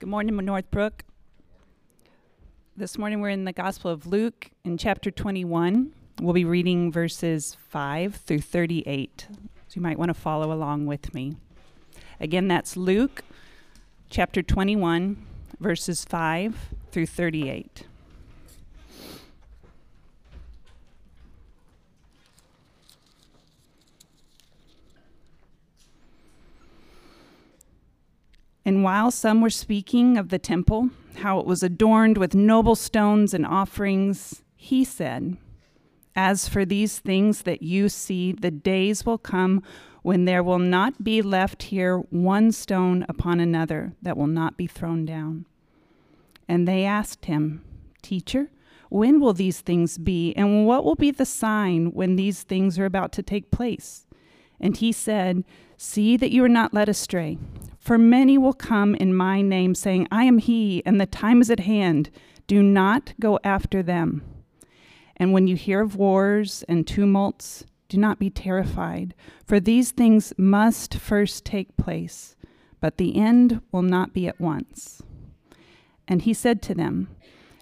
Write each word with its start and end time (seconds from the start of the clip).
Good 0.00 0.08
morning, 0.08 0.36
Northbrook. 0.36 1.04
This 2.76 2.98
morning 2.98 3.20
we're 3.20 3.28
in 3.28 3.44
the 3.44 3.52
Gospel 3.52 3.92
of 3.92 4.08
Luke 4.08 4.50
in 4.64 4.76
chapter 4.76 5.08
21. 5.08 5.94
We'll 6.20 6.34
be 6.34 6.44
reading 6.44 6.90
verses 6.90 7.56
5 7.68 8.16
through 8.16 8.40
38. 8.40 9.28
So 9.30 9.36
you 9.74 9.82
might 9.82 9.96
want 9.96 10.08
to 10.08 10.14
follow 10.14 10.52
along 10.52 10.86
with 10.86 11.14
me. 11.14 11.36
Again, 12.18 12.48
that's 12.48 12.76
Luke 12.76 13.22
chapter 14.10 14.42
21, 14.42 15.24
verses 15.60 16.04
5 16.04 16.74
through 16.90 17.06
38. 17.06 17.84
And 28.64 28.82
while 28.82 29.10
some 29.10 29.40
were 29.40 29.50
speaking 29.50 30.16
of 30.16 30.30
the 30.30 30.38
temple, 30.38 30.90
how 31.16 31.38
it 31.38 31.46
was 31.46 31.62
adorned 31.62 32.18
with 32.18 32.34
noble 32.34 32.74
stones 32.74 33.34
and 33.34 33.44
offerings, 33.44 34.42
he 34.56 34.84
said, 34.84 35.36
As 36.16 36.48
for 36.48 36.64
these 36.64 36.98
things 36.98 37.42
that 37.42 37.62
you 37.62 37.88
see, 37.88 38.32
the 38.32 38.50
days 38.50 39.04
will 39.04 39.18
come 39.18 39.62
when 40.02 40.24
there 40.24 40.42
will 40.42 40.58
not 40.58 41.02
be 41.02 41.22
left 41.22 41.64
here 41.64 41.98
one 42.10 42.52
stone 42.52 43.04
upon 43.08 43.40
another 43.40 43.94
that 44.02 44.16
will 44.16 44.26
not 44.26 44.56
be 44.56 44.66
thrown 44.66 45.04
down. 45.04 45.46
And 46.48 46.68
they 46.68 46.84
asked 46.84 47.26
him, 47.26 47.64
Teacher, 48.02 48.50
when 48.90 49.18
will 49.18 49.32
these 49.32 49.60
things 49.60 49.98
be, 49.98 50.34
and 50.34 50.66
what 50.66 50.84
will 50.84 50.94
be 50.94 51.10
the 51.10 51.26
sign 51.26 51.86
when 51.92 52.16
these 52.16 52.42
things 52.42 52.78
are 52.78 52.84
about 52.84 53.12
to 53.12 53.22
take 53.22 53.50
place? 53.50 54.06
And 54.60 54.76
he 54.76 54.92
said, 54.92 55.44
See 55.76 56.16
that 56.16 56.30
you 56.30 56.44
are 56.44 56.48
not 56.48 56.74
led 56.74 56.88
astray. 56.88 57.38
For 57.78 57.98
many 57.98 58.38
will 58.38 58.54
come 58.54 58.94
in 58.94 59.14
my 59.14 59.42
name, 59.42 59.74
saying, 59.74 60.08
I 60.10 60.24
am 60.24 60.38
he, 60.38 60.82
and 60.86 61.00
the 61.00 61.06
time 61.06 61.40
is 61.40 61.50
at 61.50 61.60
hand. 61.60 62.10
Do 62.46 62.62
not 62.62 63.12
go 63.20 63.38
after 63.44 63.82
them. 63.82 64.22
And 65.16 65.32
when 65.32 65.46
you 65.46 65.56
hear 65.56 65.80
of 65.80 65.96
wars 65.96 66.64
and 66.68 66.86
tumults, 66.86 67.64
do 67.88 67.98
not 67.98 68.18
be 68.18 68.30
terrified, 68.30 69.14
for 69.46 69.60
these 69.60 69.92
things 69.92 70.32
must 70.36 70.94
first 70.94 71.44
take 71.44 71.76
place, 71.76 72.34
but 72.80 72.96
the 72.96 73.16
end 73.16 73.60
will 73.70 73.82
not 73.82 74.12
be 74.12 74.26
at 74.26 74.40
once. 74.40 75.02
And 76.08 76.22
he 76.22 76.34
said 76.34 76.62
to 76.62 76.74
them, 76.74 77.08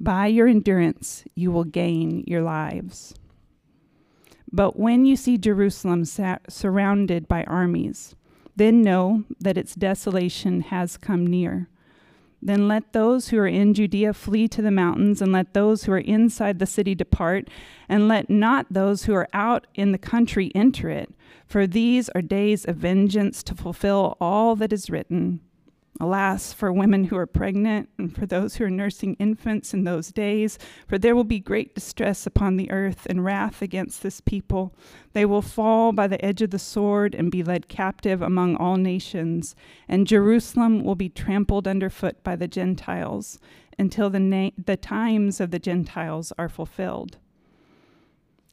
By 0.00 0.26
your 0.26 0.48
endurance, 0.48 1.24
you 1.34 1.50
will 1.50 1.64
gain 1.64 2.24
your 2.26 2.42
lives. 2.42 3.14
But 4.52 4.78
when 4.78 5.04
you 5.04 5.16
see 5.16 5.38
Jerusalem 5.38 6.04
sa- 6.04 6.38
surrounded 6.48 7.26
by 7.26 7.44
armies, 7.44 8.14
then 8.56 8.82
know 8.82 9.24
that 9.40 9.58
its 9.58 9.74
desolation 9.74 10.60
has 10.62 10.96
come 10.96 11.26
near. 11.26 11.68
Then 12.40 12.68
let 12.68 12.92
those 12.92 13.28
who 13.28 13.38
are 13.38 13.46
in 13.46 13.72
Judea 13.72 14.12
flee 14.12 14.48
to 14.48 14.60
the 14.60 14.70
mountains, 14.70 15.22
and 15.22 15.32
let 15.32 15.54
those 15.54 15.84
who 15.84 15.92
are 15.92 15.98
inside 15.98 16.58
the 16.58 16.66
city 16.66 16.94
depart, 16.94 17.48
and 17.88 18.06
let 18.06 18.28
not 18.28 18.66
those 18.70 19.04
who 19.04 19.14
are 19.14 19.28
out 19.32 19.66
in 19.74 19.92
the 19.92 19.98
country 19.98 20.52
enter 20.54 20.90
it. 20.90 21.14
For 21.46 21.66
these 21.66 22.10
are 22.10 22.22
days 22.22 22.64
of 22.66 22.76
vengeance 22.76 23.42
to 23.44 23.54
fulfill 23.54 24.16
all 24.20 24.56
that 24.56 24.72
is 24.72 24.90
written. 24.90 25.40
Alas, 26.00 26.52
for 26.52 26.72
women 26.72 27.04
who 27.04 27.16
are 27.16 27.26
pregnant 27.26 27.88
and 27.98 28.14
for 28.14 28.26
those 28.26 28.56
who 28.56 28.64
are 28.64 28.70
nursing 28.70 29.14
infants 29.14 29.72
in 29.72 29.84
those 29.84 30.10
days, 30.10 30.58
for 30.88 30.98
there 30.98 31.14
will 31.14 31.24
be 31.24 31.38
great 31.38 31.74
distress 31.74 32.26
upon 32.26 32.56
the 32.56 32.70
earth 32.70 33.06
and 33.08 33.24
wrath 33.24 33.62
against 33.62 34.02
this 34.02 34.20
people. 34.20 34.74
They 35.12 35.24
will 35.24 35.42
fall 35.42 35.92
by 35.92 36.08
the 36.08 36.22
edge 36.24 36.42
of 36.42 36.50
the 36.50 36.58
sword 36.58 37.14
and 37.14 37.30
be 37.30 37.44
led 37.44 37.68
captive 37.68 38.22
among 38.22 38.56
all 38.56 38.76
nations, 38.76 39.54
and 39.88 40.06
Jerusalem 40.06 40.82
will 40.82 40.96
be 40.96 41.08
trampled 41.08 41.68
underfoot 41.68 42.24
by 42.24 42.34
the 42.34 42.48
Gentiles 42.48 43.38
until 43.78 44.10
the, 44.10 44.20
na- 44.20 44.50
the 44.62 44.76
times 44.76 45.40
of 45.40 45.52
the 45.52 45.58
Gentiles 45.60 46.32
are 46.36 46.48
fulfilled. 46.48 47.18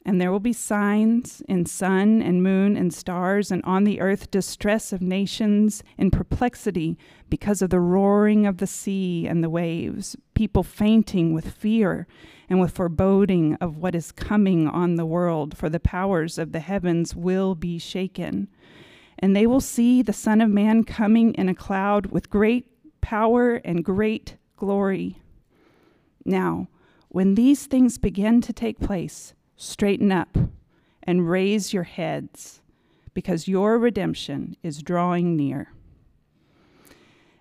And 0.04 0.20
there 0.20 0.32
will 0.32 0.40
be 0.40 0.54
signs 0.54 1.44
in 1.48 1.68
sun 1.68 2.24
and 2.24 2.42
moon 2.42 2.76
and 2.76 2.92
stars, 2.92 3.52
and 3.52 3.64
on 3.64 3.84
the 3.84 4.02
earth 4.02 4.32
distress 4.32 4.92
of 4.92 5.02
nations 5.02 5.84
in 5.98 6.10
perplexity 6.10 6.98
because 7.30 7.62
of 7.62 7.70
the 7.70 7.80
roaring 7.80 8.48
of 8.48 8.58
the 8.58 8.68
sea 8.68 9.28
and 9.28 9.44
the 9.44 9.50
waves, 9.50 10.16
people 10.34 10.64
fainting 10.64 11.34
with 11.34 11.52
fear 11.52 12.08
and 12.50 12.60
with 12.60 12.72
foreboding 12.72 13.56
of 13.62 13.78
what 13.78 13.94
is 13.94 14.12
coming 14.12 14.68
on 14.68 14.96
the 14.96 15.06
world, 15.06 15.56
for 15.56 15.70
the 15.70 15.80
powers 15.80 16.40
of 16.40 16.52
the 16.52 16.60
heavens 16.60 17.16
will 17.16 17.54
be 17.54 17.78
shaken. 17.78 18.48
And 19.20 19.36
they 19.36 19.46
will 19.46 19.62
see 19.62 20.02
the 20.02 20.14
Son 20.14 20.42
of 20.42 20.50
Man 20.50 20.84
coming 20.84 21.36
in 21.36 21.48
a 21.48 21.54
cloud 21.54 22.08
with 22.08 22.32
great 22.32 22.66
power 23.02 23.56
and 23.58 23.86
great 23.86 24.38
glory. 24.58 25.22
Now, 26.26 26.70
when 27.10 27.36
these 27.36 27.68
things 27.68 27.98
begin 27.98 28.42
to 28.42 28.54
take 28.54 28.80
place, 28.80 29.36
Straighten 29.64 30.12
up 30.12 30.40
and 31.04 31.30
raise 31.30 31.72
your 31.72 31.84
heads 31.84 32.62
because 33.14 33.48
your 33.48 33.78
redemption 33.78 34.58
is 34.64 34.82
drawing 34.82 35.36
near. 35.36 35.72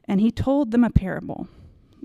And 0.05 0.21
he 0.21 0.31
told 0.31 0.71
them 0.71 0.85
a 0.85 0.91
parable. 0.91 1.49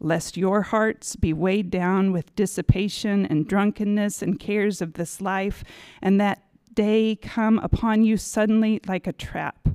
lest 0.00 0.36
your 0.36 0.62
hearts 0.62 1.16
be 1.16 1.32
weighed 1.32 1.70
down 1.70 2.12
with 2.12 2.34
dissipation 2.36 3.24
and 3.26 3.48
drunkenness 3.48 4.22
and 4.22 4.38
cares 4.38 4.82
of 4.82 4.94
this 4.94 5.20
life, 5.20 5.64
and 6.02 6.20
that 6.20 6.42
day 6.74 7.16
come 7.16 7.58
upon 7.58 8.04
you 8.04 8.16
suddenly 8.16 8.80
like 8.86 9.06
a 9.06 9.12
trap. 9.12 9.68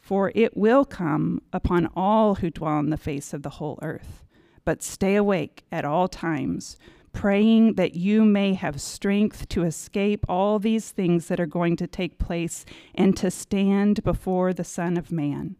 For 0.00 0.32
it 0.34 0.56
will 0.56 0.84
come 0.84 1.40
upon 1.52 1.88
all 1.94 2.36
who 2.36 2.50
dwell 2.50 2.72
on 2.72 2.90
the 2.90 2.96
face 2.96 3.32
of 3.32 3.42
the 3.42 3.50
whole 3.50 3.78
earth. 3.82 4.24
But 4.64 4.82
stay 4.82 5.16
awake 5.16 5.64
at 5.72 5.84
all 5.84 6.08
times, 6.08 6.76
praying 7.12 7.74
that 7.74 7.94
you 7.94 8.24
may 8.24 8.54
have 8.54 8.80
strength 8.80 9.48
to 9.48 9.64
escape 9.64 10.24
all 10.28 10.58
these 10.58 10.90
things 10.90 11.28
that 11.28 11.40
are 11.40 11.46
going 11.46 11.76
to 11.76 11.86
take 11.86 12.18
place 12.18 12.64
and 12.94 13.16
to 13.16 13.30
stand 13.30 14.04
before 14.04 14.52
the 14.52 14.64
Son 14.64 14.96
of 14.96 15.10
Man. 15.10 15.56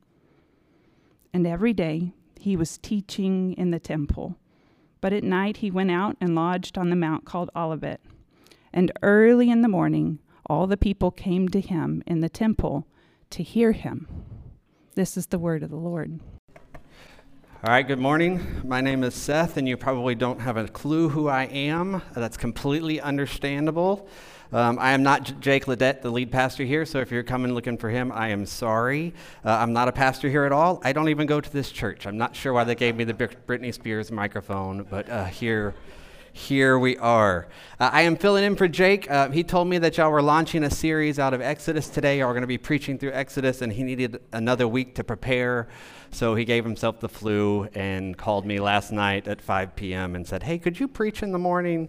And 1.32 1.46
every 1.46 1.72
day, 1.72 2.12
he 2.40 2.56
was 2.56 2.78
teaching 2.78 3.52
in 3.54 3.70
the 3.70 3.78
temple. 3.78 4.36
But 5.00 5.12
at 5.12 5.22
night 5.22 5.58
he 5.58 5.70
went 5.70 5.90
out 5.90 6.16
and 6.20 6.34
lodged 6.34 6.78
on 6.78 6.90
the 6.90 6.96
mount 6.96 7.24
called 7.24 7.50
Olivet. 7.54 8.00
And 8.72 8.92
early 9.02 9.50
in 9.50 9.62
the 9.62 9.68
morning 9.68 10.18
all 10.46 10.66
the 10.66 10.76
people 10.76 11.10
came 11.10 11.48
to 11.48 11.60
him 11.60 12.02
in 12.06 12.20
the 12.20 12.28
temple 12.28 12.86
to 13.30 13.42
hear 13.42 13.72
him. 13.72 14.08
This 14.94 15.16
is 15.16 15.26
the 15.26 15.38
word 15.38 15.62
of 15.62 15.70
the 15.70 15.76
Lord. 15.76 16.18
All 17.62 17.74
right, 17.74 17.86
good 17.86 17.98
morning. 17.98 18.62
My 18.64 18.80
name 18.80 19.04
is 19.04 19.14
Seth, 19.14 19.58
and 19.58 19.68
you 19.68 19.76
probably 19.76 20.14
don't 20.14 20.40
have 20.40 20.56
a 20.56 20.66
clue 20.66 21.10
who 21.10 21.28
I 21.28 21.44
am. 21.44 22.00
That's 22.14 22.38
completely 22.38 23.02
understandable. 23.02 24.08
Um, 24.52 24.78
I 24.80 24.92
am 24.92 25.02
not 25.02 25.24
J- 25.24 25.34
Jake 25.40 25.66
Ledette, 25.66 26.02
the 26.02 26.10
lead 26.10 26.32
pastor 26.32 26.64
here, 26.64 26.84
so 26.84 26.98
if 26.98 27.12
you're 27.12 27.22
coming 27.22 27.54
looking 27.54 27.78
for 27.78 27.88
him, 27.88 28.10
I 28.12 28.28
am 28.28 28.46
sorry. 28.46 29.14
Uh, 29.44 29.50
I'm 29.50 29.72
not 29.72 29.86
a 29.86 29.92
pastor 29.92 30.28
here 30.28 30.44
at 30.44 30.52
all. 30.52 30.80
I 30.84 30.92
don't 30.92 31.08
even 31.08 31.26
go 31.26 31.40
to 31.40 31.52
this 31.52 31.70
church. 31.70 32.06
I'm 32.06 32.18
not 32.18 32.34
sure 32.34 32.52
why 32.52 32.64
they 32.64 32.74
gave 32.74 32.96
me 32.96 33.04
the 33.04 33.14
Britney 33.14 33.72
Spears 33.72 34.10
microphone, 34.10 34.84
but 34.90 35.08
uh, 35.08 35.24
here 35.26 35.74
here 36.32 36.78
we 36.78 36.96
are. 36.98 37.48
Uh, 37.78 37.90
I 37.92 38.02
am 38.02 38.16
filling 38.16 38.44
in 38.44 38.56
for 38.56 38.68
Jake. 38.68 39.10
Uh, 39.10 39.30
he 39.30 39.42
told 39.42 39.68
me 39.68 39.78
that 39.78 39.96
y'all 39.96 40.10
were 40.10 40.22
launching 40.22 40.62
a 40.62 40.70
series 40.70 41.18
out 41.18 41.34
of 41.34 41.40
Exodus 41.40 41.88
today. 41.88 42.18
Y'all 42.18 42.28
are 42.28 42.32
going 42.32 42.42
to 42.42 42.46
be 42.46 42.58
preaching 42.58 42.98
through 42.98 43.12
Exodus, 43.12 43.62
and 43.62 43.72
he 43.72 43.82
needed 43.82 44.20
another 44.32 44.68
week 44.68 44.94
to 44.94 45.04
prepare. 45.04 45.68
So 46.12 46.34
he 46.34 46.44
gave 46.44 46.64
himself 46.64 47.00
the 47.00 47.08
flu 47.08 47.68
and 47.74 48.16
called 48.16 48.46
me 48.46 48.60
last 48.60 48.92
night 48.92 49.26
at 49.28 49.40
5 49.40 49.76
p.m. 49.76 50.14
and 50.14 50.26
said, 50.26 50.42
Hey, 50.42 50.58
could 50.58 50.78
you 50.78 50.88
preach 50.88 51.22
in 51.22 51.32
the 51.32 51.38
morning? 51.38 51.88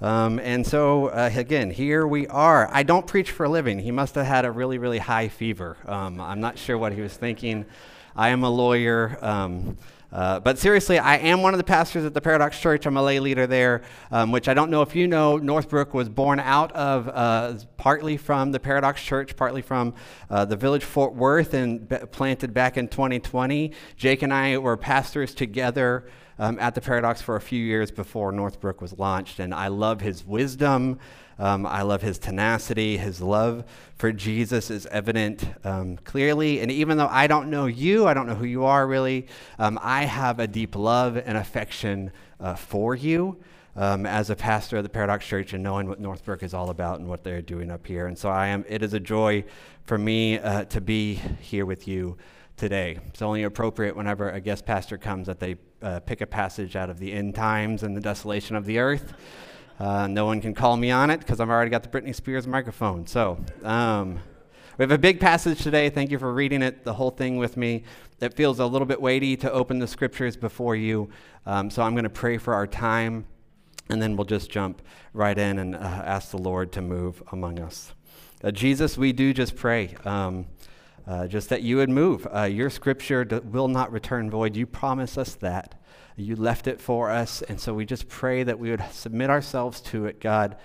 Um, 0.00 0.38
and 0.40 0.66
so, 0.66 1.06
uh, 1.06 1.30
again, 1.34 1.70
here 1.70 2.06
we 2.06 2.26
are. 2.26 2.68
I 2.70 2.82
don't 2.82 3.06
preach 3.06 3.30
for 3.30 3.44
a 3.44 3.48
living. 3.48 3.78
He 3.78 3.90
must 3.90 4.14
have 4.14 4.26
had 4.26 4.44
a 4.44 4.50
really, 4.50 4.76
really 4.76 4.98
high 4.98 5.28
fever. 5.28 5.76
Um, 5.86 6.20
I'm 6.20 6.40
not 6.40 6.58
sure 6.58 6.76
what 6.76 6.92
he 6.92 7.00
was 7.00 7.16
thinking. 7.16 7.64
I 8.14 8.28
am 8.28 8.44
a 8.44 8.50
lawyer. 8.50 9.18
Um, 9.22 9.78
uh, 10.12 10.38
but 10.40 10.58
seriously, 10.58 10.98
I 10.98 11.16
am 11.16 11.42
one 11.42 11.52
of 11.52 11.58
the 11.58 11.64
pastors 11.64 12.04
at 12.04 12.14
the 12.14 12.20
Paradox 12.20 12.60
Church. 12.60 12.86
I'm 12.86 12.96
a 12.96 13.02
lay 13.02 13.20
leader 13.20 13.46
there, 13.46 13.82
um, 14.10 14.32
which 14.32 14.48
I 14.48 14.54
don't 14.54 14.70
know 14.70 14.82
if 14.82 14.94
you 14.94 15.08
know. 15.08 15.36
Northbrook 15.36 15.94
was 15.94 16.08
born 16.08 16.40
out 16.40 16.72
of 16.72 17.08
uh, 17.08 17.54
partly 17.76 18.16
from 18.16 18.52
the 18.52 18.60
Paradox 18.60 19.02
Church, 19.02 19.34
partly 19.34 19.62
from 19.62 19.94
uh, 20.30 20.44
the 20.44 20.56
village 20.56 20.84
Fort 20.84 21.14
Worth, 21.14 21.54
and 21.54 21.88
b- 21.88 21.98
planted 22.12 22.54
back 22.54 22.76
in 22.76 22.88
2020. 22.88 23.72
Jake 23.96 24.22
and 24.22 24.32
I 24.32 24.58
were 24.58 24.76
pastors 24.76 25.34
together 25.34 26.06
um, 26.38 26.58
at 26.58 26.74
the 26.74 26.80
Paradox 26.80 27.22
for 27.22 27.36
a 27.36 27.40
few 27.40 27.62
years 27.62 27.90
before 27.90 28.32
Northbrook 28.32 28.80
was 28.80 28.98
launched, 28.98 29.38
and 29.38 29.54
I 29.54 29.68
love 29.68 30.00
his 30.00 30.24
wisdom. 30.24 30.98
Um, 31.38 31.66
I 31.66 31.82
love 31.82 32.00
his 32.00 32.18
tenacity. 32.18 32.96
His 32.96 33.20
love 33.20 33.64
for 33.96 34.10
Jesus 34.10 34.70
is 34.70 34.86
evident 34.86 35.44
um, 35.64 35.98
clearly. 35.98 36.60
And 36.60 36.70
even 36.70 36.96
though 36.96 37.08
I 37.10 37.26
don't 37.26 37.50
know 37.50 37.66
you, 37.66 38.06
I 38.06 38.14
don't 38.14 38.26
know 38.26 38.34
who 38.34 38.46
you 38.46 38.64
are 38.64 38.86
really, 38.86 39.26
um, 39.58 39.78
I 39.82 40.04
have 40.04 40.40
a 40.40 40.46
deep 40.46 40.74
love 40.74 41.16
and 41.18 41.36
affection 41.36 42.10
uh, 42.40 42.54
for 42.54 42.94
you. 42.94 43.38
Um, 43.78 44.06
as 44.06 44.30
a 44.30 44.34
pastor 44.34 44.78
of 44.78 44.84
the 44.84 44.88
Paradox 44.88 45.26
Church 45.26 45.52
and 45.52 45.62
knowing 45.62 45.86
what 45.86 46.00
Northbrook 46.00 46.42
is 46.42 46.54
all 46.54 46.70
about 46.70 46.98
and 46.98 47.06
what 47.10 47.22
they're 47.22 47.42
doing 47.42 47.70
up 47.70 47.86
here. 47.86 48.06
And 48.06 48.16
so 48.16 48.30
I 48.30 48.46
am, 48.46 48.64
it 48.66 48.82
is 48.82 48.94
a 48.94 49.00
joy 49.00 49.44
for 49.84 49.98
me 49.98 50.38
uh, 50.38 50.64
to 50.64 50.80
be 50.80 51.20
here 51.42 51.66
with 51.66 51.86
you 51.86 52.16
today. 52.56 52.98
It's 53.08 53.20
only 53.20 53.42
appropriate 53.42 53.94
whenever 53.94 54.30
a 54.30 54.40
guest 54.40 54.64
pastor 54.64 54.96
comes 54.96 55.26
that 55.26 55.40
they 55.40 55.56
uh, 55.82 56.00
pick 56.00 56.20
a 56.20 56.26
passage 56.26 56.76
out 56.76 56.90
of 56.90 56.98
the 56.98 57.12
end 57.12 57.34
times 57.34 57.82
and 57.82 57.96
the 57.96 58.00
desolation 58.00 58.56
of 58.56 58.64
the 58.64 58.78
earth. 58.78 59.12
Uh, 59.78 60.06
no 60.06 60.24
one 60.24 60.40
can 60.40 60.54
call 60.54 60.76
me 60.76 60.90
on 60.90 61.10
it 61.10 61.20
because 61.20 61.38
I've 61.38 61.50
already 61.50 61.70
got 61.70 61.82
the 61.82 61.88
Britney 61.88 62.14
Spears 62.14 62.46
microphone. 62.46 63.06
So, 63.06 63.38
um, 63.62 64.20
we 64.78 64.82
have 64.82 64.90
a 64.90 64.98
big 64.98 65.20
passage 65.20 65.62
today. 65.62 65.88
Thank 65.90 66.10
you 66.10 66.18
for 66.18 66.32
reading 66.32 66.62
it, 66.62 66.84
the 66.84 66.94
whole 66.94 67.10
thing 67.10 67.38
with 67.38 67.56
me. 67.56 67.84
It 68.20 68.34
feels 68.34 68.58
a 68.58 68.66
little 68.66 68.86
bit 68.86 69.00
weighty 69.00 69.36
to 69.38 69.52
open 69.52 69.78
the 69.78 69.86
scriptures 69.86 70.36
before 70.36 70.76
you. 70.76 71.10
Um, 71.44 71.70
so, 71.70 71.82
I'm 71.82 71.92
going 71.92 72.04
to 72.04 72.10
pray 72.10 72.38
for 72.38 72.54
our 72.54 72.66
time, 72.66 73.26
and 73.90 74.00
then 74.00 74.16
we'll 74.16 74.24
just 74.24 74.50
jump 74.50 74.80
right 75.12 75.36
in 75.36 75.58
and 75.58 75.74
uh, 75.74 75.78
ask 75.78 76.30
the 76.30 76.38
Lord 76.38 76.72
to 76.72 76.82
move 76.82 77.22
among 77.32 77.58
us. 77.58 77.94
Uh, 78.42 78.50
Jesus, 78.50 78.96
we 78.96 79.12
do 79.12 79.34
just 79.34 79.56
pray. 79.56 79.94
Um, 80.04 80.46
uh, 81.06 81.26
just 81.26 81.48
that 81.50 81.62
you 81.62 81.76
would 81.76 81.90
move. 81.90 82.26
Uh, 82.34 82.42
your 82.42 82.68
scripture 82.68 83.24
d- 83.24 83.38
will 83.38 83.68
not 83.68 83.92
return 83.92 84.30
void. 84.30 84.56
You 84.56 84.66
promise 84.66 85.16
us 85.16 85.34
that. 85.36 85.80
You 86.16 86.34
left 86.34 86.66
it 86.66 86.80
for 86.80 87.10
us. 87.10 87.42
And 87.42 87.60
so 87.60 87.74
we 87.74 87.84
just 87.84 88.08
pray 88.08 88.42
that 88.42 88.58
we 88.58 88.70
would 88.70 88.82
submit 88.90 89.30
ourselves 89.30 89.80
to 89.82 90.06
it, 90.06 90.20
God, 90.20 90.56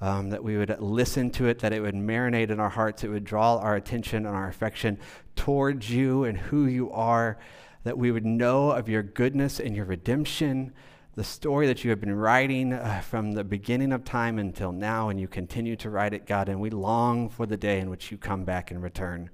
um, 0.00 0.30
that 0.30 0.44
we 0.44 0.56
would 0.56 0.78
listen 0.78 1.30
to 1.32 1.48
it, 1.48 1.58
that 1.60 1.72
it 1.72 1.80
would 1.80 1.94
marinate 1.94 2.50
in 2.50 2.60
our 2.60 2.68
hearts, 2.68 3.02
it 3.02 3.08
would 3.08 3.24
draw 3.24 3.56
our 3.56 3.74
attention 3.74 4.26
and 4.26 4.36
our 4.36 4.48
affection 4.48 4.98
towards 5.34 5.90
you 5.90 6.24
and 6.24 6.38
who 6.38 6.66
you 6.66 6.90
are, 6.92 7.38
that 7.84 7.98
we 7.98 8.12
would 8.12 8.26
know 8.26 8.70
of 8.70 8.88
your 8.88 9.02
goodness 9.02 9.58
and 9.58 9.74
your 9.74 9.86
redemption, 9.86 10.72
the 11.14 11.24
story 11.24 11.66
that 11.66 11.82
you 11.82 11.90
have 11.90 12.00
been 12.00 12.14
writing 12.14 12.72
uh, 12.72 13.00
from 13.00 13.32
the 13.32 13.42
beginning 13.42 13.92
of 13.92 14.04
time 14.04 14.38
until 14.38 14.70
now, 14.70 15.08
and 15.08 15.18
you 15.18 15.26
continue 15.26 15.74
to 15.74 15.90
write 15.90 16.12
it, 16.12 16.26
God, 16.26 16.48
and 16.48 16.60
we 16.60 16.70
long 16.70 17.28
for 17.28 17.46
the 17.46 17.56
day 17.56 17.80
in 17.80 17.90
which 17.90 18.12
you 18.12 18.18
come 18.18 18.44
back 18.44 18.70
and 18.70 18.80
return 18.80 19.30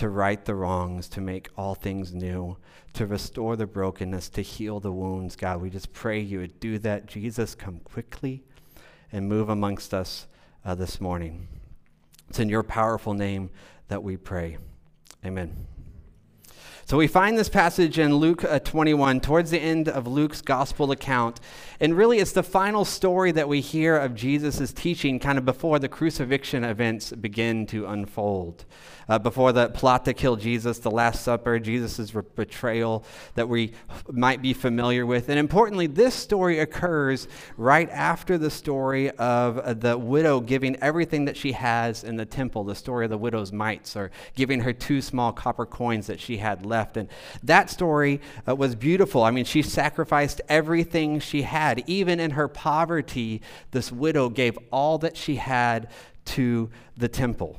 to 0.00 0.08
right 0.08 0.46
the 0.46 0.54
wrongs, 0.54 1.10
to 1.10 1.20
make 1.20 1.50
all 1.58 1.74
things 1.74 2.14
new, 2.14 2.56
to 2.94 3.04
restore 3.04 3.54
the 3.54 3.66
brokenness, 3.66 4.30
to 4.30 4.40
heal 4.40 4.80
the 4.80 4.90
wounds. 4.90 5.36
God, 5.36 5.60
we 5.60 5.68
just 5.68 5.92
pray 5.92 6.18
you 6.18 6.38
would 6.38 6.58
do 6.58 6.78
that. 6.78 7.04
Jesus, 7.04 7.54
come 7.54 7.80
quickly 7.80 8.42
and 9.12 9.28
move 9.28 9.50
amongst 9.50 9.92
us 9.92 10.26
uh, 10.64 10.74
this 10.74 11.02
morning. 11.02 11.48
It's 12.30 12.38
in 12.38 12.48
your 12.48 12.62
powerful 12.62 13.12
name 13.12 13.50
that 13.88 14.02
we 14.02 14.16
pray. 14.16 14.56
Amen. 15.22 15.66
So 16.86 16.96
we 16.96 17.06
find 17.06 17.38
this 17.38 17.48
passage 17.48 18.00
in 18.00 18.16
Luke 18.16 18.42
uh, 18.42 18.58
21, 18.58 19.20
towards 19.20 19.52
the 19.52 19.60
end 19.60 19.88
of 19.88 20.08
Luke's 20.08 20.40
gospel 20.40 20.90
account. 20.90 21.38
And 21.78 21.96
really, 21.96 22.18
it's 22.18 22.32
the 22.32 22.42
final 22.42 22.84
story 22.84 23.30
that 23.32 23.48
we 23.48 23.60
hear 23.60 23.96
of 23.96 24.16
Jesus' 24.16 24.72
teaching 24.72 25.20
kind 25.20 25.38
of 25.38 25.44
before 25.44 25.78
the 25.78 25.88
crucifixion 25.88 26.64
events 26.64 27.12
begin 27.12 27.66
to 27.66 27.86
unfold 27.86 28.64
uh, 29.10 29.18
before 29.18 29.52
the 29.52 29.68
plot 29.70 30.04
to 30.04 30.14
kill 30.14 30.36
Jesus, 30.36 30.78
the 30.78 30.90
Last 30.90 31.22
Supper, 31.22 31.58
Jesus' 31.58 32.12
betrayal 32.36 33.04
that 33.34 33.48
we 33.48 33.72
might 34.08 34.40
be 34.40 34.52
familiar 34.52 35.04
with. 35.04 35.28
And 35.28 35.36
importantly, 35.36 35.88
this 35.88 36.14
story 36.14 36.60
occurs 36.60 37.26
right 37.56 37.90
after 37.90 38.38
the 38.38 38.50
story 38.50 39.10
of 39.10 39.80
the 39.80 39.98
widow 39.98 40.38
giving 40.40 40.76
everything 40.76 41.24
that 41.24 41.36
she 41.36 41.50
has 41.52 42.04
in 42.04 42.14
the 42.14 42.24
temple, 42.24 42.62
the 42.62 42.76
story 42.76 43.04
of 43.04 43.10
the 43.10 43.18
widow's 43.18 43.50
mites, 43.50 43.96
or 43.96 44.12
giving 44.36 44.60
her 44.60 44.72
two 44.72 45.02
small 45.02 45.32
copper 45.32 45.66
coins 45.66 46.06
that 46.06 46.20
she 46.20 46.36
had 46.36 46.64
left. 46.64 46.96
And 46.96 47.08
that 47.42 47.68
story 47.68 48.20
uh, 48.46 48.54
was 48.54 48.76
beautiful. 48.76 49.24
I 49.24 49.32
mean, 49.32 49.44
she 49.44 49.62
sacrificed 49.62 50.40
everything 50.48 51.18
she 51.18 51.42
had. 51.42 51.82
Even 51.88 52.20
in 52.20 52.30
her 52.32 52.46
poverty, 52.46 53.42
this 53.72 53.90
widow 53.90 54.28
gave 54.28 54.56
all 54.70 54.98
that 54.98 55.16
she 55.16 55.34
had 55.34 55.90
to 56.26 56.70
the 56.96 57.08
temple. 57.08 57.58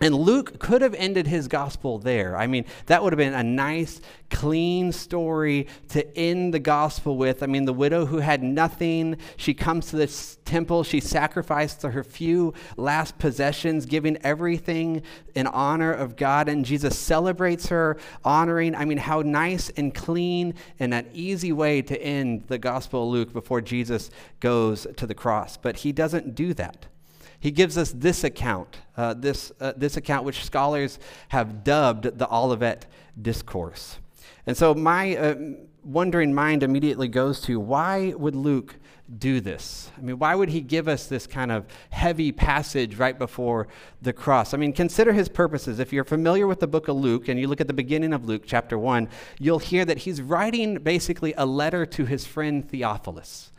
And 0.00 0.14
Luke 0.14 0.58
could 0.58 0.80
have 0.80 0.94
ended 0.94 1.26
his 1.26 1.46
gospel 1.46 1.98
there. 1.98 2.34
I 2.36 2.46
mean, 2.46 2.64
that 2.86 3.02
would 3.02 3.12
have 3.12 3.18
been 3.18 3.34
a 3.34 3.42
nice, 3.42 4.00
clean 4.30 4.92
story 4.92 5.66
to 5.88 6.16
end 6.16 6.54
the 6.54 6.58
gospel 6.58 7.18
with. 7.18 7.42
I 7.42 7.46
mean, 7.46 7.66
the 7.66 7.74
widow 7.74 8.06
who 8.06 8.18
had 8.18 8.42
nothing, 8.42 9.18
she 9.36 9.52
comes 9.52 9.90
to 9.90 9.96
this 9.96 10.38
temple, 10.46 10.84
she 10.84 11.00
sacrificed 11.00 11.82
her 11.82 12.02
few 12.02 12.54
last 12.78 13.18
possessions, 13.18 13.84
giving 13.84 14.16
everything 14.22 15.02
in 15.34 15.46
honor 15.46 15.92
of 15.92 16.16
God, 16.16 16.48
and 16.48 16.64
Jesus 16.64 16.98
celebrates 16.98 17.68
her, 17.68 17.98
honoring. 18.24 18.74
I 18.74 18.86
mean, 18.86 18.98
how 18.98 19.20
nice 19.20 19.68
and 19.70 19.94
clean 19.94 20.54
and 20.78 20.94
an 20.94 21.08
easy 21.12 21.52
way 21.52 21.82
to 21.82 22.02
end 22.02 22.44
the 22.48 22.58
gospel 22.58 23.04
of 23.04 23.10
Luke 23.10 23.32
before 23.34 23.60
Jesus 23.60 24.10
goes 24.40 24.86
to 24.96 25.06
the 25.06 25.14
cross. 25.14 25.58
But 25.58 25.78
he 25.78 25.92
doesn't 25.92 26.34
do 26.34 26.54
that 26.54 26.86
he 27.40 27.50
gives 27.50 27.76
us 27.78 27.92
this 27.92 28.22
account, 28.22 28.78
uh, 28.96 29.14
this, 29.14 29.50
uh, 29.60 29.72
this 29.76 29.96
account 29.96 30.24
which 30.24 30.44
scholars 30.44 30.98
have 31.30 31.64
dubbed 31.64 32.18
the 32.18 32.28
Olivet 32.32 32.86
Discourse. 33.20 33.98
And 34.46 34.56
so 34.56 34.74
my 34.74 35.16
uh, 35.16 35.34
wondering 35.82 36.34
mind 36.34 36.62
immediately 36.62 37.08
goes 37.08 37.40
to 37.42 37.58
why 37.58 38.12
would 38.16 38.34
Luke 38.34 38.76
do 39.18 39.40
this? 39.40 39.90
I 39.98 40.02
mean, 40.02 40.18
why 40.18 40.34
would 40.34 40.50
he 40.50 40.60
give 40.60 40.86
us 40.86 41.06
this 41.06 41.26
kind 41.26 41.50
of 41.50 41.66
heavy 41.90 42.30
passage 42.30 42.96
right 42.96 43.18
before 43.18 43.68
the 44.02 44.12
cross? 44.12 44.54
I 44.54 44.56
mean, 44.56 44.72
consider 44.72 45.12
his 45.12 45.28
purposes. 45.28 45.78
If 45.78 45.92
you're 45.92 46.04
familiar 46.04 46.46
with 46.46 46.60
the 46.60 46.68
book 46.68 46.88
of 46.88 46.96
Luke 46.96 47.28
and 47.28 47.40
you 47.40 47.48
look 47.48 47.60
at 47.60 47.66
the 47.66 47.72
beginning 47.72 48.12
of 48.12 48.26
Luke, 48.26 48.42
chapter 48.46 48.78
1, 48.78 49.08
you'll 49.38 49.58
hear 49.58 49.84
that 49.84 49.98
he's 49.98 50.22
writing 50.22 50.76
basically 50.76 51.34
a 51.36 51.46
letter 51.46 51.84
to 51.86 52.04
his 52.04 52.26
friend 52.26 52.68
Theophilus 52.68 53.49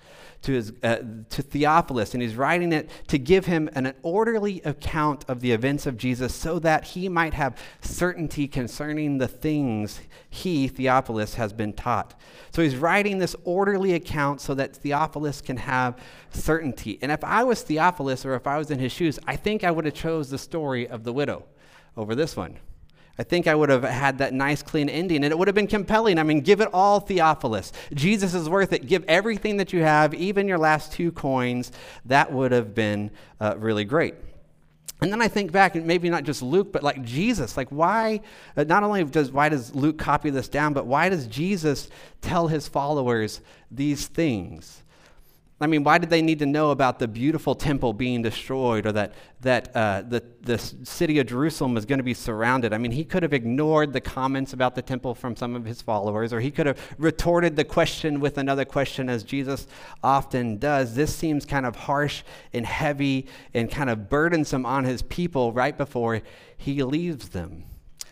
to, 0.43 0.53
his, 0.53 0.73
uh, 0.81 0.97
to 1.29 1.41
Theophilus, 1.41 2.13
and 2.13 2.21
he's 2.21 2.35
writing 2.35 2.73
it 2.73 2.89
to 3.07 3.19
give 3.19 3.45
him 3.45 3.69
an 3.73 3.93
orderly 4.01 4.61
account 4.63 5.23
of 5.27 5.39
the 5.39 5.51
events 5.51 5.85
of 5.85 5.97
Jesus 5.97 6.33
so 6.33 6.57
that 6.59 6.83
he 6.85 7.07
might 7.09 7.33
have 7.33 7.57
certainty 7.81 8.47
concerning 8.47 9.19
the 9.19 9.27
things 9.27 10.01
he, 10.29 10.67
Theophilus, 10.67 11.35
has 11.35 11.53
been 11.53 11.73
taught. 11.73 12.19
So 12.51 12.63
he's 12.63 12.75
writing 12.75 13.19
this 13.19 13.35
orderly 13.43 13.93
account 13.93 14.41
so 14.41 14.55
that 14.55 14.75
Theophilus 14.75 15.41
can 15.41 15.57
have 15.57 15.99
certainty. 16.31 16.97
And 17.01 17.11
if 17.11 17.23
I 17.23 17.43
was 17.43 17.61
Theophilus 17.61 18.25
or 18.25 18.33
if 18.33 18.47
I 18.47 18.57
was 18.57 18.71
in 18.71 18.79
his 18.79 18.91
shoes, 18.91 19.19
I 19.27 19.35
think 19.35 19.63
I 19.63 19.71
would 19.71 19.85
have 19.85 19.93
chose 19.93 20.29
the 20.29 20.37
story 20.37 20.87
of 20.87 21.03
the 21.03 21.13
widow 21.13 21.45
over 21.95 22.15
this 22.15 22.35
one. 22.35 22.57
I 23.17 23.23
think 23.23 23.47
I 23.47 23.53
would 23.53 23.69
have 23.69 23.83
had 23.83 24.17
that 24.19 24.33
nice, 24.33 24.63
clean 24.63 24.89
ending, 24.89 25.23
and 25.23 25.31
it 25.31 25.37
would 25.37 25.47
have 25.47 25.55
been 25.55 25.67
compelling. 25.67 26.17
I 26.17 26.23
mean, 26.23 26.41
give 26.41 26.61
it 26.61 26.69
all, 26.73 26.99
Theophilus. 26.99 27.71
Jesus 27.93 28.33
is 28.33 28.49
worth 28.49 28.73
it. 28.73 28.87
Give 28.87 29.03
everything 29.07 29.57
that 29.57 29.73
you 29.73 29.81
have, 29.81 30.13
even 30.13 30.47
your 30.47 30.57
last 30.57 30.93
two 30.93 31.11
coins. 31.11 31.71
That 32.05 32.31
would 32.31 32.51
have 32.51 32.73
been 32.73 33.11
uh, 33.39 33.55
really 33.57 33.85
great. 33.85 34.15
And 35.01 35.11
then 35.11 35.21
I 35.21 35.27
think 35.27 35.51
back, 35.51 35.75
and 35.75 35.87
maybe 35.87 36.09
not 36.09 36.23
just 36.23 36.43
Luke, 36.43 36.71
but 36.71 36.83
like 36.83 37.03
Jesus. 37.03 37.57
Like, 37.57 37.69
why? 37.69 38.21
Uh, 38.55 38.63
not 38.63 38.83
only 38.83 39.03
does 39.03 39.31
why 39.31 39.49
does 39.49 39.73
Luke 39.73 39.97
copy 39.97 40.29
this 40.29 40.47
down, 40.47 40.73
but 40.73 40.85
why 40.85 41.09
does 41.09 41.25
Jesus 41.25 41.89
tell 42.21 42.47
his 42.47 42.67
followers 42.67 43.41
these 43.71 44.05
things? 44.05 44.83
I 45.61 45.67
mean, 45.67 45.83
why 45.83 45.99
did 45.99 46.09
they 46.09 46.23
need 46.23 46.39
to 46.39 46.47
know 46.47 46.71
about 46.71 46.97
the 46.97 47.07
beautiful 47.07 47.53
temple 47.53 47.93
being 47.93 48.23
destroyed 48.23 48.87
or 48.87 48.91
that, 48.93 49.13
that 49.41 49.75
uh, 49.75 50.01
the, 50.01 50.23
the 50.41 50.57
city 50.57 51.19
of 51.19 51.27
Jerusalem 51.27 51.75
was 51.75 51.85
going 51.85 51.99
to 51.99 52.03
be 52.03 52.15
surrounded? 52.15 52.73
I 52.73 52.79
mean, 52.79 52.91
he 52.91 53.05
could 53.05 53.21
have 53.21 53.31
ignored 53.31 53.93
the 53.93 54.01
comments 54.01 54.53
about 54.53 54.73
the 54.73 54.81
temple 54.81 55.13
from 55.13 55.35
some 55.35 55.55
of 55.55 55.63
his 55.63 55.79
followers, 55.79 56.33
or 56.33 56.39
he 56.39 56.49
could 56.49 56.65
have 56.65 56.79
retorted 56.97 57.55
the 57.55 57.63
question 57.63 58.19
with 58.19 58.39
another 58.39 58.65
question, 58.65 59.07
as 59.07 59.23
Jesus 59.23 59.67
often 60.03 60.57
does. 60.57 60.95
This 60.95 61.15
seems 61.15 61.45
kind 61.45 61.67
of 61.67 61.75
harsh 61.75 62.23
and 62.53 62.65
heavy 62.65 63.27
and 63.53 63.69
kind 63.69 63.91
of 63.91 64.09
burdensome 64.09 64.65
on 64.65 64.83
his 64.83 65.03
people 65.03 65.53
right 65.53 65.77
before 65.77 66.21
he 66.57 66.81
leaves 66.81 67.29
them. 67.29 67.65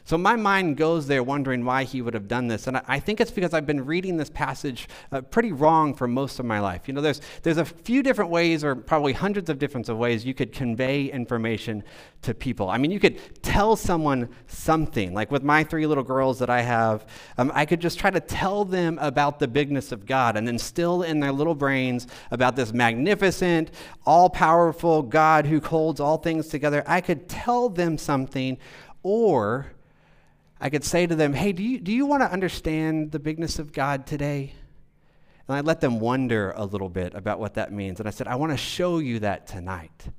So 0.09 0.17
my 0.17 0.35
mind 0.35 0.75
goes 0.75 1.05
there 1.05 1.21
wondering 1.21 1.63
why 1.63 1.83
he 1.83 2.01
would 2.01 2.15
have 2.15 2.27
done 2.27 2.47
this. 2.47 2.65
And 2.65 2.77
I, 2.77 2.83
I 2.87 2.99
think 2.99 3.21
it's 3.21 3.29
because 3.29 3.53
I've 3.53 3.67
been 3.67 3.85
reading 3.85 4.17
this 4.17 4.31
passage 4.31 4.89
uh, 5.11 5.21
pretty 5.21 5.51
wrong 5.51 5.93
for 5.93 6.07
most 6.07 6.39
of 6.39 6.47
my 6.47 6.59
life. 6.59 6.87
You 6.87 6.95
know, 6.95 7.01
there's, 7.01 7.21
there's 7.43 7.59
a 7.59 7.65
few 7.65 8.01
different 8.01 8.31
ways, 8.31 8.63
or 8.63 8.75
probably 8.75 9.13
hundreds 9.13 9.51
of 9.51 9.59
different 9.59 9.87
ways, 9.87 10.25
you 10.25 10.33
could 10.33 10.51
convey 10.51 11.05
information 11.05 11.83
to 12.23 12.33
people. 12.33 12.71
I 12.71 12.79
mean, 12.79 12.89
you 12.89 12.99
could 12.99 13.19
tell 13.43 13.75
someone 13.75 14.29
something. 14.47 15.13
Like 15.13 15.29
with 15.29 15.43
my 15.43 15.63
three 15.63 15.85
little 15.85 16.03
girls 16.03 16.39
that 16.39 16.49
I 16.49 16.61
have, 16.61 17.05
um, 17.37 17.51
I 17.53 17.67
could 17.67 17.79
just 17.79 17.99
try 17.99 18.09
to 18.09 18.19
tell 18.19 18.65
them 18.65 18.97
about 18.99 19.37
the 19.37 19.47
bigness 19.47 19.91
of 19.91 20.07
God 20.07 20.37
and 20.37 20.49
instill 20.49 21.03
in 21.03 21.19
their 21.19 21.31
little 21.31 21.53
brains 21.53 22.07
about 22.31 22.55
this 22.55 22.73
magnificent, 22.73 23.69
all 24.07 24.27
powerful 24.27 25.03
God 25.03 25.45
who 25.45 25.59
holds 25.59 25.99
all 25.99 26.17
things 26.17 26.47
together. 26.47 26.83
I 26.87 26.99
could 26.99 27.29
tell 27.29 27.69
them 27.69 27.99
something, 27.99 28.57
or 29.03 29.67
I 30.61 30.69
could 30.69 30.83
say 30.83 31.07
to 31.07 31.15
them, 31.15 31.33
Hey, 31.33 31.51
do 31.51 31.63
you, 31.63 31.79
do 31.79 31.91
you 31.91 32.05
want 32.05 32.21
to 32.23 32.31
understand 32.31 33.11
the 33.11 33.19
bigness 33.19 33.59
of 33.59 33.71
God 33.71 34.05
today? 34.05 34.53
And 35.47 35.57
I 35.57 35.61
let 35.61 35.81
them 35.81 35.99
wonder 35.99 36.53
a 36.55 36.65
little 36.65 36.89
bit 36.89 37.15
about 37.15 37.39
what 37.39 37.55
that 37.55 37.71
means. 37.71 37.99
And 37.99 38.07
I 38.07 38.11
said, 38.11 38.27
I 38.27 38.35
want 38.35 38.51
to 38.51 38.57
show 38.57 38.99
you 38.99 39.19
that 39.19 39.47
tonight. 39.47 40.09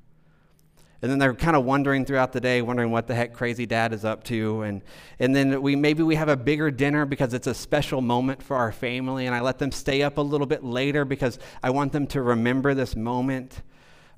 And 1.01 1.09
then 1.09 1.17
they're 1.17 1.33
kind 1.33 1.55
of 1.55 1.65
wondering 1.65 2.05
throughout 2.05 2.31
the 2.31 2.39
day, 2.39 2.61
wondering 2.61 2.91
what 2.91 3.07
the 3.07 3.15
heck 3.15 3.33
crazy 3.33 3.65
dad 3.65 3.91
is 3.91 4.05
up 4.05 4.23
to. 4.25 4.61
And, 4.61 4.83
and 5.19 5.35
then 5.35 5.61
we 5.61 5.75
maybe 5.75 6.03
we 6.03 6.15
have 6.15 6.29
a 6.29 6.37
bigger 6.37 6.69
dinner 6.69 7.05
because 7.05 7.33
it's 7.33 7.47
a 7.47 7.55
special 7.55 8.01
moment 8.01 8.43
for 8.43 8.55
our 8.55 8.71
family. 8.71 9.25
And 9.25 9.33
I 9.33 9.39
let 9.39 9.57
them 9.57 9.71
stay 9.71 10.03
up 10.03 10.17
a 10.17 10.21
little 10.21 10.45
bit 10.45 10.63
later 10.63 11.05
because 11.05 11.39
I 11.63 11.71
want 11.71 11.91
them 11.91 12.05
to 12.07 12.21
remember 12.21 12.73
this 12.75 12.95
moment. 12.95 13.63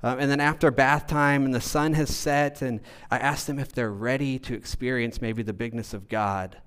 Um, 0.04 0.18
and 0.18 0.30
then 0.30 0.38
after 0.38 0.70
bath 0.70 1.06
time 1.06 1.46
and 1.46 1.54
the 1.54 1.62
sun 1.62 1.94
has 1.94 2.14
set, 2.14 2.60
and 2.60 2.82
I 3.10 3.16
ask 3.16 3.46
them 3.46 3.58
if 3.58 3.72
they're 3.72 3.90
ready 3.90 4.38
to 4.40 4.52
experience 4.52 5.22
maybe 5.22 5.42
the 5.42 5.54
bigness 5.54 5.94
of 5.94 6.10
God. 6.10 6.58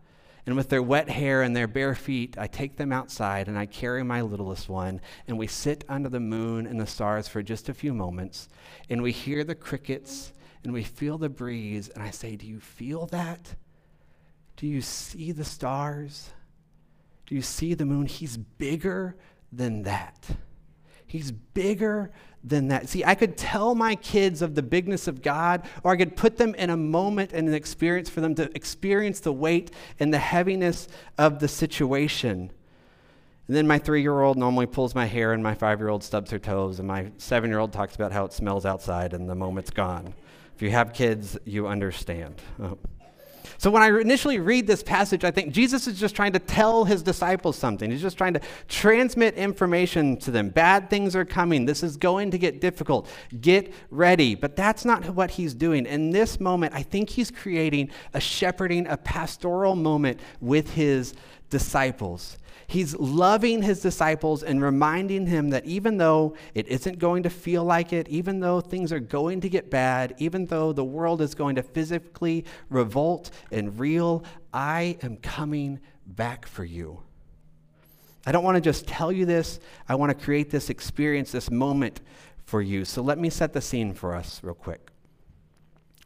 And 0.48 0.56
with 0.56 0.70
their 0.70 0.82
wet 0.82 1.08
hair 1.08 1.44
and 1.44 1.56
their 1.56 1.68
bare 1.68 1.94
feet, 1.94 2.36
I 2.40 2.48
take 2.48 2.78
them 2.78 2.92
outside 2.92 3.48
and 3.48 3.56
I 3.56 3.68
carry 3.68 4.04
my 4.04 4.22
littlest 4.22 4.70
one, 4.70 5.02
and 5.28 5.38
we 5.38 5.46
sit 5.46 5.86
under 5.88 6.10
the 6.10 6.20
moon 6.20 6.66
and 6.66 6.80
the 6.80 6.88
stars 6.88 7.28
for 7.28 7.44
just 7.44 7.70
a 7.70 7.76
few 7.76 7.94
moments, 7.94 8.50
and 8.90 9.04
we 9.04 9.12
hear 9.12 9.44
the 9.44 9.54
crickets 9.54 10.34
and 10.64 10.74
we 10.74 10.82
feel 10.82 11.20
the 11.20 11.30
breeze, 11.30 11.90
and 11.90 12.02
I 12.02 12.10
say, 12.10 12.38
Do 12.38 12.48
you 12.48 12.60
feel 12.60 13.06
that? 13.08 13.54
Do 14.56 14.66
you 14.66 14.82
see 14.82 15.32
the 15.32 15.46
stars? 15.46 16.32
Do 17.28 17.36
you 17.36 17.44
see 17.44 17.76
the 17.76 17.86
moon? 17.86 18.08
He's 18.08 18.36
bigger 18.36 19.16
than 19.52 19.84
that. 19.84 20.28
He's 21.06 21.32
bigger 21.32 22.12
than 22.48 22.70
that. 22.70 22.90
See, 22.90 23.04
I 23.04 23.16
could 23.16 23.38
tell 23.38 23.76
my 23.76 23.96
kids 23.96 24.42
of 24.42 24.56
the 24.56 24.64
bigness 24.64 25.08
of 25.08 25.22
God, 25.22 25.68
or 25.84 25.92
I 25.92 25.98
could 25.98 26.16
put 26.16 26.38
them 26.38 26.56
in 26.56 26.70
a 26.70 26.78
moment 26.78 27.34
and 27.34 27.48
an 27.48 27.54
experience 27.54 28.10
for 28.10 28.22
them 28.22 28.36
to 28.36 28.50
experience 28.56 29.20
the 29.20 29.34
weight 29.34 29.72
and 30.00 30.14
the 30.14 30.20
heaviness 30.20 30.88
of 31.18 31.40
the 31.40 31.48
situation. 31.48 32.52
And 33.48 33.56
then 33.56 33.68
my 33.68 33.80
three 33.80 34.02
year 34.02 34.22
old 34.22 34.38
normally 34.38 34.66
pulls 34.66 34.94
my 34.94 35.06
hair, 35.06 35.34
and 35.34 35.42
my 35.42 35.54
five 35.54 35.80
year 35.80 35.90
old 35.90 36.04
stubs 36.04 36.32
her 36.32 36.40
toes, 36.40 36.80
and 36.80 36.88
my 36.88 37.12
seven 37.18 37.50
year 37.50 37.60
old 37.60 37.74
talks 37.74 37.96
about 37.96 38.12
how 38.12 38.26
it 38.26 38.34
smells 38.34 38.66
outside, 38.66 39.14
and 39.14 39.30
the 39.30 39.36
moment's 39.36 39.70
gone. 39.70 40.14
If 40.56 40.62
you 40.62 40.72
have 40.72 40.94
kids, 40.94 41.38
you 41.46 41.68
understand. 41.68 42.42
Oh. 42.62 42.78
So 43.58 43.72
when 43.72 43.82
I 43.82 43.88
initially 44.00 44.40
read 44.40 44.68
this 44.68 44.84
passage, 44.84 45.24
I 45.24 45.32
think 45.32 45.52
Jesus 45.52 45.88
is 45.88 46.00
just 46.00 46.16
trying 46.16 46.34
to 46.34 46.40
tell 46.40 46.86
his 46.86 47.02
disciples 47.02 47.58
something. 47.58 47.90
He's 47.90 48.02
just 48.02 48.18
trying 48.18 48.34
to 48.34 48.42
transmit 48.68 49.36
information 49.36 50.18
to 50.18 50.32
them. 50.32 50.50
Bad 50.50 50.90
things 50.90 51.16
are 51.16 51.26
coming. 51.26 51.66
This 51.66 51.82
is 51.82 51.98
going 51.98 52.32
to 52.32 52.38
get 52.38 52.62
difficult. 52.62 53.10
Get 53.42 53.74
ready. 53.90 54.36
But 54.36 54.56
that's 54.56 54.86
not 54.86 55.10
what 55.10 55.32
he's 55.32 55.54
doing. 55.54 55.86
In 55.86 56.12
this 56.12 56.40
moment, 56.40 56.74
I 56.76 56.84
think 56.84 57.10
he's 57.10 57.32
creating 57.32 57.90
a 58.14 58.20
shepherding, 58.20 58.88
a 58.88 58.98
pastoral 58.98 59.76
moment 59.76 60.20
with 60.40 60.74
his 60.74 61.14
disciples. 61.50 62.38
He's 62.70 62.96
loving 62.98 63.62
his 63.62 63.80
disciples 63.80 64.44
and 64.44 64.62
reminding 64.62 65.26
him 65.28 65.52
that 65.52 65.66
even 65.66 65.98
though 65.98 66.36
it 66.54 66.68
isn't 66.68 67.00
going 67.00 67.24
to 67.24 67.30
feel 67.30 67.64
like 67.64 67.94
it, 67.94 68.10
even 68.10 68.42
though 68.42 68.60
things 68.60 68.92
are 68.92 69.00
going 69.00 69.40
to 69.42 69.50
get 69.50 69.70
bad, 69.70 70.16
even 70.18 70.46
though 70.46 70.74
the 70.74 70.84
world 70.84 71.22
is 71.22 71.34
going 71.34 71.56
to 71.56 71.64
physically 71.64 72.44
revolt 72.70 73.32
and 73.54 73.80
reel, 73.80 74.26
I 74.54 74.98
am 75.02 75.16
coming 75.16 75.80
back 76.06 76.46
for 76.46 76.66
you. 76.66 77.02
I 78.26 78.34
don't 78.34 78.44
want 78.44 78.56
to 78.56 78.62
just 78.62 78.86
tell 78.86 79.14
you 79.14 79.26
this, 79.26 79.62
I 79.88 79.96
want 79.96 80.10
to 80.18 80.26
create 80.26 80.50
this 80.50 80.70
experience, 80.70 81.32
this 81.32 81.50
moment 81.50 82.02
for 82.44 82.62
you. 82.62 82.84
So 82.84 83.02
let 83.02 83.18
me 83.18 83.30
set 83.30 83.54
the 83.54 83.62
scene 83.62 83.94
for 83.94 84.14
us 84.14 84.42
real 84.44 84.54
quick. 84.54 84.92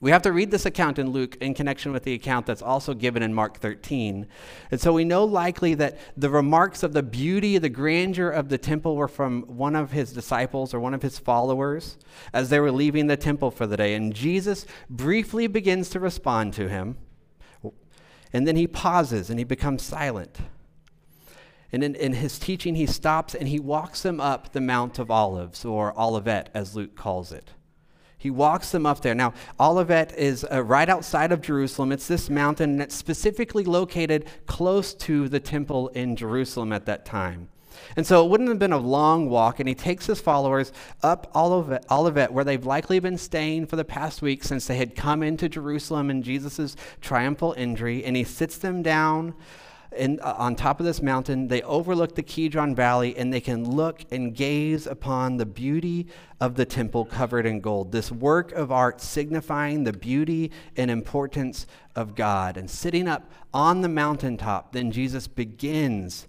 We 0.02 0.10
have 0.10 0.24
to 0.24 0.32
read 0.32 0.50
this 0.50 0.66
account 0.66 0.98
in 0.98 1.12
Luke 1.12 1.38
in 1.42 1.54
connection 1.54 1.92
with 1.92 2.04
the 2.04 2.16
account 2.16 2.48
that's 2.48 2.64
also 2.64 2.96
given 2.96 3.22
in 3.22 3.36
Mark 3.36 3.60
13. 3.60 4.26
And 4.72 4.82
so 4.82 4.94
we 4.94 5.06
know 5.06 5.24
likely 5.24 5.76
that 5.76 6.00
the 6.18 6.32
remarks 6.32 6.82
of 6.82 6.94
the 6.94 7.04
beauty, 7.04 7.60
the 7.60 7.70
grandeur 7.70 8.32
of 8.32 8.50
the 8.50 8.58
temple 8.58 8.96
were 8.96 9.08
from 9.08 9.44
one 9.44 9.76
of 9.76 9.92
his 9.92 10.12
disciples 10.12 10.74
or 10.74 10.80
one 10.80 10.96
of 10.96 11.04
his 11.04 11.20
followers 11.20 12.00
as 12.34 12.50
they 12.50 12.60
were 12.60 12.72
leaving 12.72 13.06
the 13.06 13.16
temple 13.16 13.52
for 13.52 13.68
the 13.68 13.78
day. 13.78 13.94
And 13.94 14.12
Jesus 14.12 14.66
briefly 14.90 15.46
begins 15.46 15.88
to 15.90 16.00
respond 16.00 16.56
to 16.56 16.68
him. 16.68 16.98
And 18.34 18.48
then 18.48 18.56
he 18.56 18.66
pauses 18.66 19.30
and 19.30 19.38
he 19.38 19.46
becomes 19.46 19.84
silent. 19.84 20.40
And 21.72 21.84
in, 21.84 21.94
in, 21.94 22.14
his 22.14 22.40
teaching, 22.40 22.74
he 22.74 22.88
stops 22.88 23.36
and 23.36 23.48
he 23.48 23.60
walks 23.60 24.02
them 24.02 24.20
up 24.20 24.52
the 24.52 24.62
Mount 24.62 25.00
of 25.00 25.12
Olives, 25.12 25.64
or 25.64 25.98
Olivet, 25.98 26.50
as 26.54 26.76
Luke 26.76 26.96
calls 26.96 27.32
it. 27.32 27.52
He 28.22 28.30
walks 28.30 28.70
them 28.70 28.86
up 28.86 29.02
there. 29.02 29.16
Now, 29.16 29.34
Olivet 29.60 30.16
is 30.16 30.46
uh, 30.52 30.62
right 30.62 30.88
outside 30.88 31.32
of 31.32 31.42
Jerusalem. 31.42 31.92
It's 31.92 32.08
this 32.08 32.30
mountain, 32.30 32.78
that's 32.78 32.94
specifically 32.94 33.64
located 33.64 34.26
close 34.46 34.94
to 34.94 35.28
the 35.28 35.40
temple 35.40 35.88
in 35.88 36.16
Jerusalem 36.16 36.72
at 36.72 36.86
that 36.86 37.04
time. 37.04 37.50
And 37.96 38.06
so 38.06 38.24
it 38.24 38.30
wouldn't 38.30 38.50
have 38.50 38.60
been 38.60 38.74
a 38.74 38.78
long 38.78 39.28
walk, 39.28 39.60
and 39.60 39.68
he 39.68 39.74
takes 39.74 40.06
his 40.06 40.22
followers 40.22 40.72
up 41.02 41.32
Olivet, 41.36 41.84
Olivet, 41.90 42.32
where 42.32 42.44
they've 42.44 42.64
likely 42.64 43.00
been 43.00 43.18
staying 43.18 43.66
for 43.66 43.76
the 43.76 43.84
past 43.84 44.22
week 44.22 44.44
since 44.44 44.68
they 44.68 44.78
had 44.78 44.96
come 44.96 45.24
into 45.24 45.50
Jerusalem 45.50 46.12
in 46.12 46.22
Jesus' 46.22 46.76
triumphal 47.02 47.56
entry, 47.58 48.06
and 48.06 48.16
he 48.16 48.24
sits 48.24 48.60
them 48.60 48.84
down 48.84 49.34
in, 49.96 50.20
uh, 50.22 50.36
on 50.38 50.56
top 50.56 50.80
of 50.80 50.86
this 50.86 51.02
mountain. 51.02 51.48
They 51.48 51.62
overlook 51.64 52.16
the 52.16 52.24
Kidron 52.24 52.76
Valley 52.76 53.16
and 53.18 53.32
they 53.32 53.42
can 53.42 53.70
look 53.70 54.06
and 54.12 54.36
gaze 54.36 54.88
upon 54.88 55.38
the 55.38 55.46
beauty 55.46 56.08
of 56.40 56.56
the 56.56 56.66
temple 56.66 57.06
covered 57.06 57.46
in 57.46 57.60
gold. 57.60 57.92
This 57.92 58.12
work 58.12 58.52
of 58.52 58.72
art 58.72 59.02
signifying 59.02 59.84
the 59.84 59.94
beauty 59.94 60.52
and 60.78 60.90
importance 60.90 61.68
of 61.96 62.16
God. 62.16 62.58
And 62.58 62.70
sitting 62.70 63.08
up 63.08 63.30
on 63.54 63.82
the 63.82 63.90
mountaintop, 63.90 64.72
then 64.72 64.92
Jesus 64.92 65.28
begins 65.28 66.28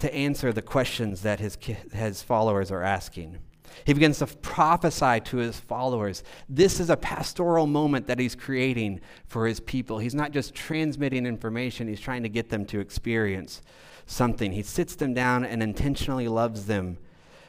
to 0.00 0.12
answer 0.14 0.52
the 0.52 0.62
questions 0.62 1.22
that 1.22 1.40
his, 1.40 1.56
his 1.92 2.22
followers 2.22 2.70
are 2.70 2.82
asking. 2.82 3.38
He 3.84 3.92
begins 3.92 4.18
to 4.18 4.26
prophesy 4.26 5.20
to 5.20 5.36
his 5.38 5.58
followers. 5.58 6.22
This 6.48 6.80
is 6.80 6.90
a 6.90 6.96
pastoral 6.96 7.66
moment 7.66 8.06
that 8.06 8.18
he's 8.18 8.34
creating 8.34 9.00
for 9.26 9.46
his 9.46 9.60
people. 9.60 9.98
He's 9.98 10.14
not 10.14 10.32
just 10.32 10.54
transmitting 10.54 11.26
information, 11.26 11.88
he's 11.88 12.00
trying 12.00 12.22
to 12.22 12.28
get 12.28 12.50
them 12.50 12.64
to 12.66 12.80
experience 12.80 13.62
something. 14.06 14.52
He 14.52 14.62
sits 14.62 14.94
them 14.94 15.14
down 15.14 15.44
and 15.44 15.62
intentionally 15.62 16.28
loves 16.28 16.66
them 16.66 16.98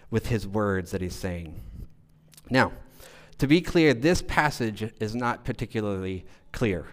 with 0.09 0.27
his 0.27 0.47
words 0.47 0.91
that 0.91 1.01
he's 1.01 1.15
saying. 1.15 1.61
Now, 2.49 2.71
to 3.39 3.47
be 3.47 3.61
clear, 3.61 3.93
this 3.93 4.21
passage 4.21 4.93
is 4.99 5.15
not 5.15 5.43
particularly 5.43 6.25
clear. 6.51 6.87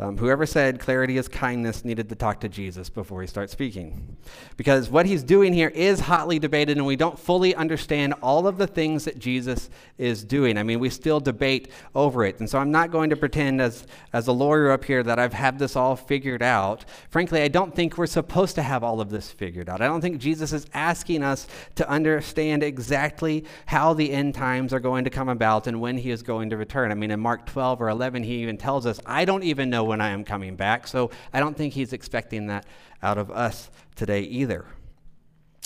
Um, 0.00 0.16
whoever 0.16 0.46
said 0.46 0.80
clarity 0.80 1.18
is 1.18 1.28
kindness 1.28 1.84
needed 1.84 2.08
to 2.08 2.14
talk 2.14 2.40
to 2.40 2.48
Jesus 2.48 2.88
before 2.88 3.20
he 3.20 3.26
starts 3.26 3.52
speaking. 3.52 4.16
Because 4.56 4.88
what 4.88 5.04
he's 5.04 5.22
doing 5.22 5.52
here 5.52 5.68
is 5.68 6.00
hotly 6.00 6.38
debated, 6.38 6.78
and 6.78 6.86
we 6.86 6.96
don't 6.96 7.18
fully 7.18 7.54
understand 7.54 8.14
all 8.22 8.46
of 8.46 8.56
the 8.56 8.66
things 8.66 9.04
that 9.04 9.18
Jesus 9.18 9.68
is 9.98 10.24
doing. 10.24 10.56
I 10.56 10.62
mean, 10.62 10.80
we 10.80 10.88
still 10.88 11.20
debate 11.20 11.70
over 11.94 12.24
it. 12.24 12.40
And 12.40 12.48
so 12.48 12.58
I'm 12.58 12.70
not 12.70 12.90
going 12.90 13.10
to 13.10 13.16
pretend 13.16 13.60
as, 13.60 13.86
as 14.14 14.26
a 14.26 14.32
lawyer 14.32 14.70
up 14.70 14.86
here 14.86 15.02
that 15.02 15.18
I've 15.18 15.34
had 15.34 15.58
this 15.58 15.76
all 15.76 15.96
figured 15.96 16.42
out. 16.42 16.86
Frankly, 17.10 17.42
I 17.42 17.48
don't 17.48 17.74
think 17.74 17.98
we're 17.98 18.06
supposed 18.06 18.54
to 18.54 18.62
have 18.62 18.82
all 18.82 19.02
of 19.02 19.10
this 19.10 19.30
figured 19.30 19.68
out. 19.68 19.82
I 19.82 19.86
don't 19.86 20.00
think 20.00 20.18
Jesus 20.18 20.54
is 20.54 20.64
asking 20.72 21.22
us 21.22 21.46
to 21.74 21.86
understand 21.86 22.62
exactly 22.62 23.44
how 23.66 23.92
the 23.92 24.10
end 24.10 24.34
times 24.34 24.72
are 24.72 24.80
going 24.80 25.04
to 25.04 25.10
come 25.10 25.28
about 25.28 25.66
and 25.66 25.78
when 25.78 25.98
he 25.98 26.10
is 26.10 26.22
going 26.22 26.48
to 26.48 26.56
return. 26.56 26.90
I 26.90 26.94
mean, 26.94 27.10
in 27.10 27.20
Mark 27.20 27.44
12 27.44 27.82
or 27.82 27.90
11, 27.90 28.22
he 28.22 28.36
even 28.36 28.56
tells 28.56 28.86
us, 28.86 28.98
I 29.04 29.26
don't 29.26 29.42
even 29.42 29.68
know 29.68 29.89
when 29.90 30.00
I 30.00 30.10
am 30.10 30.24
coming 30.24 30.54
back. 30.54 30.86
So 30.86 31.10
I 31.32 31.40
don't 31.40 31.56
think 31.56 31.74
he's 31.74 31.92
expecting 31.92 32.46
that 32.46 32.64
out 33.02 33.18
of 33.18 33.28
us 33.30 33.70
today 33.96 34.20
either. 34.20 34.64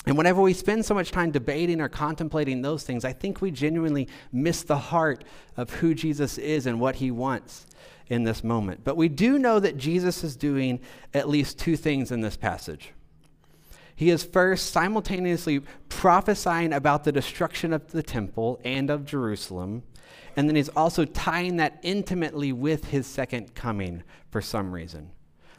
And 0.07 0.17
whenever 0.17 0.41
we 0.41 0.53
spend 0.53 0.83
so 0.83 0.95
much 0.95 1.11
time 1.11 1.29
debating 1.29 1.79
or 1.79 1.87
contemplating 1.87 2.63
those 2.63 2.83
things, 2.83 3.05
I 3.05 3.13
think 3.13 3.39
we 3.39 3.51
genuinely 3.51 4.07
miss 4.31 4.63
the 4.63 4.77
heart 4.77 5.23
of 5.55 5.69
who 5.75 5.93
Jesus 5.93 6.39
is 6.39 6.65
and 6.65 6.79
what 6.79 6.95
he 6.95 7.11
wants 7.11 7.67
in 8.07 8.23
this 8.23 8.43
moment. 8.43 8.81
But 8.83 8.97
we 8.97 9.09
do 9.09 9.37
know 9.37 9.59
that 9.59 9.77
Jesus 9.77 10.23
is 10.23 10.35
doing 10.35 10.79
at 11.13 11.29
least 11.29 11.59
two 11.59 11.77
things 11.77 12.11
in 12.11 12.21
this 12.21 12.35
passage. 12.35 12.93
He 13.95 14.09
is 14.09 14.23
first 14.23 14.71
simultaneously 14.71 15.61
prophesying 15.87 16.73
about 16.73 17.03
the 17.03 17.11
destruction 17.11 17.73
of 17.73 17.91
the 17.91 18.03
temple 18.03 18.59
and 18.63 18.89
of 18.89 19.05
Jerusalem, 19.05 19.83
and 20.35 20.47
then 20.49 20.55
he's 20.55 20.69
also 20.69 21.05
tying 21.05 21.57
that 21.57 21.79
intimately 21.81 22.51
with 22.51 22.85
his 22.85 23.07
second 23.07 23.55
coming 23.55 24.03
for 24.29 24.41
some 24.41 24.71
reason. 24.71 25.11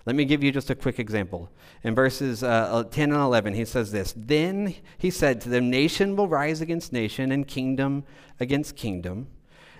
Let 0.05 0.15
me 0.15 0.25
give 0.25 0.45
you 0.45 0.53
just 0.53 0.71
a 0.71 0.77
quick 0.77 1.01
example. 1.01 1.51
In 1.83 1.95
verses 1.95 2.45
uh, 2.45 2.85
10 2.89 3.11
and 3.11 3.21
11, 3.21 3.55
he 3.55 3.65
says 3.65 3.91
this 3.91 4.15
Then 4.17 4.75
he 4.99 5.11
said 5.11 5.41
to 5.43 5.49
them, 5.49 5.69
Nation 5.69 6.15
will 6.15 6.29
rise 6.29 6.61
against 6.61 6.93
nation, 6.93 7.33
and 7.33 7.47
kingdom 7.47 8.05
against 8.39 8.77
kingdom. 8.77 9.27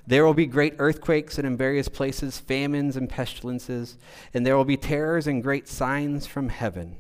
There 0.09 0.25
will 0.25 0.35
be 0.35 0.47
great 0.47 0.75
earthquakes, 0.79 1.39
and 1.39 1.47
in 1.47 1.57
various 1.57 1.89
places, 1.89 2.39
famines 2.39 2.97
and 2.97 3.09
pestilences, 3.09 3.99
and 4.35 4.45
there 4.45 4.57
will 4.57 4.65
be 4.65 4.77
terrors 4.77 5.27
and 5.27 5.43
great 5.43 5.69
signs 5.69 6.27
from 6.27 6.49
heaven. 6.49 6.97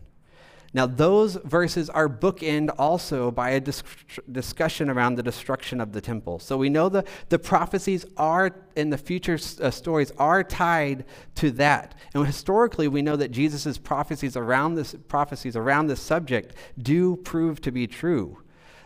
Now, 0.77 0.85
those 0.85 1.37
verses 1.37 1.89
are 1.89 2.07
bookend 2.07 2.69
also 2.79 3.31
by 3.31 3.53
a 3.53 3.61
dis- 3.61 3.83
discussion 4.31 4.91
around 4.91 5.15
the 5.15 5.23
destruction 5.23 5.81
of 5.81 5.93
the 5.93 6.03
temple. 6.03 6.39
So 6.39 6.59
we 6.59 6.69
know 6.69 6.91
the, 6.91 7.03
the 7.31 7.39
prophecies 7.39 8.05
are, 8.19 8.55
in 8.77 8.91
the 8.91 8.99
future 8.99 9.39
uh, 9.63 9.71
stories, 9.71 10.13
are 10.19 10.45
tied 10.45 11.07
to 11.37 11.51
that. 11.53 11.95
And 12.13 12.27
historically, 12.27 12.89
we 12.89 13.01
know 13.01 13.17
that 13.17 13.31
Jesus' 13.31 13.79
prophecies 13.79 14.37
around 14.37 14.75
this, 14.75 14.95
prophecies 15.09 15.57
around 15.57 15.87
this 15.87 16.03
subject 16.03 16.53
do 16.77 17.17
prove 17.17 17.63
to 17.63 17.73
be 17.73 17.87
true. 17.87 18.43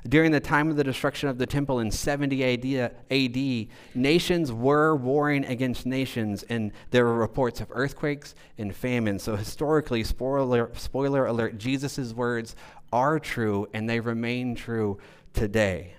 During 0.09 0.33
the 0.33 0.41
time 0.41 0.71
of 0.71 0.77
the 0.77 0.85
destruction 0.85 1.29
of 1.29 1.37
the 1.37 1.47
temple 1.47 1.81
in 1.81 1.91
70 1.91 2.43
AD, 2.43 2.93
AD, 3.11 3.69
nations 3.95 4.53
were 4.53 4.97
warring 4.97 5.45
against 5.45 5.85
nations, 5.85 6.43
and 6.45 6.73
there 6.91 7.05
were 7.05 7.15
reports 7.15 7.61
of 7.61 7.69
earthquakes 7.71 8.35
and 8.57 8.75
famine. 8.75 9.19
So, 9.19 9.37
historically, 9.37 10.03
spoiler, 10.05 10.71
spoiler 10.75 11.27
alert, 11.27 11.59
Jesus' 11.59 12.15
words 12.15 12.57
are 12.93 13.19
true, 13.19 13.69
and 13.75 13.89
they 13.89 14.01
remain 14.01 14.55
true 14.55 14.99
today. 15.35 15.95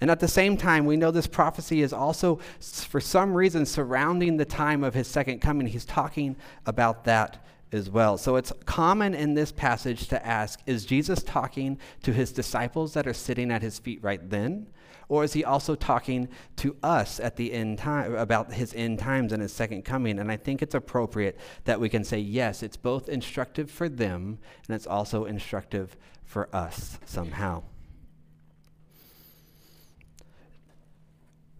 And 0.00 0.10
at 0.10 0.20
the 0.20 0.28
same 0.28 0.56
time, 0.56 0.84
we 0.84 0.96
know 0.96 1.10
this 1.10 1.26
prophecy 1.26 1.82
is 1.82 1.92
also, 1.92 2.40
for 2.60 3.00
some 3.00 3.34
reason, 3.34 3.64
surrounding 3.64 4.36
the 4.36 4.44
time 4.44 4.84
of 4.84 4.94
his 4.94 5.06
second 5.06 5.40
coming. 5.40 5.66
He's 5.66 5.86
talking 5.86 6.36
about 6.66 7.04
that 7.04 7.42
as 7.72 7.90
well. 7.90 8.16
So 8.18 8.36
it's 8.36 8.52
common 8.64 9.14
in 9.14 9.34
this 9.34 9.52
passage 9.52 10.08
to 10.08 10.26
ask 10.26 10.60
is 10.66 10.84
Jesus 10.84 11.22
talking 11.22 11.78
to 12.02 12.12
his 12.12 12.32
disciples 12.32 12.94
that 12.94 13.06
are 13.06 13.14
sitting 13.14 13.50
at 13.50 13.62
his 13.62 13.78
feet 13.78 14.02
right 14.02 14.30
then? 14.30 14.68
Or 15.08 15.22
is 15.22 15.34
he 15.34 15.44
also 15.44 15.76
talking 15.76 16.28
to 16.56 16.76
us 16.82 17.20
at 17.20 17.36
the 17.36 17.52
end 17.52 17.78
time 17.78 18.14
about 18.16 18.52
his 18.52 18.74
end 18.74 18.98
times 18.98 19.32
and 19.32 19.40
his 19.40 19.52
second 19.52 19.84
coming? 19.84 20.18
And 20.18 20.32
I 20.32 20.36
think 20.36 20.62
it's 20.62 20.74
appropriate 20.74 21.38
that 21.64 21.78
we 21.78 21.88
can 21.88 22.02
say, 22.02 22.18
yes, 22.18 22.62
it's 22.62 22.76
both 22.76 23.08
instructive 23.08 23.70
for 23.70 23.88
them 23.88 24.38
and 24.66 24.74
it's 24.74 24.86
also 24.86 25.24
instructive 25.24 25.96
for 26.24 26.48
us 26.54 26.98
somehow. 27.04 27.62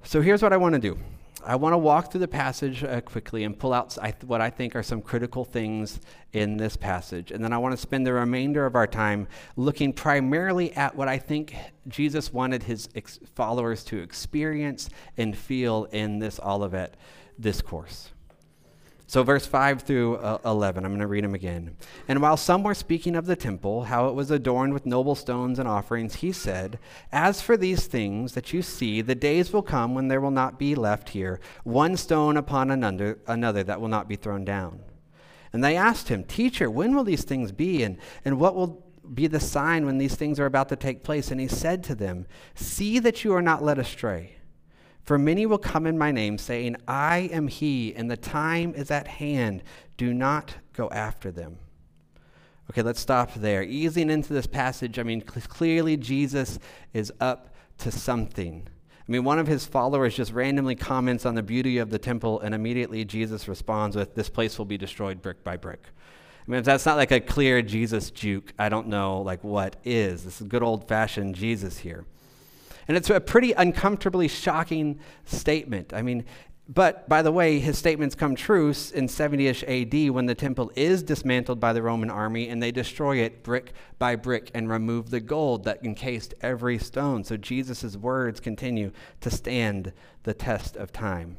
So 0.03 0.21
here's 0.21 0.43
what 0.43 0.53
I 0.53 0.57
want 0.57 0.75
to 0.75 0.81
do. 0.81 0.99
I 1.49 1.55
want 1.55 1.75
to 1.75 1.79
walk 1.79 2.11
through 2.11 2.21
the 2.21 2.29
passage 2.29 2.83
uh, 2.83 3.01
quickly 3.01 3.45
and 3.45 3.57
pull 3.57 3.73
out 3.73 3.97
what 4.25 4.41
I 4.41 4.51
think 4.51 4.75
are 4.75 4.83
some 4.83 5.01
critical 5.01 5.45
things 5.45 6.01
in 6.33 6.57
this 6.57 6.77
passage. 6.77 7.31
And 7.31 7.43
then 7.43 7.53
I 7.53 7.59
want 7.59 7.73
to 7.73 7.77
spend 7.77 8.05
the 8.05 8.13
remainder 8.13 8.67
of 8.67 8.75
our 8.75 8.89
time 8.89 9.29
looking 9.55 9.93
primarily 9.93 10.73
at 10.73 10.97
what 10.97 11.07
I 11.07 11.19
think 11.19 11.55
Jesus 11.87 12.33
wanted 12.33 12.65
his 12.65 12.89
ex- 12.97 13.21
followers 13.37 13.85
to 13.85 13.99
experience 13.99 14.91
and 15.17 15.39
feel 15.39 15.85
in 15.93 16.19
this 16.19 16.41
Olivet 16.41 16.97
discourse. 17.39 18.11
So, 19.09 19.23
verse 19.23 19.47
5 19.47 19.83
through 19.83 20.17
uh, 20.17 20.39
11, 20.45 20.85
I'm 20.85 20.91
going 20.91 21.01
to 21.01 21.07
read 21.07 21.23
them 21.23 21.35
again. 21.35 21.77
And 22.09 22.21
while 22.21 22.37
some 22.37 22.65
were 22.65 22.75
speaking 22.75 23.15
of 23.15 23.27
the 23.27 23.37
temple, 23.37 23.85
how 23.85 24.09
it 24.09 24.15
was 24.17 24.33
adorned 24.33 24.75
with 24.75 24.85
noble 24.85 25.15
stones 25.15 25.61
and 25.61 25.69
offerings, 25.69 26.17
he 26.17 26.33
said, 26.33 26.81
As 27.13 27.41
for 27.41 27.57
these 27.57 27.87
things 27.87 28.33
that 28.33 28.53
you 28.53 28.63
see, 28.63 29.03
the 29.03 29.15
days 29.15 29.53
will 29.53 29.63
come 29.63 29.95
when 29.95 30.09
there 30.09 30.21
will 30.21 30.33
not 30.33 30.59
be 30.59 30.75
left 30.75 31.11
here 31.11 31.39
one 31.63 31.97
stone 31.97 32.37
upon 32.37 32.73
another, 32.73 33.21
another 33.29 33.63
that 33.63 33.81
will 33.81 33.89
not 33.89 34.09
be 34.09 34.17
thrown 34.17 34.45
down. 34.45 34.81
And 35.53 35.63
they 35.63 35.77
asked 35.77 36.09
him, 36.09 36.25
Teacher, 36.25 36.69
when 36.69 36.97
will 36.97 37.05
these 37.05 37.25
things 37.25 37.53
be? 37.53 37.85
And, 37.85 37.99
and 38.25 38.41
what 38.41 38.57
will 38.57 38.85
be 39.15 39.29
the 39.29 39.39
sign 39.39 39.87
when 39.87 39.99
these 39.99 40.17
things 40.17 40.41
are 40.41 40.47
about 40.47 40.69
to 40.71 40.77
take 40.77 41.05
place? 41.05 41.31
And 41.31 41.41
he 41.41 41.47
said 41.47 41.85
to 41.85 41.95
them, 41.95 42.27
See 42.57 42.99
that 42.99 43.23
you 43.23 43.33
are 43.35 43.43
not 43.43 43.63
led 43.63 43.79
astray. 43.79 44.36
For 45.07 45.19
many 45.19 45.47
will 45.47 45.59
come 45.59 45.87
in 45.87 45.97
my 45.97 46.11
name, 46.11 46.37
saying, 46.37 46.77
I 46.89 47.31
am 47.33 47.47
he, 47.47 47.95
and 47.95 48.11
the 48.11 48.17
time 48.17 48.75
is 48.75 48.91
at 48.91 49.07
hand. 49.07 49.63
Do 49.97 50.13
not 50.13 50.57
go 50.73 50.91
after 50.91 51.31
them. 51.31 51.59
Okay, 52.71 52.83
let's 52.83 52.99
stop 52.99 53.33
there. 53.35 53.63
Easing 53.63 54.11
into 54.11 54.33
this 54.33 54.49
passage, 54.49 54.99
I 54.99 55.05
mean, 55.05 55.23
cl- 55.23 55.47
clearly 55.47 55.97
Jesus 55.97 56.59
is 56.93 57.13
up 57.21 57.55
to 57.79 57.93
something. 57.93 58.67
I 59.09 59.13
mean, 59.13 59.23
one 59.23 59.39
of 59.39 59.47
his 59.47 59.65
followers 59.65 60.17
just 60.17 60.33
randomly 60.33 60.75
comments 60.75 61.25
on 61.25 61.37
the 61.37 61.43
beauty 61.43 61.79
of 61.79 61.91
the 61.91 62.01
temple, 62.01 62.41
and 62.41 62.53
immediately 62.53 63.05
Jesus 63.05 63.47
responds 63.47 63.95
with, 63.95 64.17
This 64.17 64.29
place 64.29 64.59
will 64.59 64.65
be 64.65 64.77
destroyed 64.77 65.23
brick 65.23 65.45
by 65.45 65.57
brick. 65.57 65.85
I 66.47 66.51
mean, 66.51 66.59
if 66.59 66.65
that's 66.65 66.85
not 66.85 66.97
like 66.97 67.13
a 67.13 67.21
clear 67.21 67.63
Jesus 67.63 68.11
juke, 68.11 68.53
I 68.59 68.69
don't 68.69 68.89
know 68.89 69.21
like 69.21 69.45
what 69.45 69.77
is. 69.85 70.25
This 70.25 70.41
is 70.41 70.49
good 70.49 70.65
old 70.65 70.89
fashioned 70.89 71.37
Jesus 71.37 71.79
here. 71.79 72.05
And 72.89 72.97
it's 72.97 73.11
a 73.11 73.21
pretty 73.21 73.53
uncomfortably 73.53 74.29
shocking 74.29 75.01
statement. 75.25 75.93
I 75.93 76.03
mean, 76.03 76.25
but 76.69 77.09
by 77.09 77.23
the 77.23 77.31
way, 77.31 77.61
his 77.61 77.79
statements 77.79 78.17
come 78.17 78.35
true 78.35 78.75
in 78.93 79.07
70 79.07 79.47
ish 79.47 79.63
AD 79.65 80.11
when 80.11 80.27
the 80.27 80.35
temple 80.35 80.73
is 80.75 81.03
dismantled 81.03 81.61
by 81.61 81.73
the 81.73 81.83
Roman 81.83 82.11
army 82.11 82.49
and 82.49 82.61
they 82.61 82.73
destroy 82.73 83.19
it 83.19 83.45
brick 83.45 83.73
by 84.01 84.17
brick 84.17 84.51
and 84.53 84.69
remove 84.69 85.11
the 85.11 85.21
gold 85.21 85.63
that 85.65 85.85
encased 85.85 86.35
every 86.41 86.79
stone. 86.79 87.23
So 87.23 87.37
Jesus' 87.37 87.97
words 87.97 88.41
continue 88.41 88.91
to 89.21 89.31
stand 89.31 89.93
the 90.25 90.35
test 90.35 90.77
of 90.77 90.93
time. 90.93 91.37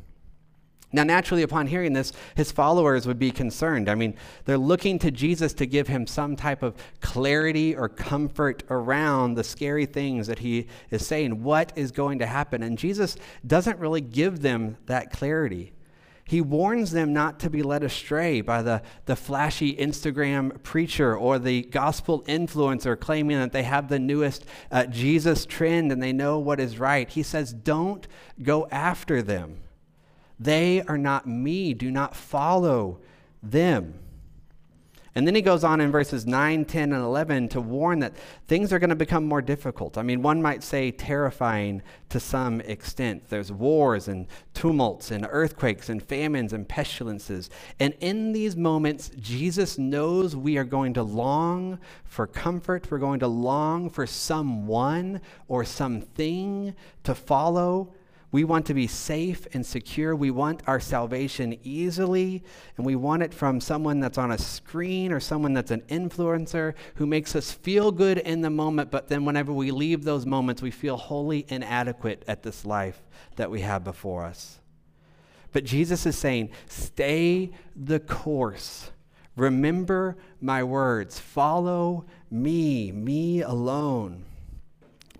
Now, 0.94 1.04
naturally, 1.04 1.44
upon 1.44 1.68
hearing 1.68 1.92
this, 1.92 2.14
his 2.36 2.52
followers 2.52 3.06
would 3.06 3.20
be 3.20 3.30
concerned. 3.30 3.90
I 3.90 3.96
mean, 3.96 4.16
they're 4.46 4.58
looking 4.58 5.00
to 5.00 5.12
Jesus 5.12 5.54
to 5.56 5.66
give 5.66 5.90
him 5.90 6.08
some 6.08 6.38
type 6.38 6.64
of 6.64 6.76
clarity 7.02 7.76
or 7.76 7.90
comfort 7.90 8.64
around 8.70 9.34
the 9.34 9.44
scary 9.44 9.86
things 9.86 10.28
that 10.28 10.40
he 10.40 10.68
is 10.90 11.06
saying. 11.06 11.44
What 11.44 11.74
is 11.76 11.92
going 11.92 12.20
to 12.20 12.26
happen? 12.26 12.64
And 12.64 12.78
Jesus 12.78 13.18
doesn't 13.46 13.80
really 13.80 14.00
give 14.00 14.42
them 14.42 14.78
that 14.86 15.12
clarity. 15.12 15.74
He 16.24 16.42
warns 16.42 16.92
them 16.92 17.14
not 17.14 17.40
to 17.42 17.50
be 17.50 17.64
led 17.64 17.84
astray 17.84 18.42
by 18.42 18.62
the, 18.62 18.82
the 19.06 19.16
flashy 19.16 19.76
Instagram 19.76 20.62
preacher 20.62 21.16
or 21.16 21.40
the 21.40 21.64
gospel 21.64 22.22
influencer 22.24 23.00
claiming 23.00 23.38
that 23.38 23.54
they 23.54 23.64
have 23.64 23.88
the 23.88 24.00
newest 24.00 24.46
uh, 24.70 24.86
Jesus 24.86 25.46
trend 25.46 25.92
and 25.92 26.04
they 26.04 26.12
know 26.12 26.38
what 26.38 26.60
is 26.60 26.80
right. 26.80 27.10
He 27.10 27.24
says, 27.24 27.54
don't 27.54 28.08
go 28.42 28.68
after 28.72 29.22
them. 29.22 29.60
They 30.40 30.82
are 30.84 30.98
not 30.98 31.28
me. 31.28 31.74
Do 31.74 31.92
not 31.92 32.16
follow 32.16 33.00
them. 33.42 34.00
And 35.18 35.26
then 35.26 35.34
he 35.34 35.42
goes 35.42 35.64
on 35.64 35.82
in 35.82 35.90
verses 35.90 36.28
9, 36.28 36.66
10, 36.66 36.94
and 36.94 37.04
11 37.04 37.50
to 37.50 37.60
warn 37.60 37.98
that 38.02 38.16
things 38.48 38.72
are 38.72 38.78
going 38.78 38.92
to 38.92 38.96
become 38.96 39.26
more 39.26 39.42
difficult. 39.42 39.98
I 39.98 40.04
mean, 40.04 40.22
one 40.22 40.44
might 40.44 40.62
say 40.62 40.92
terrifying 40.92 41.82
to 42.10 42.20
some 42.20 42.62
extent. 42.62 43.28
There's 43.28 43.52
wars 43.52 44.08
and 44.08 44.28
tumults 44.54 45.10
and 45.10 45.26
earthquakes 45.28 45.90
and 45.90 46.04
famines 46.04 46.54
and 46.54 46.70
pestilences. 46.70 47.50
And 47.80 47.96
in 48.00 48.32
these 48.32 48.56
moments, 48.56 49.10
Jesus 49.20 49.80
knows 49.80 50.36
we 50.36 50.56
are 50.60 50.64
going 50.64 50.94
to 50.94 51.02
long 51.02 51.80
for 52.04 52.28
comfort. 52.28 52.92
We're 52.92 53.00
going 53.00 53.22
to 53.22 53.28
long 53.28 53.90
for 53.90 54.06
someone 54.06 55.20
or 55.48 55.66
something 55.66 56.76
to 57.06 57.16
follow 57.16 57.92
We 58.32 58.44
want 58.44 58.66
to 58.66 58.74
be 58.74 58.88
safe 58.88 59.48
and 59.54 59.66
secure. 59.66 60.14
We 60.14 60.32
want 60.32 60.62
our 60.68 60.82
salvation 60.82 61.58
easily, 61.64 62.44
and 62.76 62.86
we 62.86 62.96
want 62.96 63.24
it 63.24 63.34
from 63.34 63.62
someone 63.62 64.02
that's 64.02 64.18
on 64.18 64.32
a 64.32 64.38
screen 64.38 65.14
or 65.14 65.22
someone 65.22 65.54
that's 65.54 65.72
an 65.72 65.82
influencer 65.88 66.74
who 66.96 67.06
makes 67.06 67.36
us 67.38 67.54
feel 67.54 67.92
good 67.92 68.18
in 68.18 68.42
the 68.42 68.50
moment, 68.50 68.92
but 68.92 69.08
then 69.08 69.24
whenever 69.24 69.54
we 69.54 69.72
leave 69.72 70.04
those 70.04 70.26
moments, 70.26 70.62
we 70.62 70.72
feel 70.72 70.98
wholly 70.98 71.46
inadequate 71.48 72.24
at 72.28 72.44
this 72.44 72.66
life 72.66 73.02
that 73.38 73.50
we 73.50 73.62
have 73.62 73.86
before 73.86 74.26
us. 74.26 74.60
But 75.54 75.64
Jesus 75.64 76.06
is 76.06 76.18
saying, 76.18 76.50
stay 76.68 77.52
the 77.76 78.02
course. 78.02 78.92
Remember 79.38 80.18
my 80.42 80.64
words. 80.64 81.18
Follow 81.18 82.06
me, 82.30 82.92
me 82.92 83.42
alone. 83.42 84.26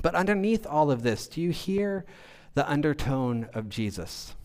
But 0.02 0.14
underneath 0.14 0.68
all 0.68 0.92
of 0.92 1.04
this, 1.04 1.28
do 1.28 1.42
you 1.42 1.52
hear 1.52 2.06
the 2.58 2.68
undertone 2.68 3.48
of 3.54 3.70
Jesus? 3.70 4.36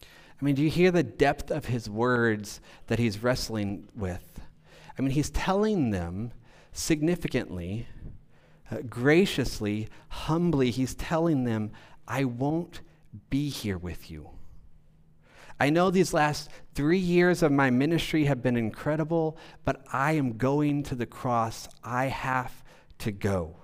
I 0.00 0.44
mean, 0.44 0.54
do 0.54 0.62
you 0.62 0.70
hear 0.70 0.92
the 0.92 1.02
depth 1.02 1.50
of 1.50 1.64
his 1.64 1.90
words 1.90 2.60
that 2.86 3.00
he's 3.00 3.20
wrestling 3.20 3.88
with? 3.96 4.40
I 4.96 5.02
mean, 5.02 5.10
he's 5.10 5.30
telling 5.30 5.90
them 5.90 6.30
significantly, 6.70 7.88
uh, 8.70 8.78
graciously, 8.88 9.88
humbly, 10.08 10.70
he's 10.70 10.94
telling 10.94 11.42
them, 11.42 11.72
I 12.06 12.22
won't 12.22 12.80
be 13.28 13.48
here 13.48 13.76
with 13.76 14.08
you. 14.08 14.30
I 15.58 15.70
know 15.70 15.90
these 15.90 16.14
last 16.14 16.48
three 16.76 16.98
years 16.98 17.42
of 17.42 17.50
my 17.50 17.70
ministry 17.70 18.26
have 18.26 18.40
been 18.40 18.56
incredible, 18.56 19.36
but 19.64 19.84
I 19.92 20.12
am 20.12 20.36
going 20.36 20.84
to 20.84 20.94
the 20.94 21.06
cross. 21.06 21.68
I 21.82 22.06
have 22.06 22.62
to 22.98 23.10
go. 23.10 23.56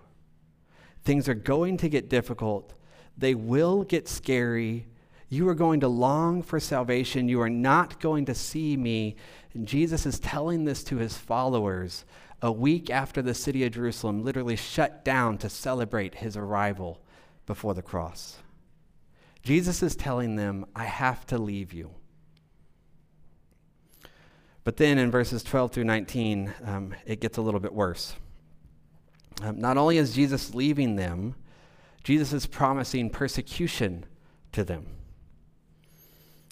Things 1.04 1.28
are 1.28 1.34
going 1.34 1.76
to 1.76 1.88
get 1.88 2.10
difficult, 2.10 2.74
they 3.18 3.34
will 3.34 3.82
get 3.82 4.08
scary. 4.08 4.86
You 5.28 5.48
are 5.48 5.54
going 5.54 5.80
to 5.80 5.88
long 5.88 6.42
for 6.42 6.60
salvation. 6.60 7.28
You 7.28 7.40
are 7.42 7.50
not 7.50 8.00
going 8.00 8.24
to 8.26 8.34
see 8.34 8.76
me. 8.76 9.16
And 9.52 9.66
Jesus 9.66 10.06
is 10.06 10.20
telling 10.20 10.64
this 10.64 10.84
to 10.84 10.96
his 10.96 11.16
followers 11.16 12.04
a 12.40 12.52
week 12.52 12.88
after 12.88 13.20
the 13.20 13.34
city 13.34 13.64
of 13.64 13.72
Jerusalem 13.72 14.24
literally 14.24 14.56
shut 14.56 15.04
down 15.04 15.38
to 15.38 15.50
celebrate 15.50 16.14
his 16.14 16.36
arrival 16.36 17.00
before 17.46 17.74
the 17.74 17.82
cross. 17.82 18.38
Jesus 19.42 19.82
is 19.82 19.96
telling 19.96 20.36
them, 20.36 20.64
I 20.74 20.84
have 20.84 21.26
to 21.26 21.38
leave 21.38 21.72
you. 21.72 21.90
But 24.62 24.76
then 24.76 24.98
in 24.98 25.10
verses 25.10 25.42
12 25.42 25.72
through 25.72 25.84
19, 25.84 26.52
um, 26.64 26.94
it 27.06 27.20
gets 27.20 27.38
a 27.38 27.42
little 27.42 27.60
bit 27.60 27.72
worse. 27.72 28.14
Um, 29.42 29.58
not 29.58 29.76
only 29.76 29.96
is 29.96 30.12
Jesus 30.14 30.54
leaving 30.54 30.96
them, 30.96 31.34
Jesus 32.08 32.32
is 32.32 32.46
promising 32.46 33.10
persecution 33.10 34.06
to 34.52 34.64
them. 34.64 34.86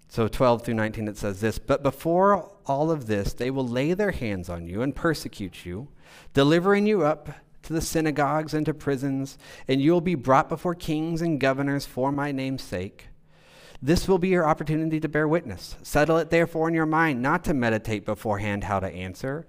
So 0.07 0.29
12 0.29 0.63
through 0.63 0.75
19, 0.75 1.09
it 1.09 1.17
says 1.17 1.41
this 1.41 1.59
But 1.59 1.83
before 1.83 2.53
all 2.67 2.91
of 2.91 3.07
this, 3.07 3.33
they 3.33 3.51
will 3.51 3.67
lay 3.67 3.95
their 3.95 4.11
hands 4.11 4.51
on 4.51 4.67
you 4.67 4.83
and 4.83 4.95
persecute 4.95 5.65
you, 5.65 5.89
delivering 6.35 6.87
you 6.87 7.07
up 7.07 7.31
to 7.63 7.73
the 7.73 7.81
synagogues 7.81 8.53
and 8.53 8.67
to 8.67 8.75
prisons, 8.75 9.39
and 9.67 9.81
you 9.81 9.93
will 9.93 10.03
be 10.03 10.15
brought 10.15 10.51
before 10.51 10.75
kings 10.75 11.23
and 11.23 11.41
governors 11.41 11.87
for 11.87 12.13
my 12.13 12.33
name's 12.33 12.63
sake. 12.63 13.07
This 13.81 14.07
will 14.07 14.19
be 14.19 14.29
your 14.29 14.47
opportunity 14.47 15.01
to 15.01 15.09
bear 15.09 15.27
witness. 15.27 15.77
Settle 15.83 16.19
it 16.19 16.29
therefore 16.29 16.69
in 16.69 16.75
your 16.75 16.85
mind, 16.85 17.23
not 17.23 17.45
to 17.45 17.55
meditate 17.55 18.05
beforehand 18.05 18.65
how 18.65 18.79
to 18.79 18.89
answer. 18.89 19.47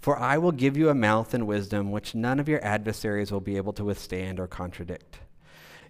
For 0.00 0.18
I 0.18 0.38
will 0.38 0.52
give 0.52 0.78
you 0.78 0.88
a 0.88 0.94
mouth 0.94 1.34
and 1.34 1.46
wisdom 1.46 1.90
which 1.90 2.14
none 2.14 2.40
of 2.40 2.48
your 2.48 2.64
adversaries 2.64 3.30
will 3.30 3.42
be 3.42 3.58
able 3.58 3.74
to 3.74 3.84
withstand 3.84 4.40
or 4.40 4.46
contradict. 4.46 5.18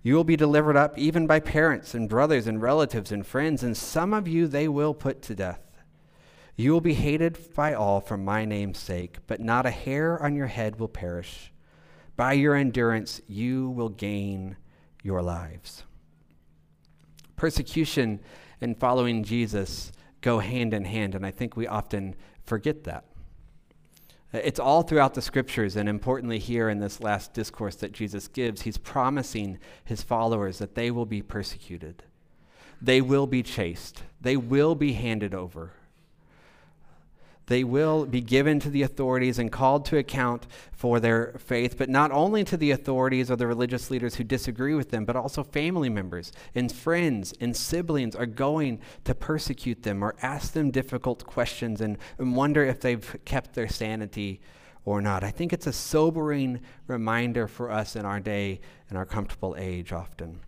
You 0.02 0.14
will 0.14 0.24
be 0.24 0.36
delivered 0.36 0.76
up 0.76 0.96
even 0.98 1.26
by 1.26 1.40
parents 1.40 1.94
and 1.94 2.08
brothers 2.08 2.46
and 2.46 2.62
relatives 2.62 3.12
and 3.12 3.26
friends, 3.26 3.62
and 3.62 3.76
some 3.76 4.14
of 4.14 4.26
you 4.26 4.46
they 4.46 4.66
will 4.66 4.94
put 4.94 5.20
to 5.22 5.34
death. 5.34 5.60
You 6.56 6.72
will 6.72 6.80
be 6.80 6.94
hated 6.94 7.54
by 7.54 7.74
all 7.74 8.00
for 8.00 8.16
my 8.16 8.44
name's 8.44 8.78
sake, 8.78 9.18
but 9.26 9.40
not 9.40 9.66
a 9.66 9.70
hair 9.70 10.22
on 10.22 10.34
your 10.34 10.46
head 10.46 10.78
will 10.78 10.88
perish. 10.88 11.52
By 12.16 12.34
your 12.34 12.54
endurance, 12.54 13.20
you 13.28 13.70
will 13.70 13.88
gain 13.88 14.56
your 15.02 15.22
lives. 15.22 15.84
Persecution 17.36 18.20
and 18.60 18.78
following 18.78 19.24
Jesus 19.24 19.92
go 20.20 20.38
hand 20.38 20.74
in 20.74 20.84
hand, 20.84 21.14
and 21.14 21.24
I 21.24 21.30
think 21.30 21.56
we 21.56 21.66
often 21.66 22.14
forget 22.44 22.84
that. 22.84 23.04
It's 24.32 24.60
all 24.60 24.82
throughout 24.82 25.14
the 25.14 25.22
scriptures, 25.22 25.74
and 25.74 25.88
importantly, 25.88 26.38
here 26.38 26.68
in 26.68 26.78
this 26.78 27.00
last 27.00 27.32
discourse 27.32 27.74
that 27.76 27.92
Jesus 27.92 28.28
gives, 28.28 28.62
he's 28.62 28.78
promising 28.78 29.58
his 29.84 30.02
followers 30.02 30.58
that 30.58 30.76
they 30.76 30.90
will 30.90 31.06
be 31.06 31.20
persecuted, 31.20 32.04
they 32.80 33.00
will 33.00 33.26
be 33.26 33.42
chased, 33.42 34.04
they 34.20 34.36
will 34.36 34.74
be 34.74 34.92
handed 34.92 35.34
over 35.34 35.72
they 37.50 37.64
will 37.64 38.06
be 38.06 38.20
given 38.20 38.60
to 38.60 38.70
the 38.70 38.82
authorities 38.82 39.36
and 39.36 39.50
called 39.50 39.84
to 39.84 39.98
account 39.98 40.46
for 40.70 41.00
their 41.00 41.34
faith, 41.36 41.76
but 41.76 41.88
not 41.88 42.12
only 42.12 42.44
to 42.44 42.56
the 42.56 42.70
authorities 42.70 43.28
or 43.28 43.34
the 43.34 43.46
religious 43.48 43.90
leaders 43.90 44.14
who 44.14 44.22
disagree 44.22 44.72
with 44.72 44.90
them, 44.90 45.04
but 45.04 45.16
also 45.16 45.42
family 45.42 45.88
members 45.88 46.30
and 46.54 46.70
friends 46.70 47.34
and 47.40 47.56
siblings 47.56 48.14
are 48.14 48.24
going 48.24 48.78
to 49.02 49.16
persecute 49.16 49.82
them 49.82 50.00
or 50.00 50.14
ask 50.22 50.52
them 50.52 50.70
difficult 50.70 51.26
questions 51.26 51.80
and, 51.80 51.98
and 52.18 52.36
wonder 52.36 52.64
if 52.64 52.80
they've 52.80 53.16
kept 53.24 53.54
their 53.54 53.68
sanity 53.68 54.40
or 54.84 55.02
not. 55.02 55.24
I 55.24 55.32
think 55.32 55.52
it's 55.52 55.66
a 55.66 55.72
sobering 55.72 56.60
reminder 56.86 57.48
for 57.48 57.68
us 57.68 57.96
in 57.96 58.04
our 58.04 58.20
day 58.20 58.60
and 58.88 58.96
our 58.96 59.04
comfortable 59.04 59.56
age 59.58 59.92
often. 59.92 60.38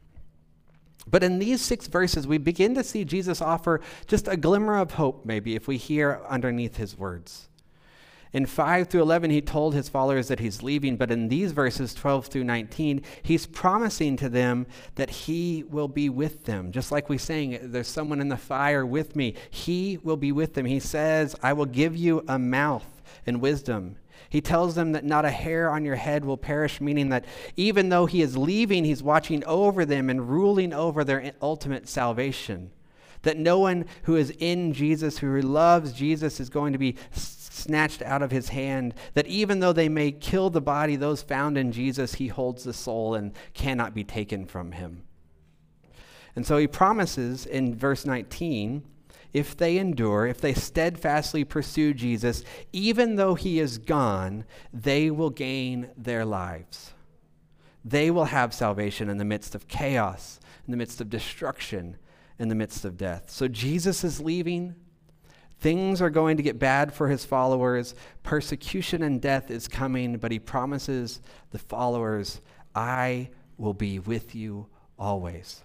But 1.06 1.22
in 1.22 1.38
these 1.38 1.60
six 1.60 1.88
verses, 1.88 2.26
we 2.26 2.38
begin 2.38 2.74
to 2.74 2.84
see 2.84 3.04
Jesus 3.04 3.40
offer 3.40 3.80
just 4.06 4.28
a 4.28 4.36
glimmer 4.36 4.78
of 4.78 4.92
hope, 4.92 5.24
maybe, 5.24 5.54
if 5.54 5.66
we 5.66 5.76
hear 5.76 6.20
underneath 6.28 6.76
his 6.76 6.96
words. 6.96 7.48
In 8.32 8.46
5 8.46 8.88
through 8.88 9.02
11, 9.02 9.30
he 9.30 9.42
told 9.42 9.74
his 9.74 9.90
followers 9.90 10.28
that 10.28 10.40
he's 10.40 10.62
leaving, 10.62 10.96
but 10.96 11.10
in 11.10 11.28
these 11.28 11.52
verses, 11.52 11.92
12 11.92 12.28
through 12.28 12.44
19, 12.44 13.02
he's 13.22 13.44
promising 13.44 14.16
to 14.16 14.30
them 14.30 14.66
that 14.94 15.10
he 15.10 15.64
will 15.68 15.88
be 15.88 16.08
with 16.08 16.44
them. 16.44 16.72
Just 16.72 16.90
like 16.90 17.10
we 17.10 17.18
sang, 17.18 17.58
there's 17.60 17.88
someone 17.88 18.22
in 18.22 18.28
the 18.28 18.38
fire 18.38 18.86
with 18.86 19.14
me. 19.14 19.34
He 19.50 19.98
will 20.02 20.16
be 20.16 20.32
with 20.32 20.54
them. 20.54 20.64
He 20.64 20.80
says, 20.80 21.36
I 21.42 21.52
will 21.52 21.66
give 21.66 21.94
you 21.94 22.24
a 22.26 22.38
mouth 22.38 23.02
and 23.26 23.42
wisdom 23.42 23.96
he 24.32 24.40
tells 24.40 24.74
them 24.74 24.92
that 24.92 25.04
not 25.04 25.26
a 25.26 25.30
hair 25.30 25.68
on 25.68 25.84
your 25.84 25.96
head 25.96 26.24
will 26.24 26.38
perish, 26.38 26.80
meaning 26.80 27.10
that 27.10 27.26
even 27.54 27.90
though 27.90 28.06
he 28.06 28.22
is 28.22 28.34
leaving, 28.34 28.82
he's 28.82 29.02
watching 29.02 29.44
over 29.44 29.84
them 29.84 30.08
and 30.08 30.30
ruling 30.30 30.72
over 30.72 31.04
their 31.04 31.32
ultimate 31.42 31.86
salvation. 31.86 32.70
That 33.24 33.36
no 33.36 33.58
one 33.58 33.84
who 34.04 34.16
is 34.16 34.32
in 34.38 34.72
Jesus, 34.72 35.18
who 35.18 35.38
loves 35.42 35.92
Jesus, 35.92 36.40
is 36.40 36.48
going 36.48 36.72
to 36.72 36.78
be 36.78 36.96
snatched 37.10 38.00
out 38.00 38.22
of 38.22 38.30
his 38.30 38.48
hand. 38.48 38.94
That 39.12 39.26
even 39.26 39.60
though 39.60 39.74
they 39.74 39.90
may 39.90 40.12
kill 40.12 40.48
the 40.48 40.62
body, 40.62 40.96
those 40.96 41.20
found 41.20 41.58
in 41.58 41.70
Jesus, 41.70 42.14
he 42.14 42.28
holds 42.28 42.64
the 42.64 42.72
soul 42.72 43.14
and 43.14 43.34
cannot 43.52 43.92
be 43.94 44.02
taken 44.02 44.46
from 44.46 44.72
him. 44.72 45.02
And 46.34 46.46
so 46.46 46.56
he 46.56 46.66
promises 46.66 47.44
in 47.44 47.76
verse 47.76 48.06
19 48.06 48.82
if 49.32 49.56
they 49.56 49.78
endure, 49.78 50.26
if 50.26 50.40
they 50.40 50.54
steadfastly 50.54 51.44
pursue 51.44 51.94
Jesus, 51.94 52.44
even 52.72 53.16
though 53.16 53.34
he 53.34 53.58
is 53.58 53.78
gone, 53.78 54.44
they 54.72 55.10
will 55.10 55.30
gain 55.30 55.90
their 55.96 56.24
lives. 56.24 56.92
They 57.84 58.10
will 58.10 58.26
have 58.26 58.54
salvation 58.54 59.08
in 59.08 59.18
the 59.18 59.24
midst 59.24 59.54
of 59.54 59.68
chaos, 59.68 60.38
in 60.66 60.70
the 60.70 60.76
midst 60.76 61.00
of 61.00 61.10
destruction, 61.10 61.96
in 62.38 62.48
the 62.48 62.54
midst 62.54 62.84
of 62.84 62.96
death. 62.96 63.30
So 63.30 63.48
Jesus 63.48 64.04
is 64.04 64.20
leaving. 64.20 64.74
Things 65.60 66.02
are 66.02 66.10
going 66.10 66.36
to 66.36 66.42
get 66.42 66.58
bad 66.58 66.92
for 66.92 67.08
his 67.08 67.24
followers. 67.24 67.94
Persecution 68.22 69.02
and 69.02 69.20
death 69.20 69.50
is 69.50 69.66
coming, 69.68 70.18
but 70.18 70.32
he 70.32 70.38
promises 70.38 71.20
the 71.50 71.58
followers, 71.58 72.40
I 72.74 73.30
will 73.58 73.74
be 73.74 73.98
with 73.98 74.34
you 74.34 74.66
always. 74.98 75.62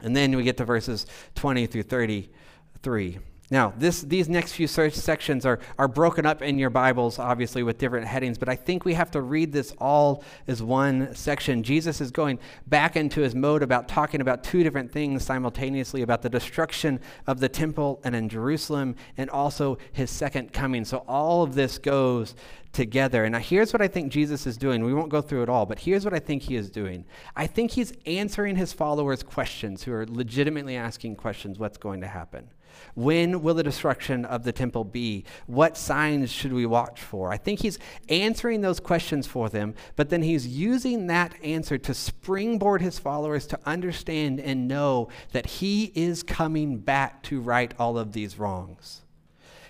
And 0.00 0.14
then 0.14 0.36
we 0.36 0.42
get 0.42 0.56
to 0.58 0.64
verses 0.64 1.06
20 1.34 1.66
through 1.66 1.84
33. 1.84 3.18
Now, 3.48 3.72
this, 3.76 4.02
these 4.02 4.28
next 4.28 4.52
few 4.54 4.66
sections 4.66 5.46
are, 5.46 5.60
are 5.78 5.86
broken 5.86 6.26
up 6.26 6.42
in 6.42 6.58
your 6.58 6.70
Bibles, 6.70 7.20
obviously, 7.20 7.62
with 7.62 7.78
different 7.78 8.06
headings, 8.06 8.38
but 8.38 8.48
I 8.48 8.56
think 8.56 8.84
we 8.84 8.94
have 8.94 9.12
to 9.12 9.20
read 9.20 9.52
this 9.52 9.72
all 9.78 10.24
as 10.48 10.64
one 10.64 11.14
section. 11.14 11.62
Jesus 11.62 12.00
is 12.00 12.10
going 12.10 12.40
back 12.66 12.96
into 12.96 13.20
his 13.20 13.36
mode 13.36 13.62
about 13.62 13.86
talking 13.86 14.20
about 14.20 14.42
two 14.42 14.64
different 14.64 14.90
things 14.90 15.24
simultaneously 15.24 16.02
about 16.02 16.22
the 16.22 16.28
destruction 16.28 16.98
of 17.28 17.38
the 17.38 17.48
temple 17.48 18.00
and 18.02 18.16
in 18.16 18.28
Jerusalem, 18.28 18.96
and 19.16 19.30
also 19.30 19.78
his 19.92 20.10
second 20.10 20.52
coming. 20.52 20.84
So 20.84 21.04
all 21.06 21.44
of 21.44 21.54
this 21.54 21.78
goes 21.78 22.34
together. 22.72 23.24
And 23.24 23.32
now 23.32 23.38
here's 23.38 23.72
what 23.72 23.80
I 23.80 23.86
think 23.86 24.10
Jesus 24.10 24.44
is 24.44 24.56
doing. 24.56 24.84
We 24.84 24.92
won't 24.92 25.08
go 25.08 25.22
through 25.22 25.44
it 25.44 25.48
all, 25.48 25.66
but 25.66 25.78
here's 25.78 26.04
what 26.04 26.12
I 26.12 26.18
think 26.18 26.42
he 26.42 26.56
is 26.56 26.68
doing. 26.68 27.04
I 27.36 27.46
think 27.46 27.70
he's 27.70 27.92
answering 28.06 28.56
his 28.56 28.72
followers' 28.72 29.22
questions 29.22 29.84
who 29.84 29.92
are 29.92 30.04
legitimately 30.04 30.74
asking 30.74 31.14
questions 31.14 31.60
what's 31.60 31.78
going 31.78 32.00
to 32.00 32.08
happen. 32.08 32.48
When 32.94 33.42
will 33.42 33.54
the 33.54 33.62
destruction 33.62 34.24
of 34.24 34.44
the 34.44 34.52
temple 34.52 34.84
be? 34.84 35.24
What 35.46 35.76
signs 35.76 36.30
should 36.30 36.52
we 36.52 36.66
watch 36.66 37.00
for? 37.00 37.32
I 37.32 37.36
think 37.36 37.60
he's 37.60 37.78
answering 38.08 38.60
those 38.60 38.80
questions 38.80 39.26
for 39.26 39.48
them, 39.48 39.74
but 39.96 40.08
then 40.08 40.22
he's 40.22 40.46
using 40.46 41.06
that 41.08 41.34
answer 41.42 41.78
to 41.78 41.94
springboard 41.94 42.82
his 42.82 42.98
followers 42.98 43.46
to 43.48 43.58
understand 43.66 44.40
and 44.40 44.68
know 44.68 45.08
that 45.32 45.46
he 45.46 45.92
is 45.94 46.22
coming 46.22 46.78
back 46.78 47.22
to 47.24 47.40
right 47.40 47.74
all 47.78 47.98
of 47.98 48.12
these 48.12 48.38
wrongs. 48.38 49.02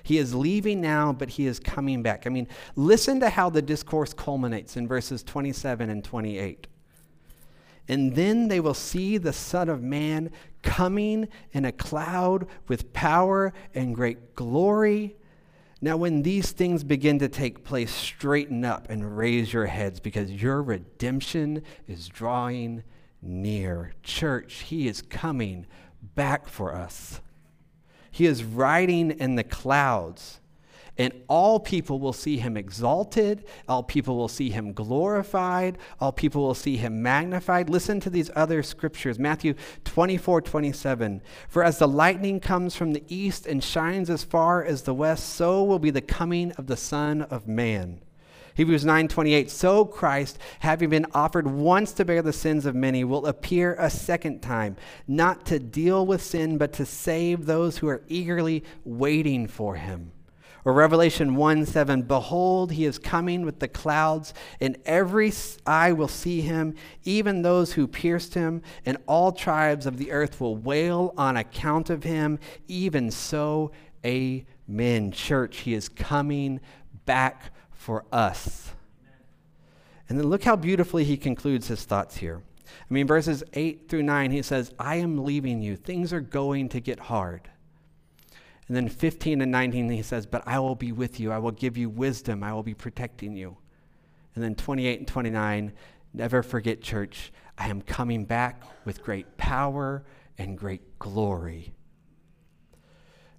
He 0.03 0.19
is 0.19 0.37
leaving 0.37 0.81
now, 0.81 1.12
but 1.12 1.31
he 1.31 1.49
is 1.49 1.59
coming 1.59 2.01
back. 2.01 2.29
I 2.29 2.31
mean, 2.31 2.47
listen 2.77 3.19
to 3.21 3.29
how 3.29 3.51
the 3.51 3.61
discourse 3.61 4.14
culminates 4.14 4.77
in 4.77 4.87
verses 4.87 5.25
27 5.25 5.90
and 5.90 6.05
28. 6.05 6.69
And 7.88 8.14
then 8.14 8.49
they 8.49 8.61
will 8.61 8.75
see 8.75 9.16
the 9.16 9.33
Son 9.33 9.68
of 9.68 9.83
Man 9.83 10.31
coming 10.62 11.29
in 11.53 11.64
a 11.64 11.72
cloud 11.72 12.46
with 12.66 12.92
power 12.92 13.53
and 13.75 13.94
great 13.94 14.35
glory. 14.35 15.16
Now, 15.81 15.96
when 15.96 16.22
these 16.22 16.53
things 16.53 16.83
begin 16.83 17.18
to 17.20 17.29
take 17.29 17.62
place, 17.62 17.92
straighten 17.92 18.64
up 18.64 18.90
and 18.90 19.16
raise 19.16 19.53
your 19.53 19.66
heads 19.66 20.01
because 20.01 20.31
your 20.31 20.62
redemption 20.62 21.62
is 21.87 22.09
drawing 22.09 22.83
near. 23.22 23.92
Church, 24.03 24.62
He 24.62 24.88
is 24.88 25.03
coming 25.03 25.66
back 26.14 26.49
for 26.49 26.75
us. 26.75 27.20
He 28.11 28.27
is 28.27 28.42
riding 28.42 29.11
in 29.11 29.37
the 29.37 29.44
clouds 29.44 30.40
and 30.99 31.13
all 31.29 31.61
people 31.61 31.99
will 31.99 32.13
see 32.13 32.39
him 32.39 32.57
exalted. 32.57 33.45
All 33.69 33.83
people 33.83 34.17
will 34.17 34.29
see 34.29 34.51
him 34.51 34.73
glorified. 34.73 35.79
All 36.01 36.13
people 36.13 36.43
will 36.43 36.55
see 36.55 36.77
him 36.77 37.03
magnified. 37.03 37.69
Listen 37.69 38.01
to 38.01 38.11
these 38.11 38.31
other 38.35 38.63
scriptures 38.63 39.19
Matthew 39.19 39.55
24, 39.85 40.41
27. 40.41 41.23
For 41.49 41.63
as 41.63 41.79
the 41.79 41.89
lightning 41.89 42.41
comes 42.41 42.75
from 42.75 42.93
the 42.93 43.05
east 43.09 43.47
and 43.47 43.63
shines 43.63 44.09
as 44.09 44.25
far 44.25 44.65
as 44.65 44.83
the 44.83 44.95
west, 44.95 45.29
so 45.35 45.63
will 45.63 45.79
be 45.79 45.91
the 45.91 46.01
coming 46.01 46.53
of 46.53 46.67
the 46.67 46.77
Son 46.77 47.23
of 47.23 47.47
Man. 47.47 48.01
Hebrews 48.55 48.87
9:28 48.87 49.51
So 49.51 49.85
Christ 49.85 50.39
having 50.61 50.89
been 50.89 51.07
offered 51.13 51.47
once 51.47 51.93
to 51.93 52.07
bear 52.07 52.23
the 52.23 52.33
sins 52.33 52.65
of 52.65 52.75
many 52.75 53.05
will 53.05 53.27
appear 53.27 53.77
a 53.79 53.91
second 53.91 54.41
time 54.41 54.77
not 55.07 55.45
to 55.47 55.59
deal 55.59 56.07
with 56.07 56.23
sin 56.23 56.57
but 56.57 56.73
to 56.75 56.87
save 56.87 57.45
those 57.45 57.77
who 57.77 57.89
are 57.89 58.03
eagerly 58.09 58.65
waiting 58.83 59.47
for 59.47 59.75
him. 59.75 60.13
Or 60.67 60.73
Revelation 60.73 61.37
1 61.37 61.65
7, 61.65 62.03
Behold, 62.03 62.73
he 62.73 62.87
is 62.87 62.99
coming 62.99 63.45
with 63.45 63.61
the 63.61 63.69
clouds, 63.69 64.35
and 64.61 64.77
every 64.85 65.33
eye 65.65 65.93
will 65.93 66.09
see 66.09 66.41
him, 66.41 66.75
even 67.05 67.43
those 67.43 67.75
who 67.75 67.87
pierced 67.87 68.35
him, 68.35 68.63
and 68.85 68.99
all 69.07 69.31
tribes 69.31 69.87
of 69.87 69.97
the 69.97 70.11
earth 70.11 70.41
will 70.41 70.57
wail 70.57 71.15
on 71.17 71.37
account 71.37 71.89
of 71.89 72.03
him. 72.03 72.41
Even 72.67 73.13
so, 73.13 73.71
amen. 74.05 75.13
Church, 75.13 75.59
he 75.59 75.73
is 75.73 75.89
coming 75.89 76.59
back 77.05 77.53
for 77.71 78.05
us. 78.11 78.73
And 80.09 80.19
then 80.19 80.27
look 80.27 80.43
how 80.43 80.57
beautifully 80.57 81.05
he 81.05 81.17
concludes 81.17 81.69
his 81.69 81.85
thoughts 81.85 82.17
here. 82.17 82.43
I 82.67 82.93
mean, 82.93 83.07
verses 83.07 83.45
8 83.53 83.89
through 83.89 84.03
9, 84.03 84.33
he 84.33 84.43
says, 84.43 84.75
I 84.81 84.97
am 84.97 85.25
leaving 85.25 85.63
you. 85.63 85.77
Things 85.77 86.13
are 86.13 86.21
going 86.21 86.69
to 86.71 86.81
get 86.81 86.99
hard. 86.99 87.51
And 88.69 88.77
then 88.77 88.89
15 88.89 89.41
and 89.41 89.53
19, 89.53 89.91
he 89.91 90.03
says, 90.03 90.27
But 90.27 90.43
I 90.47 90.59
will 90.59 90.75
be 90.75 90.93
with 90.93 91.21
you. 91.21 91.31
I 91.31 91.39
will 91.39 91.53
give 91.53 91.77
you 91.77 91.89
wisdom. 91.89 92.43
I 92.43 92.53
will 92.53 92.65
be 92.65 92.75
protecting 92.75 93.37
you. 93.37 93.57
And 94.35 94.43
then 94.43 94.55
28 94.55 94.99
and 94.99 95.09
29, 95.09 95.73
never 96.13 96.43
forget, 96.43 96.83
church, 96.83 97.33
I 97.57 97.69
am 97.69 97.81
coming 97.81 98.25
back 98.25 98.63
with 98.85 99.03
great 99.03 99.37
power 99.37 100.05
and 100.37 100.59
great 100.59 100.99
glory. 100.99 101.76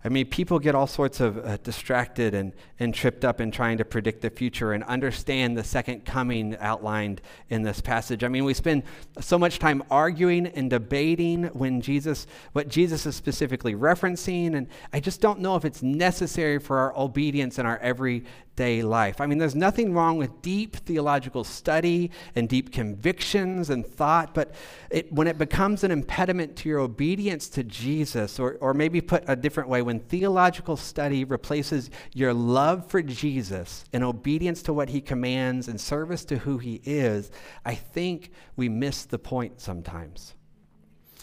I 0.08 0.10
mean, 0.10 0.28
people 0.28 0.58
get 0.58 0.74
all 0.74 0.88
sorts 0.88 1.20
of 1.20 1.38
uh, 1.38 1.58
distracted 1.58 2.34
and, 2.34 2.54
and 2.80 2.94
tripped 2.94 3.26
up 3.26 3.42
in 3.42 3.52
trying 3.52 3.78
to 3.80 3.84
predict 3.84 4.22
the 4.22 4.30
future 4.30 4.72
and 4.72 4.82
understand 4.86 5.58
the 5.58 5.66
second 5.66 6.06
coming 6.06 6.56
outlined 6.62 7.20
in 7.50 7.62
this 7.62 7.82
passage. 7.82 8.24
I 8.24 8.30
mean, 8.30 8.46
we 8.46 8.54
spend 8.54 8.84
so 9.20 9.38
much 9.38 9.60
time 9.60 9.84
arguing 9.92 10.48
and 10.48 10.70
debating 10.70 11.44
when 11.48 11.82
Jesus, 11.82 12.26
what 12.54 12.70
Jesus 12.70 13.06
is 13.06 13.18
specifically 13.18 13.76
referencing, 13.76 14.56
and 14.56 14.68
I 14.94 15.02
just 15.02 15.20
don't 15.20 15.42
know 15.42 15.58
if 15.58 15.66
it's 15.66 15.84
necessary 15.84 16.58
for 16.60 16.78
our 16.78 16.98
obedience 16.98 17.60
in 17.60 17.66
our 17.66 17.78
every 17.80 18.24
day 18.58 18.82
life. 18.82 19.22
I 19.22 19.28
mean, 19.28 19.38
there's 19.38 19.56
nothing 19.56 19.94
wrong 19.94 20.18
with 20.18 20.42
deep 20.42 20.76
theological 20.78 21.44
study 21.44 22.12
and 22.36 22.50
deep 22.50 22.74
convictions 22.74 23.70
and 23.70 23.86
thought, 23.86 24.34
but 24.34 24.56
it, 24.90 25.14
when 25.14 25.28
it 25.28 25.38
becomes 25.38 25.84
an 25.84 25.92
impediment 25.92 26.56
to 26.58 26.70
your 26.70 26.80
obedience 26.80 27.48
to 27.50 27.64
Jesus, 27.64 28.40
or, 28.40 28.58
or 28.60 28.74
maybe 28.74 29.00
put 29.00 29.24
a 29.28 29.36
different 29.36 29.70
way, 29.70 29.84
when 29.84 29.97
theological 30.00 30.78
study 30.78 31.24
replaces 31.24 31.90
your 32.14 32.34
love 32.34 32.88
for 32.88 33.02
Jesus 33.02 33.86
and 33.94 34.04
obedience 34.04 34.62
to 34.64 34.74
what 34.74 34.90
he 34.90 35.02
commands 35.02 35.68
and 35.68 35.80
service 35.80 36.26
to 36.26 36.38
who 36.40 36.58
he 36.58 36.82
is, 36.84 37.32
I 37.66 37.76
think 37.76 38.32
we 38.56 38.70
miss 38.70 39.06
the 39.06 39.20
point 39.20 39.62
sometimes. 39.62 40.34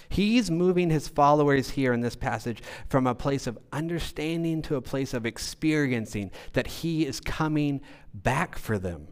He's 0.09 0.51
moving 0.51 0.91
his 0.91 1.09
followers 1.09 1.71
here 1.71 1.93
in 1.93 2.01
this 2.01 2.17
passage 2.17 2.63
from 2.89 3.07
a 3.07 3.15
place 3.15 3.47
of 3.47 3.59
understanding 3.73 4.63
to 4.63 4.77
a 4.77 4.83
place 4.83 5.13
of 5.13 5.27
experiencing 5.27 6.31
that 6.53 6.67
he 6.67 7.05
is 7.05 7.21
coming 7.21 7.81
back 8.13 8.57
for 8.57 8.79
them. 8.79 9.09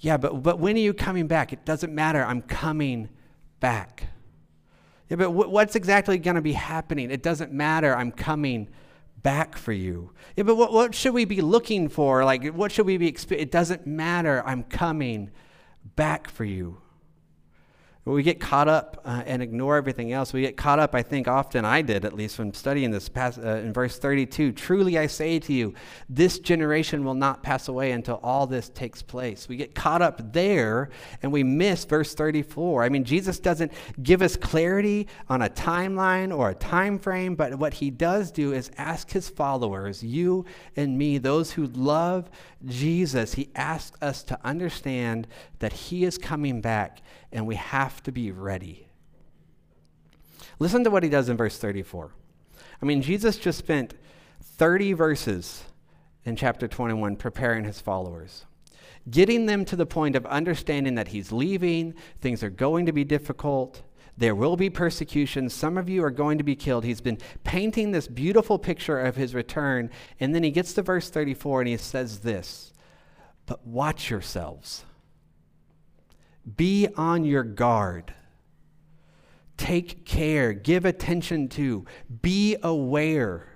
Yeah, 0.00 0.16
but, 0.16 0.42
but 0.42 0.58
when 0.58 0.76
are 0.76 0.80
you 0.80 0.94
coming 0.94 1.26
back? 1.26 1.52
It 1.52 1.64
doesn't 1.64 1.94
matter. 1.94 2.24
I'm 2.24 2.42
coming 2.42 3.08
back. 3.60 4.04
Yeah, 5.08 5.16
but 5.16 5.24
w- 5.24 5.50
what's 5.50 5.74
exactly 5.74 6.18
going 6.18 6.36
to 6.36 6.42
be 6.42 6.52
happening? 6.52 7.10
It 7.10 7.22
doesn't 7.22 7.52
matter. 7.52 7.96
I'm 7.96 8.12
coming 8.12 8.68
back 9.22 9.56
for 9.56 9.72
you. 9.72 10.12
Yeah, 10.36 10.44
but 10.44 10.56
what, 10.56 10.72
what 10.72 10.94
should 10.94 11.14
we 11.14 11.24
be 11.24 11.40
looking 11.40 11.88
for? 11.88 12.24
Like, 12.24 12.46
what 12.48 12.72
should 12.72 12.86
we 12.86 12.98
be? 12.98 13.10
Exp- 13.10 13.32
it 13.32 13.50
doesn't 13.50 13.86
matter. 13.86 14.42
I'm 14.46 14.62
coming 14.64 15.30
back 15.96 16.28
for 16.28 16.44
you 16.44 16.78
we 18.12 18.22
get 18.22 18.40
caught 18.40 18.68
up 18.68 19.00
uh, 19.04 19.22
and 19.26 19.42
ignore 19.42 19.76
everything 19.76 20.12
else. 20.12 20.32
We 20.32 20.40
get 20.40 20.56
caught 20.56 20.78
up, 20.78 20.94
I 20.94 21.02
think 21.02 21.28
often 21.28 21.64
I 21.64 21.82
did 21.82 22.04
at 22.04 22.14
least 22.14 22.38
when 22.38 22.54
studying 22.54 22.90
this 22.90 23.08
past, 23.08 23.38
uh, 23.38 23.56
in 23.56 23.72
verse 23.72 23.98
32. 23.98 24.52
Truly 24.52 24.98
I 24.98 25.06
say 25.06 25.38
to 25.40 25.52
you, 25.52 25.74
this 26.08 26.38
generation 26.38 27.04
will 27.04 27.14
not 27.14 27.42
pass 27.42 27.68
away 27.68 27.92
until 27.92 28.18
all 28.22 28.46
this 28.46 28.70
takes 28.70 29.02
place. 29.02 29.48
We 29.48 29.56
get 29.56 29.74
caught 29.74 30.00
up 30.00 30.32
there 30.32 30.90
and 31.22 31.30
we 31.32 31.42
miss 31.42 31.84
verse 31.84 32.14
34. 32.14 32.82
I 32.82 32.88
mean, 32.88 33.04
Jesus 33.04 33.38
doesn't 33.38 33.72
give 34.02 34.22
us 34.22 34.36
clarity 34.36 35.06
on 35.28 35.42
a 35.42 35.48
timeline 35.50 36.34
or 36.34 36.50
a 36.50 36.54
time 36.54 36.98
frame, 36.98 37.34
but 37.34 37.56
what 37.56 37.74
he 37.74 37.90
does 37.90 38.30
do 38.30 38.52
is 38.52 38.70
ask 38.78 39.10
his 39.10 39.28
followers, 39.28 40.02
you 40.02 40.46
and 40.76 40.96
me, 40.96 41.18
those 41.18 41.52
who 41.52 41.66
love 41.66 42.30
Jesus, 42.64 43.34
he 43.34 43.50
asks 43.54 44.00
us 44.02 44.22
to 44.24 44.38
understand 44.44 45.28
that 45.58 45.72
he 45.72 46.04
is 46.04 46.16
coming 46.16 46.60
back 46.60 47.02
and 47.32 47.46
we 47.46 47.56
have 47.56 48.02
to 48.04 48.12
be 48.12 48.30
ready. 48.30 48.86
Listen 50.58 50.84
to 50.84 50.90
what 50.90 51.02
he 51.02 51.08
does 51.08 51.28
in 51.28 51.36
verse 51.36 51.58
34. 51.58 52.10
I 52.80 52.86
mean, 52.86 53.02
Jesus 53.02 53.38
just 53.38 53.58
spent 53.58 53.94
30 54.42 54.92
verses 54.92 55.64
in 56.24 56.36
chapter 56.36 56.68
21 56.68 57.16
preparing 57.16 57.64
his 57.64 57.80
followers, 57.80 58.44
getting 59.10 59.46
them 59.46 59.64
to 59.64 59.76
the 59.76 59.86
point 59.86 60.16
of 60.16 60.26
understanding 60.26 60.94
that 60.96 61.08
he's 61.08 61.32
leaving, 61.32 61.94
things 62.20 62.42
are 62.42 62.50
going 62.50 62.86
to 62.86 62.92
be 62.92 63.04
difficult. 63.04 63.82
There 64.16 64.34
will 64.34 64.56
be 64.56 64.68
persecution. 64.68 65.48
Some 65.48 65.78
of 65.78 65.88
you 65.88 66.02
are 66.02 66.10
going 66.10 66.38
to 66.38 66.44
be 66.44 66.56
killed. 66.56 66.84
He's 66.84 67.00
been 67.00 67.18
painting 67.44 67.92
this 67.92 68.08
beautiful 68.08 68.58
picture 68.58 68.98
of 68.98 69.14
his 69.14 69.32
return. 69.32 69.90
And 70.18 70.34
then 70.34 70.42
he 70.42 70.50
gets 70.50 70.72
to 70.74 70.82
verse 70.82 71.08
34 71.08 71.60
and 71.60 71.68
he 71.68 71.76
says 71.76 72.18
this 72.18 72.72
But 73.46 73.64
watch 73.64 74.10
yourselves 74.10 74.84
be 76.56 76.88
on 76.96 77.24
your 77.24 77.42
guard. 77.42 78.14
Take 79.56 80.04
care. 80.04 80.52
Give 80.52 80.84
attention 80.84 81.48
to. 81.50 81.84
Be 82.22 82.56
aware. 82.62 83.48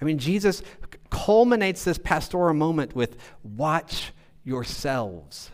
I 0.00 0.04
mean, 0.04 0.18
Jesus 0.18 0.62
culminates 1.10 1.84
this 1.84 1.98
pastoral 1.98 2.54
moment 2.54 2.94
with 2.94 3.16
watch 3.42 4.12
yourselves. 4.44 5.50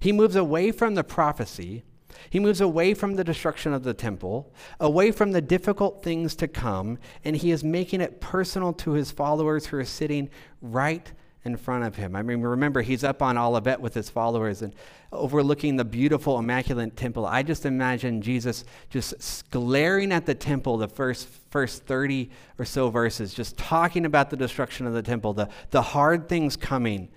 He 0.00 0.12
moves 0.12 0.36
away 0.36 0.70
from 0.72 0.94
the 0.94 1.04
prophecy. 1.04 1.84
He 2.30 2.40
moves 2.40 2.60
away 2.60 2.94
from 2.94 3.14
the 3.14 3.24
destruction 3.24 3.72
of 3.72 3.84
the 3.84 3.94
temple, 3.94 4.52
away 4.80 5.12
from 5.12 5.32
the 5.32 5.40
difficult 5.40 6.02
things 6.02 6.34
to 6.36 6.48
come, 6.48 6.98
and 7.24 7.36
he 7.36 7.50
is 7.50 7.64
making 7.64 8.00
it 8.00 8.20
personal 8.20 8.72
to 8.74 8.92
his 8.92 9.10
followers 9.10 9.66
who 9.66 9.78
are 9.78 9.84
sitting 9.84 10.28
right 10.60 11.12
in 11.44 11.56
front 11.56 11.84
of 11.84 11.96
him. 11.96 12.16
I 12.16 12.22
mean, 12.22 12.40
remember, 12.40 12.82
he's 12.82 13.04
up 13.04 13.22
on 13.22 13.38
Olivet 13.38 13.80
with 13.80 13.94
his 13.94 14.10
followers 14.10 14.62
and 14.62 14.74
overlooking 15.12 15.76
the 15.76 15.84
beautiful, 15.84 16.38
immaculate 16.38 16.96
temple. 16.96 17.26
I 17.26 17.42
just 17.42 17.64
imagine 17.64 18.20
Jesus 18.20 18.64
just 18.90 19.50
glaring 19.50 20.12
at 20.12 20.26
the 20.26 20.34
temple 20.34 20.76
the 20.76 20.88
first, 20.88 21.28
first 21.50 21.84
30 21.84 22.30
or 22.58 22.64
so 22.64 22.90
verses, 22.90 23.32
just 23.32 23.56
talking 23.56 24.04
about 24.04 24.30
the 24.30 24.36
destruction 24.36 24.86
of 24.86 24.92
the 24.92 25.02
temple, 25.02 25.32
the, 25.32 25.48
the 25.70 25.82
hard 25.82 26.28
things 26.28 26.56
coming. 26.56 27.08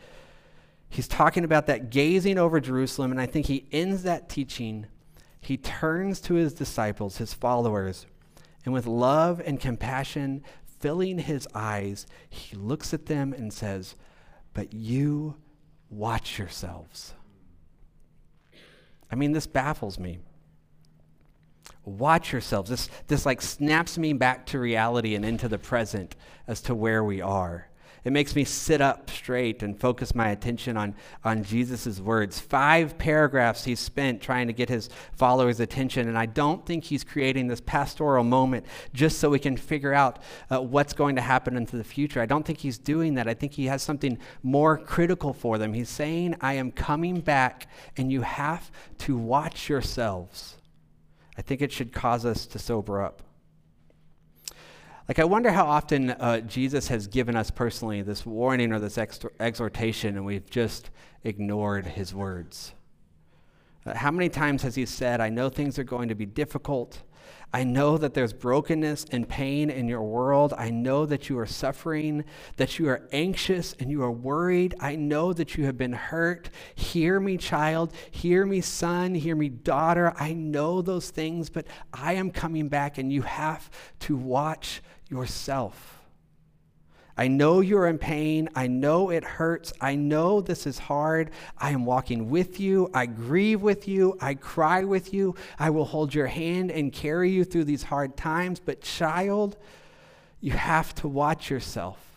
He's 0.89 1.07
talking 1.07 1.43
about 1.43 1.67
that 1.67 1.89
gazing 1.89 2.37
over 2.37 2.59
Jerusalem, 2.59 3.11
and 3.11 3.19
I 3.19 3.25
think 3.25 3.47
he 3.47 3.65
ends 3.71 4.03
that 4.03 4.29
teaching. 4.29 4.85
He 5.39 5.57
turns 5.57 6.21
to 6.21 6.35
his 6.35 6.53
disciples, 6.53 7.17
his 7.17 7.33
followers, 7.33 8.05
And 8.65 8.73
with 8.73 8.85
love 8.85 9.41
and 9.43 9.59
compassion 9.59 10.43
filling 10.79 11.19
his 11.19 11.47
eyes, 11.55 12.05
he 12.29 12.55
looks 12.55 12.93
at 12.93 13.07
them 13.07 13.33
and 13.33 13.51
says, 13.51 13.95
But 14.53 14.73
you 14.73 15.35
watch 15.89 16.37
yourselves. 16.37 17.13
I 19.11 19.15
mean, 19.15 19.31
this 19.31 19.47
baffles 19.47 19.99
me. 19.99 20.19
Watch 21.83 22.31
yourselves. 22.31 22.69
This, 22.69 22.89
this 23.07 23.25
like 23.25 23.41
snaps 23.41 23.97
me 23.97 24.13
back 24.13 24.45
to 24.47 24.59
reality 24.59 25.15
and 25.15 25.25
into 25.25 25.47
the 25.47 25.57
present 25.57 26.15
as 26.47 26.61
to 26.63 26.75
where 26.75 27.03
we 27.03 27.21
are. 27.21 27.67
It 28.03 28.11
makes 28.11 28.35
me 28.35 28.43
sit 28.43 28.81
up 28.81 29.11
straight 29.11 29.61
and 29.61 29.79
focus 29.79 30.15
my 30.15 30.29
attention 30.29 30.75
on, 30.75 30.95
on 31.23 31.43
Jesus' 31.43 31.99
words. 31.99 32.39
Five 32.39 32.97
paragraphs 32.97 33.63
he 33.65 33.75
spent 33.75 34.21
trying 34.21 34.47
to 34.47 34.53
get 34.53 34.69
his 34.69 34.89
followers' 35.13 35.59
attention, 35.59 36.07
and 36.07 36.17
I 36.17 36.25
don't 36.25 36.65
think 36.65 36.83
he's 36.83 37.03
creating 37.03 37.47
this 37.47 37.61
pastoral 37.61 38.23
moment 38.23 38.65
just 38.91 39.19
so 39.19 39.29
we 39.29 39.37
can 39.37 39.55
figure 39.55 39.93
out 39.93 40.17
uh, 40.49 40.59
what's 40.59 40.93
going 40.93 41.15
to 41.17 41.21
happen 41.21 41.55
into 41.55 41.77
the 41.77 41.83
future. 41.83 42.19
I 42.19 42.25
don't 42.25 42.43
think 42.43 42.57
he's 42.57 42.79
doing 42.79 43.13
that. 43.15 43.27
I 43.27 43.35
think 43.35 43.53
he 43.53 43.67
has 43.67 43.83
something 43.83 44.17
more 44.41 44.79
critical 44.79 45.31
for 45.31 45.59
them. 45.59 45.73
He's 45.73 45.89
saying, 45.89 46.37
I 46.41 46.53
am 46.53 46.71
coming 46.71 47.21
back, 47.21 47.67
and 47.97 48.11
you 48.11 48.21
have 48.21 48.71
to 48.99 49.15
watch 49.15 49.69
yourselves. 49.69 50.57
I 51.37 51.43
think 51.43 51.61
it 51.61 51.71
should 51.71 51.93
cause 51.93 52.25
us 52.25 52.47
to 52.47 52.57
sober 52.57 52.99
up. 52.99 53.21
Like, 55.07 55.19
I 55.19 55.23
wonder 55.23 55.51
how 55.51 55.65
often 55.65 56.11
uh, 56.11 56.41
Jesus 56.41 56.87
has 56.87 57.07
given 57.07 57.35
us 57.35 57.51
personally 57.51 58.01
this 58.01 58.25
warning 58.25 58.71
or 58.71 58.79
this 58.79 58.97
ex- 58.97 59.19
exhortation, 59.39 60.15
and 60.15 60.25
we've 60.25 60.49
just 60.49 60.89
ignored 61.23 61.85
his 61.85 62.13
words. 62.13 62.73
Uh, 63.85 63.95
how 63.95 64.11
many 64.11 64.29
times 64.29 64.61
has 64.61 64.75
he 64.75 64.85
said, 64.85 65.19
I 65.19 65.29
know 65.29 65.49
things 65.49 65.79
are 65.79 65.83
going 65.83 66.09
to 66.09 66.15
be 66.15 66.25
difficult. 66.25 67.01
I 67.53 67.65
know 67.65 67.97
that 67.97 68.13
there's 68.13 68.31
brokenness 68.31 69.07
and 69.11 69.27
pain 69.27 69.69
in 69.69 69.87
your 69.87 70.03
world. 70.03 70.53
I 70.57 70.69
know 70.69 71.05
that 71.05 71.27
you 71.27 71.37
are 71.37 71.45
suffering, 71.45 72.23
that 72.55 72.79
you 72.79 72.87
are 72.87 73.09
anxious 73.11 73.75
and 73.79 73.91
you 73.91 74.03
are 74.03 74.11
worried. 74.11 74.75
I 74.79 74.95
know 74.95 75.33
that 75.33 75.57
you 75.57 75.65
have 75.65 75.77
been 75.77 75.91
hurt. 75.91 76.49
Hear 76.75 77.19
me, 77.19 77.37
child. 77.37 77.93
Hear 78.09 78.45
me, 78.45 78.61
son. 78.61 79.15
Hear 79.15 79.35
me, 79.35 79.49
daughter. 79.49 80.13
I 80.17 80.31
know 80.31 80.81
those 80.81 81.09
things, 81.09 81.49
but 81.49 81.67
I 81.93 82.13
am 82.13 82.31
coming 82.31 82.69
back 82.69 82.97
and 82.97 83.11
you 83.11 83.23
have 83.23 83.69
to 84.01 84.15
watch 84.15 84.81
yourself. 85.11 85.99
I 87.17 87.27
know 87.27 87.59
you're 87.59 87.87
in 87.87 87.97
pain. 87.97 88.49
I 88.55 88.67
know 88.67 89.11
it 89.11 89.23
hurts. 89.23 89.73
I 89.81 89.95
know 89.95 90.41
this 90.41 90.65
is 90.65 90.79
hard. 90.79 91.31
I 91.57 91.71
am 91.71 91.85
walking 91.85 92.29
with 92.29 92.59
you. 92.59 92.89
I 92.93 93.05
grieve 93.05 93.61
with 93.61 93.87
you. 93.87 94.17
I 94.21 94.33
cry 94.33 94.85
with 94.85 95.13
you. 95.13 95.35
I 95.59 95.69
will 95.69 95.85
hold 95.85 96.15
your 96.15 96.27
hand 96.27 96.71
and 96.71 96.91
carry 96.91 97.29
you 97.29 97.43
through 97.43 97.65
these 97.65 97.83
hard 97.83 98.15
times. 98.17 98.59
But, 98.59 98.81
child, 98.81 99.57
you 100.39 100.53
have 100.53 100.95
to 100.95 101.07
watch 101.07 101.51
yourself. 101.51 102.10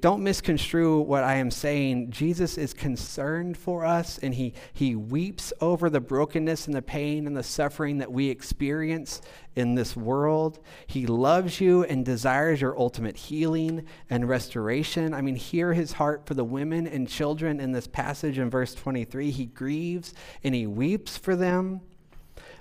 Don't 0.00 0.22
misconstrue 0.22 1.00
what 1.00 1.24
I 1.24 1.36
am 1.36 1.50
saying. 1.50 2.10
Jesus 2.10 2.58
is 2.58 2.74
concerned 2.74 3.56
for 3.56 3.84
us 3.84 4.18
and 4.18 4.34
he, 4.34 4.52
he 4.72 4.94
weeps 4.94 5.52
over 5.60 5.88
the 5.88 6.00
brokenness 6.00 6.66
and 6.66 6.76
the 6.76 6.82
pain 6.82 7.26
and 7.26 7.36
the 7.36 7.42
suffering 7.42 7.98
that 7.98 8.12
we 8.12 8.28
experience 8.28 9.22
in 9.56 9.74
this 9.74 9.96
world. 9.96 10.60
He 10.86 11.06
loves 11.06 11.60
you 11.60 11.82
and 11.84 12.04
desires 12.04 12.60
your 12.60 12.78
ultimate 12.78 13.16
healing 13.16 13.86
and 14.10 14.28
restoration. 14.28 15.14
I 15.14 15.22
mean, 15.22 15.36
hear 15.36 15.72
his 15.72 15.92
heart 15.92 16.26
for 16.26 16.34
the 16.34 16.44
women 16.44 16.86
and 16.86 17.08
children 17.08 17.58
in 17.58 17.72
this 17.72 17.88
passage 17.88 18.38
in 18.38 18.50
verse 18.50 18.74
23. 18.74 19.30
He 19.30 19.46
grieves 19.46 20.14
and 20.44 20.54
he 20.54 20.66
weeps 20.66 21.16
for 21.16 21.34
them. 21.34 21.80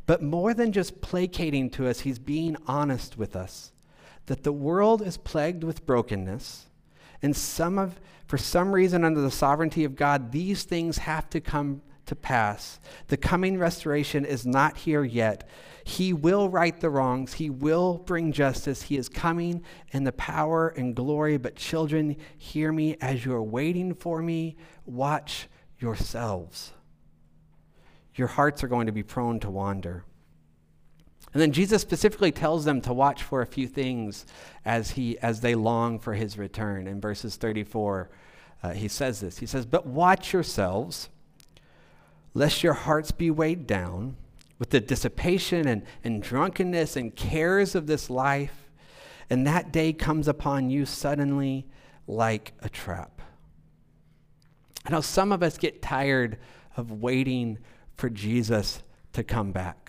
But 0.05 0.23
more 0.23 0.53
than 0.53 0.71
just 0.71 1.01
placating 1.01 1.69
to 1.71 1.87
us, 1.87 2.01
he's 2.01 2.19
being 2.19 2.57
honest 2.65 3.17
with 3.17 3.35
us 3.35 3.71
that 4.25 4.43
the 4.43 4.53
world 4.53 5.01
is 5.01 5.17
plagued 5.17 5.63
with 5.63 5.85
brokenness 5.85 6.67
and 7.23 7.35
some 7.35 7.79
of, 7.79 7.99
for 8.27 8.37
some 8.37 8.71
reason, 8.71 9.03
under 9.03 9.21
the 9.21 9.31
sovereignty 9.31 9.85
of 9.85 9.95
God, 9.95 10.31
these 10.31 10.63
things 10.63 10.99
have 10.99 11.29
to 11.31 11.41
come 11.41 11.81
to 12.05 12.15
pass. 12.15 12.79
The 13.07 13.17
coming 13.17 13.57
restoration 13.57 14.25
is 14.25 14.45
not 14.45 14.77
here 14.77 15.03
yet. 15.03 15.47
He 15.85 16.13
will 16.13 16.49
right 16.49 16.77
the 16.79 16.89
wrongs. 16.89 17.33
He 17.33 17.49
will 17.49 17.97
bring 17.99 18.31
justice. 18.31 18.83
He 18.83 18.97
is 18.97 19.09
coming 19.09 19.63
in 19.91 20.03
the 20.03 20.11
power 20.11 20.67
and 20.69 20.95
glory. 20.95 21.37
But, 21.37 21.55
children, 21.55 22.17
hear 22.37 22.71
me 22.71 22.97
as 23.01 23.25
you 23.25 23.33
are 23.33 23.43
waiting 23.43 23.95
for 23.95 24.21
me. 24.21 24.57
Watch 24.85 25.47
yourselves. 25.79 26.73
Your 28.15 28.27
hearts 28.27 28.63
are 28.63 28.67
going 28.67 28.87
to 28.87 28.93
be 28.93 29.03
prone 29.03 29.39
to 29.39 29.49
wander. 29.49 30.03
And 31.33 31.41
then 31.41 31.51
Jesus 31.51 31.81
specifically 31.81 32.31
tells 32.31 32.63
them 32.63 32.79
to 32.81 32.93
watch 32.93 33.23
for 33.23 33.41
a 33.41 33.45
few 33.45 33.67
things 33.67 34.25
as, 34.65 34.91
he, 34.91 35.17
as 35.19 35.41
they 35.41 35.55
long 35.55 35.97
for 35.97 36.13
his 36.13 36.37
return. 36.37 36.87
In 36.87 37.01
verses 37.01 37.35
34, 37.37 38.09
uh, 38.61 38.71
he 38.71 38.87
says 38.87 39.19
this 39.19 39.39
He 39.39 39.45
says, 39.45 39.65
But 39.65 39.87
watch 39.87 40.31
yourselves, 40.31 41.09
lest 42.33 42.63
your 42.63 42.73
hearts 42.73 43.11
be 43.11 43.31
weighed 43.31 43.65
down 43.65 44.15
with 44.59 44.69
the 44.69 44.79
dissipation 44.79 45.67
and, 45.67 45.83
and 46.03 46.21
drunkenness 46.21 46.95
and 46.95 47.15
cares 47.15 47.73
of 47.73 47.87
this 47.87 48.09
life, 48.09 48.69
and 49.29 49.47
that 49.47 49.73
day 49.73 49.91
comes 49.91 50.27
upon 50.27 50.69
you 50.69 50.85
suddenly 50.85 51.65
like 52.07 52.53
a 52.61 52.69
trap. 52.69 53.21
I 54.85 54.91
know 54.91 55.01
some 55.01 55.31
of 55.31 55.41
us 55.41 55.57
get 55.57 55.81
tired 55.81 56.37
of 56.77 56.91
waiting 56.91 57.57
for 57.95 58.09
Jesus 58.09 58.83
to 59.13 59.23
come 59.23 59.51
back. 59.51 59.82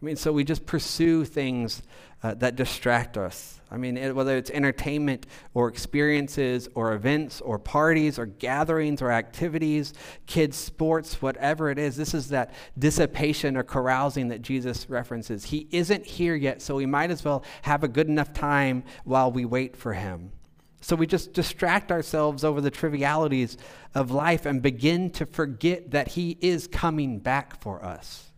I 0.00 0.04
mean, 0.04 0.16
so 0.16 0.32
we 0.32 0.44
just 0.44 0.64
pursue 0.64 1.24
things 1.24 1.82
uh, 2.22 2.34
that 2.34 2.56
distract 2.56 3.18
us. 3.18 3.60
I 3.70 3.76
mean, 3.76 3.96
it, 3.96 4.14
whether 4.14 4.36
it's 4.36 4.50
entertainment 4.50 5.26
or 5.54 5.68
experiences 5.68 6.68
or 6.74 6.94
events 6.94 7.40
or 7.40 7.58
parties 7.58 8.18
or 8.18 8.26
gatherings 8.26 9.00
or 9.00 9.12
activities, 9.12 9.94
kids' 10.26 10.56
sports, 10.56 11.22
whatever 11.22 11.70
it 11.70 11.78
is, 11.78 11.96
this 11.96 12.14
is 12.14 12.28
that 12.28 12.52
dissipation 12.78 13.56
or 13.56 13.62
carousing 13.62 14.28
that 14.28 14.42
Jesus 14.42 14.90
references. 14.90 15.44
He 15.44 15.68
isn't 15.70 16.04
here 16.04 16.34
yet, 16.34 16.62
so 16.62 16.74
we 16.76 16.86
might 16.86 17.10
as 17.10 17.24
well 17.24 17.44
have 17.62 17.84
a 17.84 17.88
good 17.88 18.08
enough 18.08 18.32
time 18.32 18.82
while 19.04 19.30
we 19.30 19.44
wait 19.44 19.76
for 19.76 19.92
him. 19.92 20.32
So 20.80 20.96
we 20.96 21.06
just 21.06 21.34
distract 21.34 21.92
ourselves 21.92 22.42
over 22.42 22.60
the 22.60 22.70
trivialities 22.70 23.58
of 23.94 24.10
life 24.10 24.46
and 24.46 24.62
begin 24.62 25.10
to 25.10 25.26
forget 25.26 25.90
that 25.90 26.08
he 26.08 26.38
is 26.40 26.66
coming 26.66 27.18
back 27.18 27.60
for 27.60 27.84
us. 27.84 28.29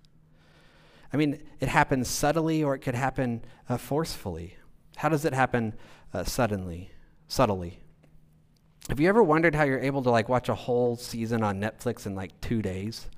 I 1.12 1.16
mean, 1.16 1.42
it 1.60 1.68
happens 1.68 2.08
subtly 2.08 2.62
or 2.62 2.74
it 2.74 2.80
could 2.80 2.94
happen 2.94 3.42
uh, 3.68 3.76
forcefully. 3.76 4.56
How 4.96 5.08
does 5.08 5.24
it 5.24 5.34
happen 5.34 5.74
uh, 6.14 6.24
suddenly, 6.24 6.90
subtly? 7.28 7.80
Have 8.88 8.98
you 8.98 9.08
ever 9.08 9.22
wondered 9.22 9.54
how 9.54 9.64
you're 9.64 9.80
able 9.80 10.02
to 10.02 10.10
like 10.10 10.28
watch 10.28 10.48
a 10.48 10.54
whole 10.54 10.96
season 10.96 11.42
on 11.42 11.60
Netflix 11.60 12.06
in 12.06 12.14
like 12.14 12.40
two 12.40 12.62
days? 12.62 13.08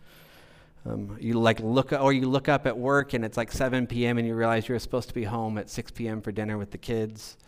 Um, 0.87 1.17
you 1.19 1.35
like 1.35 1.61
look, 1.61 1.93
or 1.93 2.13
you 2.13 2.29
look 2.29 2.49
up 2.49 2.67
at 2.67 2.77
work 2.77 3.15
and 3.15 3.25
it's 3.25 3.37
like 3.37 3.51
7 3.51 3.87
p.m. 3.87 4.19
and 4.19 4.27
you 4.27 4.35
realize 4.35 4.69
you're 4.69 4.79
supposed 4.79 5.09
to 5.09 5.15
be 5.15 5.25
home 5.25 5.57
at 5.57 5.71
6 5.71 5.93
p.m. 5.93 6.21
for 6.21 6.33
dinner 6.33 6.59
with 6.59 6.73
the 6.73 6.79
kids. 6.79 7.39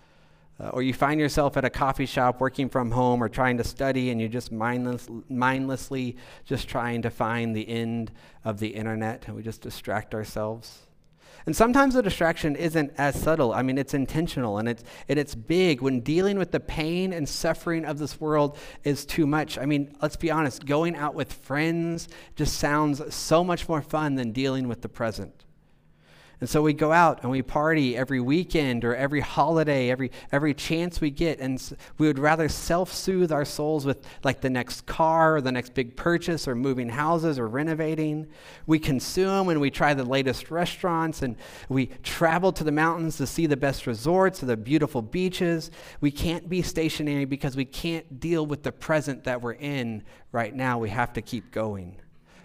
Uh, 0.59 0.69
or 0.69 0.83
you 0.83 0.95
find 0.95 1.21
yourself 1.21 1.57
at 1.57 1.65
a 1.67 1.71
coffee 1.71 2.07
shop 2.07 2.41
working 2.41 2.69
from 2.69 2.91
home 2.91 3.23
or 3.23 3.29
trying 3.29 3.59
to 3.59 3.65
study 3.65 4.11
and 4.11 4.19
you're 4.21 4.29
just 4.29 4.51
mindless, 4.51 5.07
mindlessly 5.29 6.17
just 6.47 6.67
trying 6.67 7.03
to 7.03 7.11
find 7.11 7.55
the 7.55 7.69
end 7.69 8.11
of 8.43 8.59
the 8.59 8.69
internet 8.69 9.27
and 9.27 9.37
we 9.37 9.43
just 9.43 9.61
distract 9.61 10.15
ourselves. 10.15 10.87
And 11.45 11.55
sometimes 11.55 11.95
the 11.95 12.03
distraction 12.03 12.57
isn't 12.57 12.93
as 12.99 13.21
subtle. 13.21 13.53
I 13.53 13.63
mean, 13.63 13.79
it's 13.79 13.95
intentional 13.95 14.59
and 14.59 14.69
it's, 14.69 14.83
and 15.09 15.19
it's 15.19 15.35
big. 15.35 15.81
When 15.81 16.01
dealing 16.01 16.39
with 16.39 16.51
the 16.51 16.59
pain 16.59 17.13
and 17.13 17.29
suffering 17.29 17.85
of 17.85 17.99
this 17.99 18.21
world 18.21 18.59
is 18.83 19.07
too 19.07 19.27
much. 19.27 19.57
I 19.57 19.65
mean, 19.65 19.95
let's 20.03 20.17
be 20.17 20.31
honest, 20.31 20.67
going 20.67 20.97
out 20.97 21.15
with 21.15 21.33
friends 21.33 22.09
just 22.35 22.59
sounds 22.59 23.15
so 23.15 23.45
much 23.45 23.69
more 23.69 23.81
fun 23.81 24.17
than 24.17 24.33
dealing 24.33 24.67
with 24.67 24.83
the 24.83 24.89
present. 24.89 25.46
And 26.39 26.51
so 26.51 26.61
we 26.61 26.75
go 26.75 26.93
out 26.93 27.23
and 27.23 27.31
we 27.31 27.41
party 27.41 27.97
every 27.97 28.21
weekend 28.21 28.85
or 28.85 28.95
every 28.95 29.21
holiday, 29.21 29.91
every, 29.91 30.11
every 30.31 30.53
chance 30.53 31.01
we 31.01 31.11
get. 31.11 31.41
And 31.41 31.59
we 31.97 32.07
would 32.09 32.19
rather 32.19 32.47
self 32.51 32.93
soothe 32.93 33.33
our 33.33 33.47
souls 33.47 33.87
with 33.87 34.07
like 34.23 34.43
the 34.43 34.51
next 34.51 34.85
car 34.85 35.37
or 35.37 35.41
the 35.41 35.51
next 35.51 35.73
big 35.73 35.97
purchase 35.97 36.47
or 36.47 36.55
moving 36.55 36.91
houses 36.91 37.39
or 37.39 37.49
renovating. 37.49 38.27
We 38.67 38.79
consume 38.79 39.49
and 39.49 39.63
we 39.63 39.71
try 39.71 39.95
the 39.95 40.05
latest 40.05 40.51
restaurants 40.51 41.23
and 41.23 41.37
we 41.71 41.87
travel 42.03 42.53
to 42.53 42.65
the 42.65 42.73
mountains 42.73 43.17
to 43.17 43.27
see 43.27 43.47
the 43.47 43.57
best 43.57 43.87
resorts 43.87 44.43
or 44.43 44.47
the 44.47 44.59
beautiful 44.59 45.01
beaches. 45.01 45.71
We 46.03 46.11
can't 46.11 46.51
be 46.51 46.61
stationary 46.61 47.25
because 47.25 47.57
we 47.57 47.65
can't 47.65 48.21
deal 48.21 48.45
with 48.45 48.63
the 48.63 48.73
present 48.73 49.25
that 49.25 49.41
we're 49.41 49.53
in 49.53 50.03
right 50.33 50.55
now. 50.55 50.79
We 50.79 50.91
have 50.91 51.15
to 51.15 51.23
keep 51.23 51.51
going. 51.51 51.97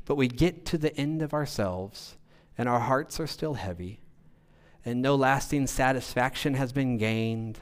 But 0.06 0.16
we 0.16 0.30
get 0.30 0.66
to 0.68 0.78
the 0.78 0.96
end 0.96 1.22
of 1.22 1.34
ourselves 1.34 2.16
and 2.58 2.68
our 2.70 2.80
hearts 2.80 3.20
are 3.20 3.28
still 3.28 3.56
heavy, 3.56 4.02
and 4.86 5.02
no 5.02 5.16
lasting 5.16 5.68
satisfaction 5.68 6.54
has 6.56 6.72
been 6.72 6.98
gained, 6.98 7.60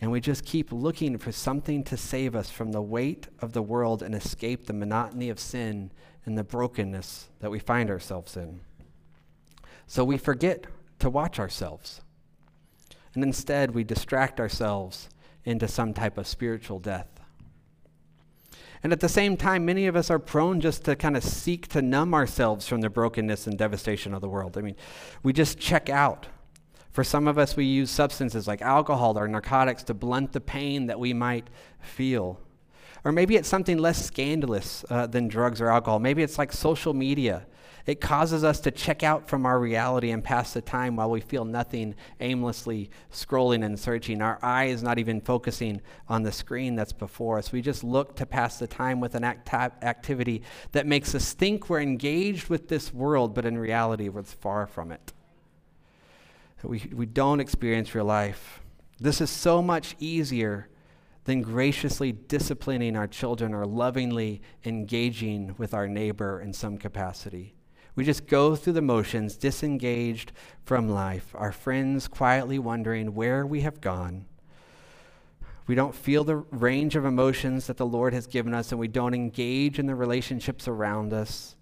and 0.00 0.10
we 0.10 0.20
just 0.20 0.44
keep 0.44 0.72
looking 0.72 1.18
for 1.18 1.32
something 1.32 1.84
to 1.84 1.96
save 1.96 2.34
us 2.34 2.50
from 2.50 2.72
the 2.72 2.82
weight 2.82 3.28
of 3.40 3.52
the 3.52 3.62
world 3.62 4.02
and 4.02 4.14
escape 4.14 4.66
the 4.66 4.72
monotony 4.72 5.28
of 5.28 5.38
sin 5.38 5.90
and 6.24 6.38
the 6.38 6.44
brokenness 6.44 7.28
that 7.40 7.50
we 7.50 7.58
find 7.58 7.90
ourselves 7.90 8.36
in. 8.36 8.60
So 9.86 10.04
we 10.04 10.16
forget 10.16 10.66
to 11.00 11.10
watch 11.10 11.38
ourselves. 11.38 12.00
And 13.14 13.24
instead, 13.24 13.74
we 13.74 13.84
distract 13.84 14.38
ourselves 14.38 15.08
into 15.44 15.66
some 15.66 15.92
type 15.92 16.16
of 16.16 16.26
spiritual 16.26 16.78
death. 16.78 17.19
And 18.82 18.92
at 18.92 19.00
the 19.00 19.08
same 19.08 19.36
time, 19.36 19.64
many 19.64 19.86
of 19.86 19.94
us 19.94 20.10
are 20.10 20.18
prone 20.18 20.60
just 20.60 20.84
to 20.84 20.96
kind 20.96 21.16
of 21.16 21.22
seek 21.22 21.68
to 21.68 21.82
numb 21.82 22.14
ourselves 22.14 22.66
from 22.66 22.80
the 22.80 22.88
brokenness 22.88 23.46
and 23.46 23.58
devastation 23.58 24.14
of 24.14 24.22
the 24.22 24.28
world. 24.28 24.56
I 24.56 24.62
mean, 24.62 24.76
we 25.22 25.32
just 25.32 25.58
check 25.58 25.90
out. 25.90 26.28
For 26.90 27.04
some 27.04 27.28
of 27.28 27.38
us, 27.38 27.56
we 27.56 27.66
use 27.66 27.90
substances 27.90 28.48
like 28.48 28.62
alcohol 28.62 29.18
or 29.18 29.28
narcotics 29.28 29.82
to 29.84 29.94
blunt 29.94 30.32
the 30.32 30.40
pain 30.40 30.86
that 30.86 30.98
we 30.98 31.12
might 31.12 31.48
feel. 31.80 32.40
Or 33.04 33.12
maybe 33.12 33.36
it's 33.36 33.48
something 33.48 33.78
less 33.78 34.04
scandalous 34.04 34.84
uh, 34.90 35.06
than 35.06 35.28
drugs 35.28 35.60
or 35.60 35.68
alcohol. 35.68 35.98
Maybe 35.98 36.22
it's 36.22 36.38
like 36.38 36.52
social 36.52 36.94
media 36.94 37.46
it 37.86 38.00
causes 38.00 38.44
us 38.44 38.60
to 38.60 38.70
check 38.70 39.02
out 39.02 39.28
from 39.28 39.46
our 39.46 39.58
reality 39.58 40.10
and 40.10 40.22
pass 40.22 40.52
the 40.52 40.60
time 40.60 40.96
while 40.96 41.10
we 41.10 41.20
feel 41.20 41.44
nothing, 41.44 41.94
aimlessly 42.20 42.90
scrolling 43.12 43.64
and 43.64 43.78
searching. 43.78 44.22
Our 44.22 44.38
eye 44.42 44.66
is 44.66 44.82
not 44.82 44.98
even 44.98 45.20
focusing 45.20 45.80
on 46.08 46.22
the 46.22 46.32
screen 46.32 46.76
that's 46.76 46.92
before 46.92 47.38
us. 47.38 47.52
We 47.52 47.62
just 47.62 47.82
look 47.82 48.16
to 48.16 48.26
pass 48.26 48.58
the 48.58 48.66
time 48.66 49.00
with 49.00 49.14
an 49.14 49.24
act- 49.24 49.52
activity 49.52 50.42
that 50.72 50.86
makes 50.86 51.14
us 51.14 51.32
think 51.32 51.68
we're 51.68 51.80
engaged 51.80 52.48
with 52.48 52.68
this 52.68 52.92
world, 52.92 53.34
but 53.34 53.44
in 53.44 53.58
reality, 53.58 54.08
we're 54.08 54.22
far 54.22 54.66
from 54.66 54.92
it. 54.92 55.12
We, 56.62 56.90
we 56.94 57.06
don't 57.06 57.40
experience 57.40 57.94
real 57.94 58.04
life. 58.04 58.60
This 58.98 59.22
is 59.22 59.30
so 59.30 59.62
much 59.62 59.96
easier 59.98 60.68
than 61.24 61.42
graciously 61.42 62.12
disciplining 62.12 62.96
our 62.96 63.06
children 63.06 63.54
or 63.54 63.64
lovingly 63.64 64.42
engaging 64.64 65.54
with 65.58 65.72
our 65.72 65.88
neighbor 65.88 66.40
in 66.40 66.52
some 66.52 66.76
capacity. 66.76 67.54
We 67.96 68.04
just 68.04 68.26
go 68.26 68.56
through 68.56 68.74
the 68.74 68.82
motions, 68.82 69.36
disengaged 69.36 70.32
from 70.62 70.88
life, 70.88 71.34
our 71.34 71.52
friends 71.52 72.08
quietly 72.08 72.58
wondering 72.58 73.14
where 73.14 73.44
we 73.44 73.60
have 73.62 73.80
gone. 73.80 74.26
We 75.66 75.74
don't 75.74 75.94
feel 75.94 76.24
the 76.24 76.36
range 76.36 76.96
of 76.96 77.04
emotions 77.04 77.66
that 77.66 77.76
the 77.76 77.86
Lord 77.86 78.12
has 78.12 78.26
given 78.26 78.54
us, 78.54 78.72
and 78.72 78.80
we 78.80 78.88
don't 78.88 79.14
engage 79.14 79.78
in 79.78 79.86
the 79.86 79.94
relationships 79.94 80.66
around 80.66 81.12
us. 81.12 81.54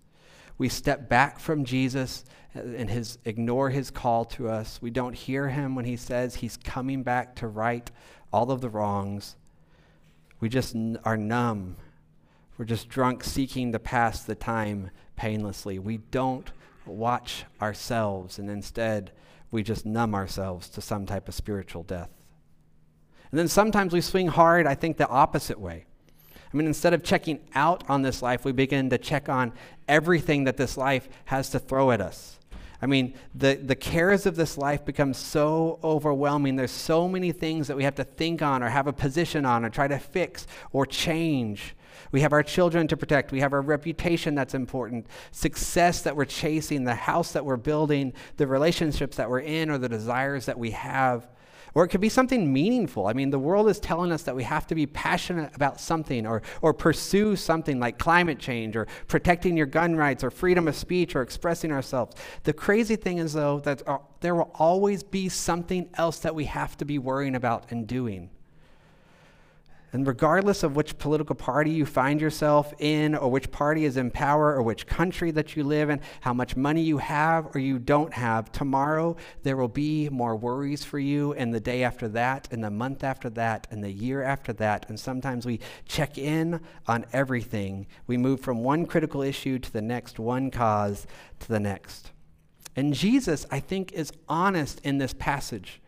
We 0.57 0.69
step 0.69 1.09
back 1.09 1.39
from 1.39 1.65
Jesus 1.65 2.25
and 2.55 2.91
his, 2.91 3.19
ignore 3.25 3.71
his 3.71 3.91
call 3.91 4.25
to 4.25 4.49
us. 4.49 4.81
We 4.81 4.91
don't 4.91 5.15
hear 5.15 5.49
him 5.49 5.75
when 5.75 5.85
he 5.85 5.97
says 5.97 6.37
he's 6.37 6.57
coming 6.57 7.03
back 7.03 7.37
to 7.37 7.47
right 7.47 7.91
all 8.33 8.51
of 8.51 8.61
the 8.61 8.71
wrongs. 8.71 9.37
We 10.41 10.49
just 10.49 10.75
n- 10.75 10.99
are 11.05 11.17
numb. 11.17 11.77
We're 12.59 12.65
just 12.65 12.89
drunk, 12.89 13.23
seeking 13.23 13.71
to 13.71 13.79
pass 13.79 14.25
the 14.25 14.35
time 14.35 14.91
painlessly. 15.15 15.79
We 15.79 15.99
don't 16.11 16.51
watch 16.85 17.45
ourselves, 17.63 18.41
and 18.41 18.51
instead, 18.51 19.13
we 19.53 19.63
just 19.63 19.87
numb 19.87 20.15
ourselves 20.15 20.69
to 20.71 20.81
some 20.81 21.07
type 21.07 21.29
of 21.29 21.35
spiritual 21.35 21.85
death. 21.85 22.11
And 23.31 23.39
then 23.39 23.49
sometimes 23.49 23.93
we 23.93 24.01
swing 24.01 24.27
hard, 24.27 24.67
I 24.67 24.75
think, 24.75 24.97
the 24.97 25.09
opposite 25.09 25.61
way. 25.61 25.85
I 26.53 26.57
mean, 26.57 26.67
instead 26.67 26.95
of 26.95 27.05
checking 27.05 27.41
out 27.55 27.85
on 27.89 28.03
this 28.03 28.23
life, 28.23 28.45
we 28.45 28.53
begin 28.53 28.91
to 28.91 28.99
check 28.99 29.29
on 29.29 29.53
everything 29.87 30.45
that 30.45 30.57
this 30.57 30.77
life 30.77 31.09
has 31.27 31.51
to 31.51 31.59
throw 31.59 31.91
at 31.91 32.01
us. 32.01 32.39
I 32.81 32.87
mean, 32.87 33.15
the, 33.35 33.55
the 33.55 33.75
cares 33.75 34.25
of 34.25 34.37
this 34.37 34.57
life 34.57 34.85
become 34.85 35.13
so 35.13 35.79
overwhelming. 35.85 36.57
There's 36.57 36.71
so 36.71 37.09
many 37.09 37.33
things 37.33 37.69
that 37.69 37.77
we 37.77 37.85
have 37.85 37.97
to 37.97 38.05
think 38.05 38.41
on 38.41 38.63
or 38.63 38.69
have 38.69 38.87
a 38.87 38.93
position 38.93 39.45
on 39.45 39.65
or 39.65 39.71
try 39.71 39.89
to 39.89 39.99
fix 39.99 40.47
or 40.73 40.87
change. 40.87 41.75
We 42.13 42.21
have 42.21 42.33
our 42.33 42.43
children 42.43 42.89
to 42.89 42.97
protect. 42.97 43.33
We 43.33 43.41
have 43.41 43.53
our 43.53 43.61
reputation 43.61 44.35
that's 44.35 44.55
important, 44.55 45.07
success 45.31 46.03
that 46.03 46.17
we're 46.17 46.25
chasing, 46.25 46.85
the 46.85 46.95
house 46.95 47.33
that 47.33 47.45
we're 47.45 47.57
building, 47.57 48.13
the 48.37 48.47
relationships 48.47 49.17
that 49.17 49.29
we're 49.29 49.41
in, 49.41 49.71
or 49.71 49.79
the 49.79 49.89
desires 49.89 50.47
that 50.47 50.59
we 50.59 50.71
have. 50.73 51.29
Or 51.75 51.85
it 51.85 51.89
could 51.89 52.01
be 52.01 52.09
something 52.09 52.53
meaningful. 52.53 53.07
I 53.07 53.13
mean, 53.13 53.31
the 53.31 53.39
world 53.39 53.69
is 53.69 53.79
telling 53.79 54.11
us 54.11 54.23
that 54.23 54.35
we 54.35 54.43
have 54.45 54.67
to 54.69 54.75
be 54.75 54.87
passionate 54.87 55.55
about 55.55 55.81
something 55.81 56.27
or, 56.27 56.43
or 56.63 56.73
pursue 56.73 57.37
something 57.37 57.79
like 57.79 57.99
climate 57.99 58.39
change 58.39 58.75
or 58.77 58.87
protecting 59.07 59.57
your 59.57 59.67
gun 59.67 59.95
rights 59.95 60.25
or 60.25 60.31
freedom 60.31 60.67
of 60.67 60.75
speech 60.75 61.15
or 61.15 61.23
expressing 61.23 61.71
ourselves. 61.71 62.17
The 62.45 62.53
crazy 62.53 62.97
thing 62.97 63.19
is, 63.19 63.33
though, 63.33 63.61
that 63.61 63.87
uh, 63.87 63.99
there 64.21 64.35
will 64.35 64.51
always 64.55 65.03
be 65.03 65.29
something 65.29 65.89
else 65.95 66.19
that 66.21 66.35
we 66.35 66.47
have 66.47 66.77
to 66.79 66.85
be 66.85 66.99
worrying 66.99 67.35
about 67.35 67.71
and 67.71 67.87
doing. 67.87 68.31
And 69.91 70.07
regardless 70.07 70.63
of 70.63 70.77
which 70.77 70.99
political 70.99 71.35
party 71.35 71.71
you 71.71 71.87
find 71.87 72.21
yourself 72.21 72.75
in, 72.79 73.15
or 73.15 73.31
which 73.31 73.51
party 73.51 73.87
is 73.87 73.97
in 73.97 74.11
power, 74.11 74.55
or 74.55 74.63
which 74.63 74.87
country 74.87 75.31
that 75.31 75.57
you 75.57 75.65
live 75.65 75.89
in, 75.89 76.03
how 76.21 76.35
much 76.35 76.57
money 76.57 76.83
you 76.83 76.99
have 76.99 77.55
or 77.55 77.59
you 77.59 77.79
don't 77.79 78.13
have, 78.13 78.53
tomorrow 78.53 79.17
there 79.45 79.57
will 79.57 79.67
be 79.67 80.11
more 80.11 80.37
worries 80.37 80.85
for 80.85 80.99
you, 80.99 81.33
and 81.35 81.55
the 81.55 81.61
day 81.61 81.85
after 81.85 82.07
that, 82.09 82.49
and 82.51 82.63
the 82.63 82.71
month 82.71 83.03
after 83.03 83.31
that, 83.31 83.67
and 83.71 83.83
the 83.83 83.91
year 83.91 84.23
after 84.23 84.53
that. 84.53 84.87
And 84.91 85.01
sometimes 85.01 85.47
we 85.47 85.59
check 85.87 86.19
in 86.19 86.61
on 86.87 87.07
everything. 87.15 87.87
We 88.07 88.19
move 88.19 88.41
from 88.41 88.63
one 88.63 88.85
critical 88.85 89.23
issue 89.23 89.59
to 89.59 89.73
the 89.73 89.83
next, 89.83 90.19
one 90.19 90.51
cause 90.51 91.07
to 91.41 91.49
the 91.49 91.61
next. 91.61 92.11
And 92.77 92.93
Jesus, 92.93 93.47
I 93.51 93.61
think, 93.61 93.93
is 93.93 94.13
honest 94.29 94.83
in 94.85 94.99
this 94.99 95.15
passage. 95.15 95.81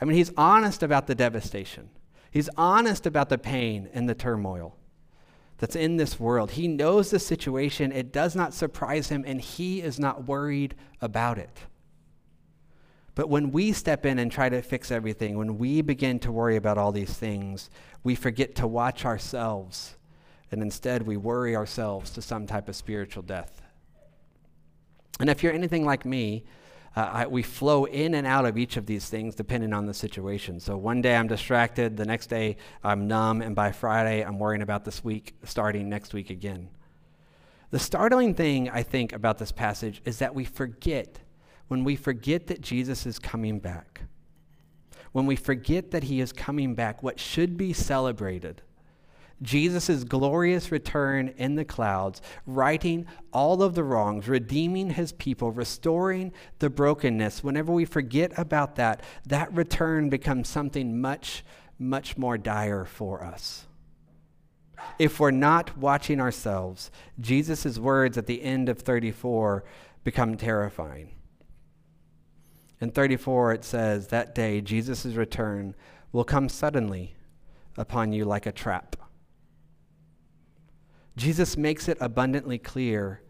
I 0.00 0.06
mean, 0.06 0.16
he's 0.16 0.32
honest 0.36 0.82
about 0.82 1.06
the 1.06 1.14
devastation. 1.14 1.90
He's 2.34 2.50
honest 2.56 3.06
about 3.06 3.28
the 3.28 3.38
pain 3.38 3.88
and 3.94 4.08
the 4.08 4.14
turmoil 4.14 4.76
that's 5.58 5.76
in 5.76 5.98
this 5.98 6.18
world. 6.18 6.50
He 6.50 6.66
knows 6.66 7.12
the 7.12 7.20
situation. 7.20 7.92
It 7.92 8.12
does 8.12 8.34
not 8.34 8.52
surprise 8.52 9.08
him, 9.08 9.22
and 9.24 9.40
he 9.40 9.80
is 9.80 10.00
not 10.00 10.26
worried 10.26 10.74
about 11.00 11.38
it. 11.38 11.60
But 13.14 13.28
when 13.28 13.52
we 13.52 13.70
step 13.70 14.04
in 14.04 14.18
and 14.18 14.32
try 14.32 14.48
to 14.48 14.62
fix 14.62 14.90
everything, 14.90 15.38
when 15.38 15.58
we 15.58 15.80
begin 15.80 16.18
to 16.18 16.32
worry 16.32 16.56
about 16.56 16.76
all 16.76 16.90
these 16.90 17.14
things, 17.14 17.70
we 18.02 18.16
forget 18.16 18.56
to 18.56 18.66
watch 18.66 19.04
ourselves, 19.04 19.94
and 20.50 20.60
instead 20.60 21.06
we 21.06 21.16
worry 21.16 21.54
ourselves 21.54 22.10
to 22.10 22.20
some 22.20 22.48
type 22.48 22.68
of 22.68 22.74
spiritual 22.74 23.22
death. 23.22 23.62
And 25.20 25.30
if 25.30 25.40
you're 25.44 25.52
anything 25.52 25.84
like 25.84 26.04
me, 26.04 26.42
uh, 26.96 27.10
I, 27.12 27.26
we 27.26 27.42
flow 27.42 27.84
in 27.86 28.14
and 28.14 28.26
out 28.26 28.46
of 28.46 28.56
each 28.56 28.76
of 28.76 28.86
these 28.86 29.08
things 29.08 29.34
depending 29.34 29.72
on 29.72 29.86
the 29.86 29.94
situation. 29.94 30.60
So 30.60 30.76
one 30.76 31.02
day 31.02 31.16
I'm 31.16 31.26
distracted, 31.26 31.96
the 31.96 32.04
next 32.04 32.28
day 32.28 32.56
I'm 32.82 33.08
numb, 33.08 33.42
and 33.42 33.54
by 33.54 33.72
Friday 33.72 34.22
I'm 34.22 34.38
worrying 34.38 34.62
about 34.62 34.84
this 34.84 35.02
week 35.02 35.34
starting 35.44 35.88
next 35.88 36.14
week 36.14 36.30
again. 36.30 36.68
The 37.70 37.78
startling 37.80 38.34
thing, 38.34 38.70
I 38.70 38.84
think, 38.84 39.12
about 39.12 39.38
this 39.38 39.50
passage 39.50 40.00
is 40.04 40.20
that 40.20 40.34
we 40.34 40.44
forget, 40.44 41.18
when 41.66 41.82
we 41.82 41.96
forget 41.96 42.46
that 42.46 42.60
Jesus 42.60 43.06
is 43.06 43.18
coming 43.18 43.58
back, 43.58 44.02
when 45.10 45.26
we 45.26 45.34
forget 45.34 45.90
that 45.90 46.04
he 46.04 46.20
is 46.20 46.32
coming 46.32 46.74
back, 46.74 47.02
what 47.02 47.18
should 47.18 47.56
be 47.56 47.72
celebrated 47.72 48.62
Jesus' 49.42 50.04
glorious 50.04 50.70
return 50.70 51.34
in 51.36 51.54
the 51.56 51.64
clouds, 51.64 52.22
righting 52.46 53.06
all 53.32 53.62
of 53.62 53.74
the 53.74 53.84
wrongs, 53.84 54.28
redeeming 54.28 54.90
his 54.90 55.12
people, 55.12 55.50
restoring 55.50 56.32
the 56.60 56.70
brokenness. 56.70 57.42
Whenever 57.42 57.72
we 57.72 57.84
forget 57.84 58.32
about 58.38 58.76
that, 58.76 59.02
that 59.26 59.52
return 59.52 60.08
becomes 60.08 60.48
something 60.48 61.00
much, 61.00 61.44
much 61.78 62.16
more 62.16 62.38
dire 62.38 62.84
for 62.84 63.24
us. 63.24 63.66
If 64.98 65.18
we're 65.18 65.30
not 65.30 65.76
watching 65.78 66.20
ourselves, 66.20 66.90
Jesus' 67.20 67.78
words 67.78 68.18
at 68.18 68.26
the 68.26 68.42
end 68.42 68.68
of 68.68 68.78
34 68.78 69.64
become 70.04 70.36
terrifying. 70.36 71.10
In 72.80 72.90
34, 72.90 73.54
it 73.54 73.64
says, 73.64 74.08
That 74.08 74.34
day, 74.34 74.60
Jesus' 74.60 75.06
return 75.06 75.74
will 76.12 76.24
come 76.24 76.48
suddenly 76.48 77.16
upon 77.76 78.12
you 78.12 78.24
like 78.24 78.46
a 78.46 78.52
trap. 78.52 78.96
Jesus 81.16 81.56
makes 81.56 81.88
it 81.88 81.98
abundantly 82.00 82.58
clear 82.58 83.20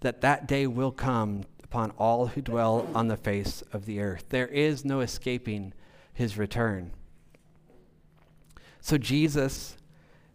that 0.00 0.20
that 0.20 0.46
day 0.46 0.66
will 0.66 0.92
come 0.92 1.44
upon 1.62 1.92
all 1.92 2.28
who 2.28 2.42
dwell 2.42 2.88
on 2.94 3.08
the 3.08 3.16
face 3.16 3.62
of 3.72 3.86
the 3.86 4.00
earth. 4.00 4.26
There 4.28 4.48
is 4.48 4.84
no 4.84 5.00
escaping 5.00 5.72
his 6.12 6.36
return. 6.36 6.92
So, 8.80 8.98
Jesus, 8.98 9.76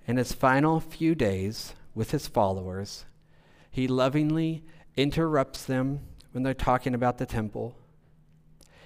in 0.07 0.17
his 0.17 0.31
final 0.31 0.79
few 0.79 1.15
days 1.15 1.73
with 1.93 2.11
his 2.11 2.27
followers, 2.27 3.05
he 3.69 3.87
lovingly 3.87 4.63
interrupts 4.95 5.65
them 5.65 5.99
when 6.31 6.43
they're 6.43 6.53
talking 6.53 6.93
about 6.93 7.17
the 7.17 7.25
temple. 7.25 7.75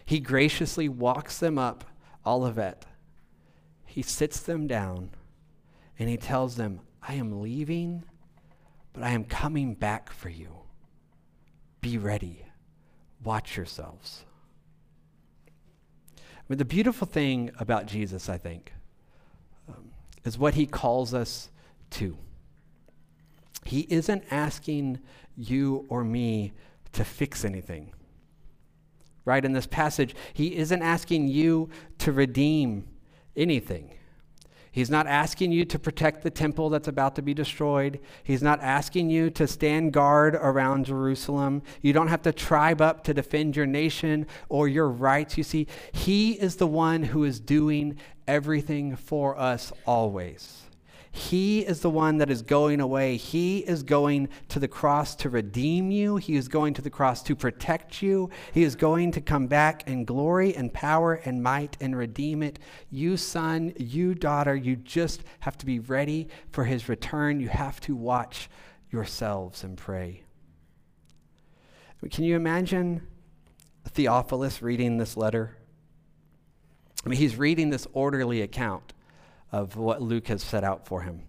He 0.06 0.20
graciously 0.20 0.90
walks 0.90 1.38
them 1.38 1.58
up 1.58 1.84
Olivet. 2.26 2.86
He 3.86 4.02
sits 4.02 4.40
them 4.40 4.66
down 4.66 5.12
and 5.98 6.10
he 6.10 6.18
tells 6.18 6.56
them, 6.56 6.80
I 7.02 7.16
am 7.16 7.42
leaving, 7.42 8.04
but 8.94 9.04
I 9.04 9.12
am 9.12 9.24
coming 9.24 9.74
back 9.74 10.12
for 10.12 10.30
you. 10.30 10.50
Be 11.82 11.98
ready. 11.98 12.46
Watch 13.24 13.58
yourselves. 13.58 14.26
I 16.18 16.22
mean, 16.48 16.58
the 16.58 16.66
beautiful 16.66 17.06
thing 17.06 17.52
about 17.60 17.86
Jesus, 17.86 18.28
I 18.28 18.38
think, 18.38 18.74
um, 19.68 19.92
is 20.26 20.38
what 20.38 20.56
he 20.56 20.66
calls 20.66 21.14
us 21.14 21.50
to. 21.92 22.18
He 23.66 23.86
isn't 23.90 24.24
asking 24.32 25.00
you 25.38 25.86
or 25.90 26.04
me 26.04 26.54
to 26.94 27.04
fix 27.04 27.46
anything. 27.46 27.94
right, 29.26 29.46
in 29.46 29.54
this 29.54 29.68
passage, 29.68 30.16
he 30.34 30.56
isn't 30.56 30.82
asking 30.82 31.28
you 31.28 31.70
to 32.00 32.12
redeem 32.12 32.88
anything. 33.36 33.99
He's 34.80 34.90
not 34.90 35.08
asking 35.08 35.52
you 35.52 35.66
to 35.66 35.78
protect 35.78 36.24
the 36.24 36.30
temple 36.30 36.70
that's 36.70 36.88
about 36.88 37.18
to 37.18 37.22
be 37.22 37.34
destroyed. 37.34 38.00
He's 38.24 38.42
not 38.42 38.62
asking 38.62 39.10
you 39.10 39.30
to 39.32 39.46
stand 39.46 39.92
guard 39.92 40.36
around 40.36 40.86
Jerusalem. 40.86 41.64
You 41.82 41.92
don't 41.92 42.08
have 42.08 42.22
to 42.22 42.32
tribe 42.32 42.80
up 42.80 43.04
to 43.04 43.14
defend 43.14 43.58
your 43.58 43.66
nation 43.66 44.26
or 44.48 44.70
your 44.70 44.88
rights. 44.88 45.38
You 45.38 45.44
see, 45.44 45.68
He 45.92 46.40
is 46.40 46.56
the 46.56 46.66
one 46.66 47.04
who 47.04 47.26
is 47.26 47.42
doing 47.42 47.98
everything 48.26 48.96
for 48.96 49.38
us 49.38 49.74
always. 49.86 50.62
He 51.12 51.62
is 51.62 51.82
the 51.82 51.90
one 51.90 52.18
that 52.18 52.30
is 52.30 52.44
going 52.44 52.80
away. 52.80 53.18
He 53.18 53.60
is 53.60 53.82
going 53.82 54.30
to 54.50 54.60
the 54.60 54.68
cross 54.68 55.16
to 55.18 55.30
redeem 55.30 55.90
you. 55.90 56.18
He 56.18 56.36
is 56.36 56.48
going 56.48 56.76
to 56.76 56.82
the 56.84 56.90
cross 56.90 57.24
to 57.24 57.36
protect 57.36 58.02
you. 58.02 58.30
He 58.54 58.64
is 58.64 58.76
going 58.76 59.12
to 59.14 59.22
come 59.22 59.48
back 59.48 59.88
in 59.88 60.06
glory 60.06 60.56
and 60.56 60.72
power 60.72 61.16
and 61.16 61.42
might 61.42 61.78
and 61.82 61.98
redeem 61.98 62.44
it. 62.44 62.60
You, 62.92 63.18
son, 63.18 63.74
you, 63.78 64.14
daughter, 64.14 64.56
you 64.56 64.76
just 64.76 65.24
have 65.40 65.58
to 65.58 65.66
be 65.66 65.80
ready 65.80 66.28
for 66.52 66.66
his 66.66 66.88
return. 66.88 67.40
You 67.40 67.50
have 67.50 67.80
to 67.82 67.96
watch 67.96 68.50
yourselves 68.92 69.64
and 69.64 69.78
pray. 69.78 70.24
Can 72.12 72.24
you 72.24 72.36
imagine 72.36 73.02
Theophilus 73.86 74.62
reading 74.62 74.98
this 74.98 75.18
letter? 75.18 75.58
I 77.04 77.10
mean, 77.10 77.18
he's 77.18 77.36
reading 77.36 77.72
this 77.72 77.88
orderly 77.94 78.42
account 78.42 78.94
of 79.52 79.76
what 79.76 80.02
Luke 80.02 80.28
has 80.28 80.44
set 80.44 80.64
out 80.64 80.86
for 80.88 81.02
him. 81.02 81.24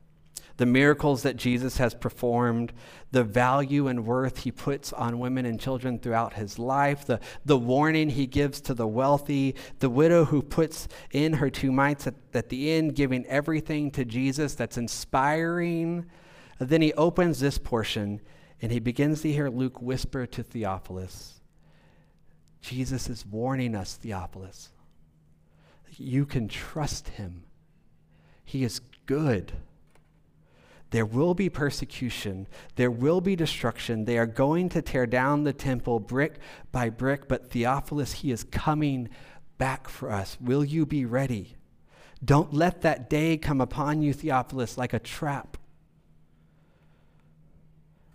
The 0.56 0.66
miracles 0.66 1.22
that 1.22 1.36
Jesus 1.36 1.78
has 1.78 1.94
performed, 1.94 2.74
the 3.12 3.24
value 3.24 3.88
and 3.88 4.04
worth 4.04 4.38
he 4.38 4.52
puts 4.52 4.92
on 4.92 5.18
women 5.18 5.46
and 5.46 5.58
children 5.58 5.98
throughout 5.98 6.34
his 6.34 6.58
life, 6.58 7.06
the, 7.06 7.18
the 7.46 7.56
warning 7.56 8.10
he 8.10 8.26
gives 8.26 8.60
to 8.62 8.74
the 8.74 8.86
wealthy, 8.86 9.54
the 9.78 9.88
widow 9.88 10.26
who 10.26 10.42
puts 10.42 10.86
in 11.12 11.32
her 11.34 11.48
two 11.48 11.72
mites 11.72 12.06
at, 12.06 12.14
at 12.34 12.50
the 12.50 12.72
end, 12.72 12.94
giving 12.94 13.24
everything 13.26 13.90
to 13.92 14.04
Jesus 14.04 14.54
that's 14.54 14.76
inspiring. 14.76 16.04
Then 16.58 16.82
he 16.82 16.92
opens 16.92 17.40
this 17.40 17.56
portion 17.56 18.20
and 18.60 18.70
he 18.70 18.80
begins 18.80 19.22
to 19.22 19.32
hear 19.32 19.48
Luke 19.48 19.80
whisper 19.80 20.26
to 20.26 20.42
Theophilus 20.42 21.40
Jesus 22.60 23.08
is 23.08 23.24
warning 23.24 23.74
us, 23.74 23.96
Theophilus. 23.96 24.70
You 25.96 26.26
can 26.26 26.48
trust 26.48 27.08
him 27.08 27.44
he 28.50 28.64
is 28.64 28.80
good. 29.06 29.52
There 30.90 31.06
will 31.06 31.34
be 31.34 31.48
persecution. 31.48 32.48
There 32.74 32.90
will 32.90 33.20
be 33.20 33.36
destruction. 33.36 34.06
They 34.06 34.18
are 34.18 34.26
going 34.26 34.68
to 34.70 34.82
tear 34.82 35.06
down 35.06 35.44
the 35.44 35.52
temple 35.52 36.00
brick 36.00 36.40
by 36.72 36.90
brick, 36.90 37.28
but 37.28 37.50
Theophilus, 37.50 38.12
he 38.12 38.32
is 38.32 38.42
coming 38.42 39.08
back 39.56 39.88
for 39.88 40.10
us. 40.10 40.36
Will 40.40 40.64
you 40.64 40.84
be 40.84 41.04
ready? 41.04 41.54
Don't 42.24 42.52
let 42.52 42.82
that 42.82 43.08
day 43.08 43.36
come 43.36 43.60
upon 43.60 44.02
you, 44.02 44.12
Theophilus, 44.12 44.76
like 44.76 44.92
a 44.92 44.98
trap. 44.98 45.56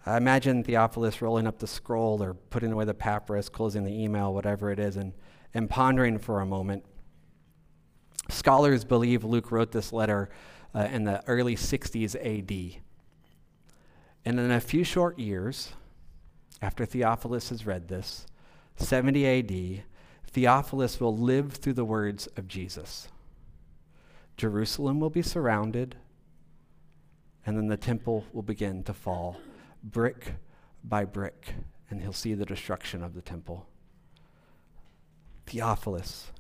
I 0.05 0.17
imagine 0.17 0.65
Theophilus 0.65 1.21
rolling 1.21 1.47
up 1.47 1.59
the 1.59 1.67
scroll 1.67 2.21
or 2.21 2.33
putting 2.33 2.73
away 2.73 2.83
the 2.83 2.93
papyrus, 2.93 3.47
closing 3.47 3.85
the 3.85 4.03
email, 4.03 4.33
whatever 4.33 4.69
it 4.69 4.79
is, 4.79 4.97
and, 4.97 5.13
and 5.53 5.69
pondering 5.69 6.19
for 6.19 6.41
a 6.41 6.45
moment. 6.45 6.83
Scholars 8.29 8.83
believe 8.83 9.23
Luke 9.23 9.51
wrote 9.51 9.71
this 9.71 9.93
letter 9.93 10.29
uh, 10.73 10.87
in 10.91 11.03
the 11.03 11.23
early 11.27 11.55
60s 11.55 12.15
AD. 12.15 12.81
And 14.25 14.39
in 14.39 14.51
a 14.51 14.59
few 14.59 14.83
short 14.83 15.19
years, 15.19 15.73
after 16.61 16.85
Theophilus 16.85 17.49
has 17.49 17.65
read 17.65 17.87
this, 17.87 18.25
70 18.77 19.25
AD, 19.27 19.83
Theophilus 20.27 20.99
will 20.99 21.15
live 21.15 21.53
through 21.53 21.73
the 21.73 21.85
words 21.85 22.27
of 22.35 22.47
Jesus. 22.47 23.07
Jerusalem 24.37 24.99
will 24.99 25.09
be 25.09 25.21
surrounded, 25.21 25.95
and 27.45 27.55
then 27.55 27.67
the 27.67 27.77
temple 27.77 28.25
will 28.33 28.41
begin 28.41 28.83
to 28.83 28.93
fall 28.93 29.37
brick 29.83 30.33
by 30.83 31.05
brick, 31.05 31.53
and 31.89 32.01
he'll 32.01 32.11
see 32.11 32.33
the 32.33 32.45
destruction 32.45 33.03
of 33.03 33.13
the 33.13 33.21
temple. 33.21 33.67
Theophilus 35.45 36.31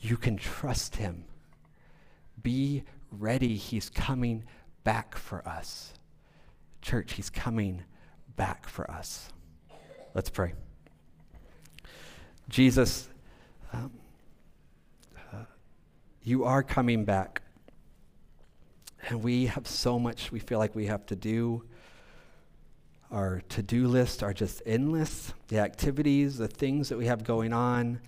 you 0.00 0.16
can 0.16 0.36
trust 0.36 0.96
him. 0.96 1.24
Be 2.42 2.84
ready. 3.12 3.56
He's 3.56 3.90
coming 3.90 4.44
back 4.82 5.16
for 5.16 5.46
us. 5.46 5.92
Church, 6.80 7.12
he's 7.12 7.28
coming 7.28 7.84
back 8.36 8.66
for 8.66 8.90
us. 8.90 9.30
Let's 10.14 10.30
pray. 10.30 10.54
Jesus, 12.48 13.08
um, 13.72 13.92
uh, 15.32 15.44
you 16.22 16.44
are 16.44 16.62
coming 16.62 17.04
back. 17.04 17.42
And 19.08 19.22
we 19.22 19.46
have 19.46 19.66
so 19.66 19.98
much 19.98 20.32
we 20.32 20.40
feel 20.40 20.58
like 20.58 20.74
we 20.74 20.86
have 20.86 21.06
to 21.06 21.16
do. 21.16 21.64
Our 23.10 23.42
to 23.50 23.62
do 23.62 23.88
list 23.88 24.22
are 24.22 24.32
just 24.32 24.62
endless. 24.66 25.32
The 25.48 25.58
activities, 25.58 26.38
the 26.38 26.48
things 26.48 26.88
that 26.88 26.98
we 26.98 27.06
have 27.06 27.24
going 27.24 27.52
on 27.52 28.00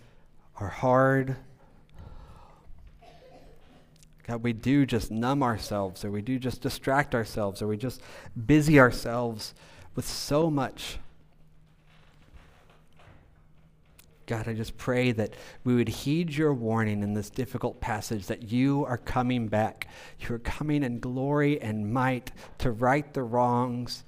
are 0.59 0.69
hard. 0.69 1.37
God, 4.27 4.43
we 4.43 4.53
do 4.53 4.87
just 4.87 5.11
numb 5.11 5.43
ourselves, 5.43 6.05
or 6.05 6.11
we 6.11 6.23
do 6.23 6.39
just 6.39 6.61
distract 6.63 7.15
ourselves, 7.15 7.61
or 7.61 7.67
we 7.67 7.77
just 7.77 8.01
busy 8.47 8.79
ourselves 8.79 9.55
with 9.95 10.07
so 10.07 10.49
much. 10.49 10.99
God, 14.27 14.47
I 14.47 14.55
just 14.55 14.79
pray 14.79 15.11
that 15.13 15.35
we 15.65 15.75
would 15.75 15.89
heed 15.89 16.35
your 16.35 16.55
warning 16.55 17.03
in 17.03 17.13
this 17.13 17.29
difficult 17.29 17.81
passage 17.81 18.27
that 18.29 18.51
you 18.51 18.85
are 18.87 18.97
coming 18.97 19.49
back. 19.49 19.89
You 20.21 20.37
are 20.37 20.39
coming 20.39 20.85
in 20.85 21.01
glory 21.01 21.61
and 21.61 21.93
might 21.93 22.31
to 22.59 22.71
right 22.71 23.13
the 23.13 23.25
wrongs, 23.25 24.05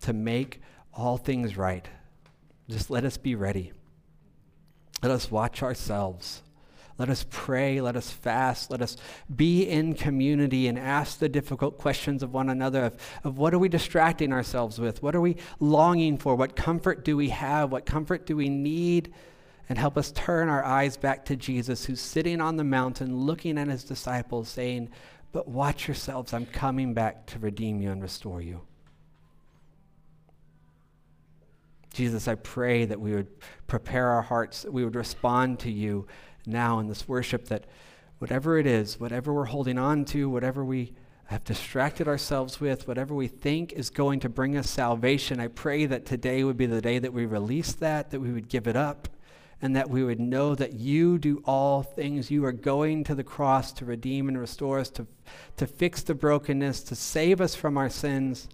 to 0.00 0.14
make 0.14 0.62
all 0.94 1.18
things 1.18 1.56
right. 1.56 1.86
Just 2.68 2.90
let 2.90 3.04
us 3.04 3.18
be 3.18 3.34
ready. 3.34 3.72
Let 5.02 5.12
us 5.12 5.30
watch 5.30 5.62
ourselves. 5.62 6.42
Let 6.96 7.08
us 7.08 7.26
pray. 7.28 7.80
Let 7.80 7.96
us 7.96 8.10
fast. 8.10 8.70
Let 8.70 8.80
us 8.80 8.96
be 9.34 9.68
in 9.68 9.94
community 9.94 10.68
and 10.68 10.78
ask 10.78 11.18
the 11.18 11.28
difficult 11.28 11.76
questions 11.76 12.22
of 12.22 12.32
one 12.32 12.48
another 12.48 12.84
of, 12.84 12.96
of 13.24 13.36
what 13.36 13.52
are 13.52 13.58
we 13.58 13.68
distracting 13.68 14.32
ourselves 14.32 14.78
with? 14.78 15.02
What 15.02 15.16
are 15.16 15.20
we 15.20 15.36
longing 15.58 16.18
for? 16.18 16.36
What 16.36 16.54
comfort 16.54 17.04
do 17.04 17.16
we 17.16 17.30
have? 17.30 17.72
What 17.72 17.84
comfort 17.84 18.26
do 18.26 18.36
we 18.36 18.48
need? 18.48 19.12
And 19.68 19.76
help 19.76 19.96
us 19.96 20.12
turn 20.12 20.48
our 20.48 20.62
eyes 20.62 20.96
back 20.96 21.24
to 21.26 21.36
Jesus, 21.36 21.84
who's 21.84 22.00
sitting 22.00 22.40
on 22.40 22.56
the 22.56 22.64
mountain 22.64 23.16
looking 23.16 23.58
at 23.58 23.66
his 23.66 23.82
disciples, 23.82 24.48
saying, 24.48 24.90
But 25.32 25.48
watch 25.48 25.88
yourselves. 25.88 26.32
I'm 26.32 26.46
coming 26.46 26.94
back 26.94 27.26
to 27.26 27.40
redeem 27.40 27.80
you 27.80 27.90
and 27.90 28.02
restore 28.02 28.40
you. 28.40 28.60
Jesus, 31.92 32.28
I 32.28 32.34
pray 32.34 32.84
that 32.84 33.00
we 33.00 33.14
would 33.14 33.28
prepare 33.66 34.10
our 34.10 34.22
hearts, 34.22 34.62
that 34.62 34.72
we 34.72 34.84
would 34.84 34.96
respond 34.96 35.60
to 35.60 35.70
you 35.70 36.06
now 36.46 36.78
in 36.78 36.88
this 36.88 37.08
worship 37.08 37.46
that 37.48 37.64
whatever 38.18 38.58
it 38.58 38.66
is, 38.66 38.98
whatever 38.98 39.32
we're 39.32 39.44
holding 39.44 39.78
on 39.78 40.04
to, 40.06 40.28
whatever 40.30 40.64
we 40.64 40.92
have 41.26 41.44
distracted 41.44 42.06
ourselves 42.06 42.60
with, 42.60 42.86
whatever 42.86 43.14
we 43.14 43.26
think 43.26 43.72
is 43.72 43.90
going 43.90 44.20
to 44.20 44.28
bring 44.28 44.56
us 44.56 44.68
salvation, 44.68 45.40
I 45.40 45.48
pray 45.48 45.86
that 45.86 46.04
today 46.04 46.44
would 46.44 46.56
be 46.56 46.66
the 46.66 46.82
day 46.82 46.98
that 46.98 47.12
we 47.12 47.26
release 47.26 47.72
that, 47.74 48.10
that 48.10 48.20
we 48.20 48.30
would 48.30 48.48
give 48.48 48.66
it 48.66 48.76
up, 48.76 49.08
and 49.62 49.74
that 49.74 49.88
we 49.88 50.04
would 50.04 50.20
know 50.20 50.54
that 50.54 50.74
you 50.74 51.18
do 51.18 51.42
all 51.46 51.82
things. 51.82 52.30
You 52.30 52.44
are 52.44 52.52
going 52.52 53.04
to 53.04 53.14
the 53.14 53.24
cross 53.24 53.72
to 53.74 53.86
redeem 53.86 54.28
and 54.28 54.38
restore 54.38 54.78
us, 54.78 54.90
to, 54.90 55.06
to 55.56 55.66
fix 55.66 56.02
the 56.02 56.14
brokenness, 56.14 56.82
to 56.84 56.94
save 56.94 57.40
us 57.40 57.54
from 57.54 57.78
our 57.78 57.88
sins. 57.88 58.48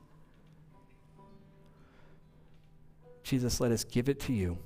Jesus, 3.24 3.60
let 3.60 3.72
us 3.72 3.82
give 3.82 4.08
it 4.08 4.20
to 4.20 4.32
you. 4.32 4.58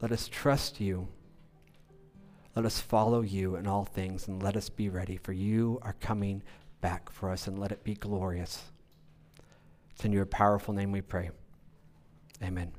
Let 0.00 0.12
us 0.12 0.28
trust 0.28 0.80
you. 0.80 1.08
Let 2.58 2.66
us 2.66 2.80
follow 2.80 3.20
you 3.20 3.54
in 3.54 3.68
all 3.68 3.84
things 3.84 4.26
and 4.26 4.42
let 4.42 4.56
us 4.56 4.68
be 4.68 4.88
ready, 4.88 5.16
for 5.16 5.32
you 5.32 5.78
are 5.82 5.92
coming 6.00 6.42
back 6.80 7.08
for 7.08 7.30
us, 7.30 7.46
and 7.46 7.56
let 7.56 7.70
it 7.70 7.84
be 7.84 7.94
glorious. 7.94 8.64
It's 9.92 10.04
in 10.04 10.12
your 10.12 10.26
powerful 10.26 10.74
name 10.74 10.90
we 10.90 11.00
pray. 11.00 11.30
Amen. 12.42 12.72